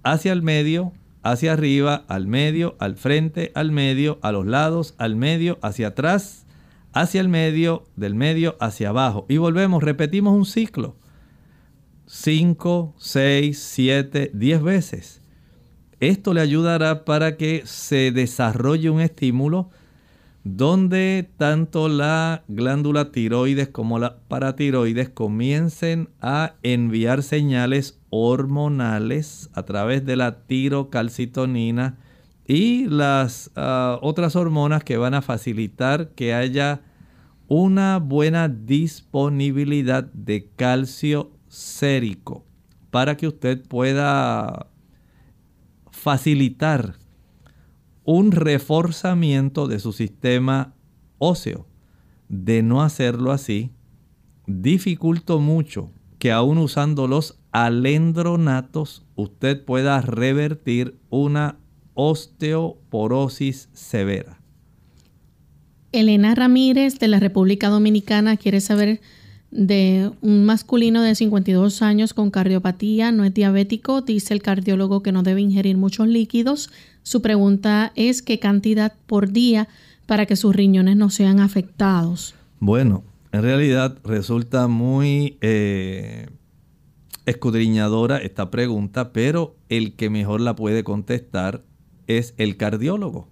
hacia 0.03 0.33
el 0.33 0.43
medio, 0.43 0.93
hacia 1.23 1.53
arriba, 1.53 2.05
al 2.09 2.27
medio, 2.27 2.75
al 2.81 2.97
frente, 2.97 3.53
al 3.55 3.71
medio, 3.71 4.19
a 4.23 4.33
los 4.33 4.47
lados, 4.47 4.97
al 4.99 5.15
medio, 5.15 5.61
hacia 5.63 5.87
atrás, 5.87 6.45
hacia 6.93 7.21
el 7.21 7.29
medio, 7.29 7.87
del 7.95 8.17
medio 8.17 8.57
hacia 8.59 8.89
abajo. 8.89 9.27
Y 9.29 9.37
volvemos, 9.37 9.81
repetimos 9.81 10.35
un 10.35 10.45
ciclo. 10.45 10.97
5, 12.07 12.97
6, 12.99 13.63
7, 13.63 14.33
10 14.35 14.63
veces. 14.65 15.23
Esto 16.01 16.35
le 16.35 16.41
ayudará 16.41 17.05
para 17.05 17.37
que 17.37 17.63
se 17.65 18.11
desarrolle 18.11 18.91
un 18.91 19.01
estímulo 19.01 19.71
donde 20.45 21.31
tanto 21.37 21.89
la 21.89 22.45
glándula 22.49 23.13
tiroides 23.13 23.69
como 23.69 23.99
la 23.99 24.19
paratiroides 24.29 25.11
comiencen 25.11 26.09
a 26.21 26.55
enviar 26.63 27.23
señales 27.23 28.01
hormonales 28.09 29.51
a 29.53 29.65
través 29.65 30.07
de 30.07 30.17
la 30.17 30.47
tirocalcitonina 30.47 31.99
y 32.47 32.87
las 32.87 33.51
ah, 33.55 33.99
otras 34.01 34.35
hormonas 34.35 34.83
que 34.83 34.97
van 34.97 35.15
a 35.15 35.23
facilitar 35.23 36.11
que 36.11 36.33
haya 36.33 36.81
una 37.47 37.99
buena 37.99 38.49
disponibilidad 38.49 40.05
de 40.05 40.49
calcio 40.57 41.33
sérico 41.49 42.45
para 42.91 43.17
que 43.17 43.27
usted 43.29 43.63
pueda 43.67 44.69
facilitar 45.91 46.95
un 48.13 48.33
reforzamiento 48.33 49.69
de 49.69 49.79
su 49.79 49.93
sistema 49.93 50.75
óseo. 51.19 51.69
De 52.29 52.61
no 52.61 52.83
hacerlo 52.83 53.31
así, 53.31 53.71
dificulto 54.49 55.39
mucho 55.39 55.93
que 56.19 56.33
aún 56.33 56.59
usando 56.59 57.07
los 57.07 57.39
alendronatos 57.53 59.07
usted 59.15 59.65
pueda 59.65 60.01
revertir 60.01 60.97
una 61.09 61.61
osteoporosis 61.95 63.69
severa. 63.75 64.41
Elena 65.93 66.35
Ramírez 66.35 66.99
de 66.99 67.07
la 67.07 67.21
República 67.21 67.69
Dominicana 67.69 68.37
quiere 68.37 68.61
saber 68.61 69.01
de 69.51 70.11
un 70.21 70.45
masculino 70.45 71.03
de 71.03 71.15
52 71.15 71.83
años 71.83 72.15
con 72.15 72.31
cardiopatía, 72.31 73.11
no 73.13 73.25
es 73.25 73.35
diabético, 73.35 74.01
dice 74.01 74.35
el 74.35 74.43
cardiólogo 74.43 75.03
que 75.03 75.13
no 75.13 75.23
debe 75.23 75.41
ingerir 75.41 75.77
muchos 75.77 76.07
líquidos. 76.07 76.71
Su 77.03 77.21
pregunta 77.21 77.93
es 77.97 78.23
qué 78.23 78.39
cantidad 78.39 78.95
por 79.07 79.33
día 79.33 79.69
para 80.07 80.27
que 80.27 80.37
sus 80.37 80.55
riñones 80.55 80.97
no 80.97 81.11
sean 81.11 81.41
afectados. 81.41 82.35
Bueno, 82.61 83.05
en 83.33 83.43
realidad 83.43 83.99
resulta 84.05 84.69
muy 84.69 85.39
eh, 85.41 86.29
escudriñadora 87.27 88.19
esta 88.19 88.51
pregunta, 88.51 89.13
pero 89.13 89.57
el 89.69 89.95
que 89.95 90.11
mejor 90.11 90.41
la 90.41 90.57
puede 90.57 90.85
contestar 90.85 91.63
es 92.07 92.35
el 92.39 92.57
cardiólogo. 92.57 93.29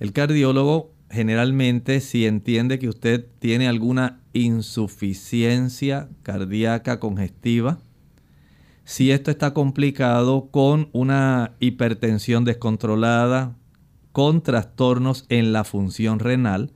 El 0.00 0.12
cardiólogo 0.12 0.92
generalmente 1.10 2.00
si 2.00 2.26
entiende 2.26 2.78
que 2.78 2.88
usted 2.88 3.26
tiene 3.38 3.68
alguna 3.68 4.20
insuficiencia 4.32 6.08
cardíaca 6.22 7.00
congestiva, 7.00 7.78
si 8.84 9.10
esto 9.10 9.30
está 9.30 9.52
complicado 9.52 10.48
con 10.50 10.88
una 10.92 11.52
hipertensión 11.60 12.44
descontrolada, 12.44 13.56
con 14.12 14.42
trastornos 14.42 15.26
en 15.28 15.52
la 15.52 15.64
función 15.64 16.18
renal, 16.18 16.72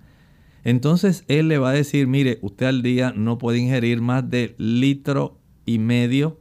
entonces 0.64 1.24
él 1.28 1.48
le 1.48 1.58
va 1.58 1.70
a 1.70 1.74
decir, 1.74 2.06
mire, 2.06 2.38
usted 2.42 2.66
al 2.66 2.82
día 2.82 3.12
no 3.16 3.38
puede 3.38 3.58
ingerir 3.58 4.00
más 4.00 4.28
de 4.28 4.54
litro 4.58 5.38
y 5.66 5.78
medio 5.78 6.38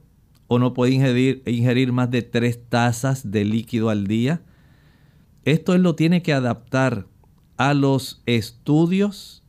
o 0.47 0.59
no 0.59 0.73
puede 0.73 0.91
ingerir, 0.91 1.91
más 1.93 2.11
de 2.11 2.21
tres 2.21 2.59
tazas 2.67 3.31
de 3.31 3.45
líquido 3.45 3.89
al 3.89 4.05
día. 4.05 4.41
Esto 5.45 5.73
él 5.73 5.81
lo 5.81 5.95
tiene 5.95 6.21
que 6.21 6.33
adaptar 6.33 7.07
a 7.61 7.75
los 7.75 8.23
estudios 8.25 9.43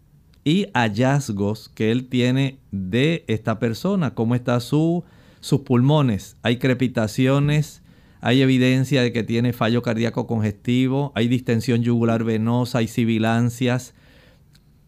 y 0.45 0.67
hallazgos 0.75 1.71
que 1.71 1.91
él 1.91 2.09
tiene 2.09 2.59
de 2.71 3.25
esta 3.27 3.59
persona, 3.59 4.15
cómo 4.15 4.35
están 4.35 4.61
su, 4.61 5.03
sus 5.41 5.61
pulmones. 5.61 6.37
Hay 6.43 6.59
crepitaciones, 6.59 7.83
hay 8.21 8.43
evidencia 8.43 9.01
de 9.01 9.13
que 9.13 9.23
tiene 9.23 9.55
fallo 9.55 9.81
cardíaco 9.81 10.27
congestivo, 10.27 11.13
hay 11.15 11.27
distensión 11.27 11.83
yugular 11.83 12.23
venosa, 12.23 12.81
hay 12.81 12.89
sibilancias, 12.89 13.95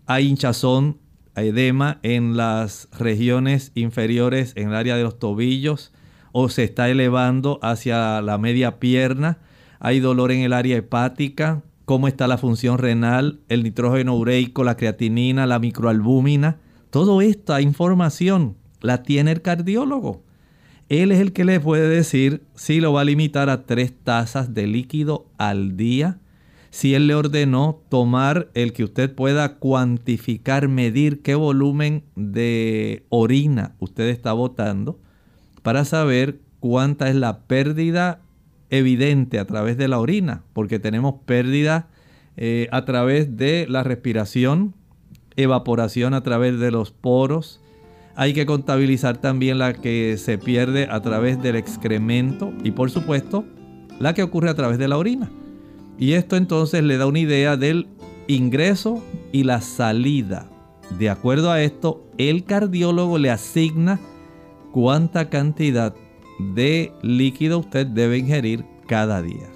hay 0.05 0.27
hinchazón, 0.27 0.99
edema 1.35 2.01
en 2.03 2.37
las 2.37 2.91
regiones 2.93 3.73
inferiores, 3.75 4.53
en 4.55 4.69
el 4.69 4.75
área 4.75 4.99
de 4.99 5.03
los 5.03 5.19
tobillos, 5.19 5.95
o 6.33 6.51
se 6.51 6.65
está 6.65 6.91
elevando 6.91 7.59
hacia 7.63 8.21
la 8.21 8.37
media 8.37 8.79
pierna, 8.79 9.39
hay 9.81 10.01
dolor 10.01 10.31
en 10.31 10.41
el 10.41 10.53
área 10.53 10.77
hepática, 10.77 11.63
cómo 11.85 12.09
está 12.09 12.27
la 12.27 12.39
función 12.39 12.79
renal, 12.79 13.41
el 13.49 13.63
nitrógeno 13.63 14.17
ureico, 14.17 14.65
la 14.65 14.77
creatinina, 14.77 15.47
la 15.47 15.59
microalbúmina. 15.59 16.59
Toda 16.91 17.23
esta 17.25 17.61
información 17.61 18.57
la 18.81 19.03
tiene 19.03 19.33
el 19.33 19.43
cardiólogo. 19.43 20.23
Él 20.89 21.13
es 21.13 21.21
el 21.21 21.33
que 21.33 21.45
le 21.45 21.61
puede 21.61 21.89
decir 21.89 22.43
si 22.55 22.81
lo 22.81 22.93
va 22.93 23.03
a 23.03 23.05
limitar 23.05 23.49
a 23.49 23.65
tres 23.65 23.93
tazas 24.03 24.55
de 24.55 24.67
líquido 24.67 25.27
al 25.39 25.77
día. 25.77 26.19
Si 26.71 26.95
él 26.95 27.07
le 27.07 27.15
ordenó 27.15 27.81
tomar 27.89 28.51
el 28.55 28.73
que 28.73 28.85
usted 28.85 29.15
pueda 29.15 29.57
cuantificar, 29.57 30.69
medir 30.69 31.23
qué 31.23 31.35
volumen 31.35 32.05
de 32.17 33.05
orina 33.09 33.77
usted 33.79 34.09
está 34.09 34.33
botando 34.33 34.99
para 35.63 35.85
saber 35.85 36.41
cuánta 36.61 37.09
es 37.09 37.15
la 37.15 37.41
pérdida 37.47 38.21
evidente 38.71 39.39
a 39.39 39.47
través 39.47 39.77
de 39.77 39.89
la 39.89 39.99
orina, 39.99 40.43
porque 40.53 40.79
tenemos 40.79 41.17
pérdida 41.27 41.89
eh, 42.37 42.69
a 42.73 42.85
través 42.85 43.37
de 43.37 43.67
la 43.69 43.83
respiración, 43.83 44.75
evaporación 45.37 46.15
a 46.15 46.23
través 46.23 46.59
de 46.59 46.71
los 46.71 46.91
poros. 46.91 47.61
Hay 48.17 48.33
que 48.33 48.47
contabilizar 48.47 49.19
también 49.19 49.59
la 49.59 49.73
que 49.73 50.17
se 50.19 50.39
pierde 50.39 50.89
a 50.91 51.01
través 51.01 51.43
del 51.43 51.57
excremento 51.57 52.53
y 52.63 52.71
por 52.71 52.91
supuesto 52.91 53.45
la 53.99 54.15
que 54.15 54.23
ocurre 54.23 54.51
a 54.51 54.55
través 54.55 54.79
de 54.79 54.89
la 54.89 54.99
orina. 54.99 55.31
Y 55.99 56.13
esto 56.13 56.37
entonces 56.37 56.83
le 56.83 56.97
da 56.97 57.07
una 57.07 57.21
idea 57.21 57.57
del 57.57 57.89
ingreso 58.27 59.03
y 59.33 59.45
la 59.45 59.61
salida. 59.61 60.49
De 60.99 61.11
acuerdo 61.11 61.51
a 61.51 61.63
esto, 61.63 62.05
el 62.19 62.45
cardiólogo 62.45 63.19
le 63.19 63.31
asigna 63.31 64.01
cuánta 64.73 65.31
cantidad 65.31 65.95
de 66.39 66.93
líquido 67.03 67.59
usted 67.59 67.87
debe 67.87 68.19
ingerir 68.19 68.65
cada 68.87 69.23
día. 69.23 69.49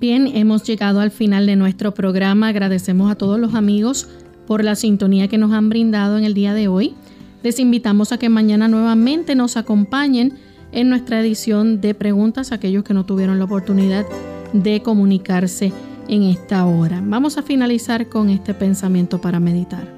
Bien, 0.00 0.26
hemos 0.34 0.64
llegado 0.64 1.00
al 1.00 1.10
final 1.10 1.46
de 1.46 1.56
nuestro 1.56 1.94
programa. 1.94 2.48
Agradecemos 2.48 3.10
a 3.10 3.14
todos 3.14 3.38
los 3.38 3.54
amigos 3.54 4.08
por 4.46 4.64
la 4.64 4.74
sintonía 4.74 5.28
que 5.28 5.38
nos 5.38 5.52
han 5.52 5.68
brindado 5.68 6.18
en 6.18 6.24
el 6.24 6.34
día 6.34 6.54
de 6.54 6.68
hoy. 6.68 6.94
Les 7.42 7.58
invitamos 7.58 8.12
a 8.12 8.18
que 8.18 8.28
mañana 8.28 8.68
nuevamente 8.68 9.34
nos 9.34 9.56
acompañen 9.56 10.34
en 10.72 10.88
nuestra 10.88 11.20
edición 11.20 11.80
de 11.80 11.94
preguntas 11.94 12.50
a 12.50 12.56
aquellos 12.56 12.82
que 12.82 12.94
no 12.94 13.06
tuvieron 13.06 13.38
la 13.38 13.44
oportunidad 13.44 14.06
de 14.52 14.82
comunicarse 14.82 15.72
en 16.08 16.24
esta 16.24 16.64
hora. 16.66 17.00
Vamos 17.04 17.38
a 17.38 17.42
finalizar 17.42 18.08
con 18.08 18.28
este 18.30 18.54
pensamiento 18.54 19.20
para 19.20 19.40
meditar. 19.40 19.88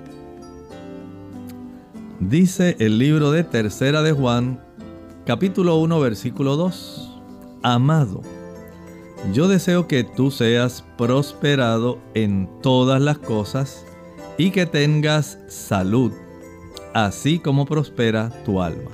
Dice 2.20 2.76
el 2.78 2.98
libro 2.98 3.30
de 3.30 3.44
Tercera 3.44 4.02
de 4.02 4.12
Juan, 4.12 4.60
capítulo 5.26 5.76
1, 5.76 6.00
versículo 6.00 6.56
2. 6.56 7.10
Amado, 7.62 8.20
yo 9.32 9.48
deseo 9.48 9.88
que 9.88 10.04
tú 10.04 10.30
seas 10.30 10.84
prosperado 10.98 11.98
en 12.14 12.48
todas 12.62 13.00
las 13.00 13.18
cosas 13.18 13.86
y 14.36 14.50
que 14.50 14.66
tengas 14.66 15.38
salud, 15.48 16.12
así 16.92 17.38
como 17.38 17.64
prospera 17.64 18.30
tu 18.44 18.60
alma. 18.60 18.90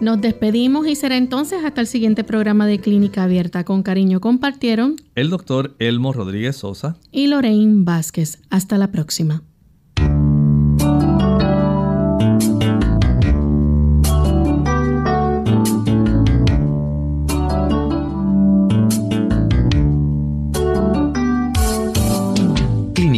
Nos 0.00 0.20
despedimos 0.20 0.88
y 0.88 0.96
será 0.96 1.16
entonces 1.16 1.64
hasta 1.64 1.80
el 1.80 1.86
siguiente 1.86 2.24
programa 2.24 2.66
de 2.66 2.80
Clínica 2.80 3.22
Abierta. 3.22 3.62
Con 3.62 3.84
cariño 3.84 4.20
compartieron 4.20 4.96
el 5.14 5.30
doctor 5.30 5.76
Elmo 5.78 6.12
Rodríguez 6.12 6.56
Sosa 6.56 6.96
y 7.12 7.28
Lorraine 7.28 7.84
Vázquez. 7.84 8.40
Hasta 8.50 8.78
la 8.78 8.90
próxima. 8.90 9.44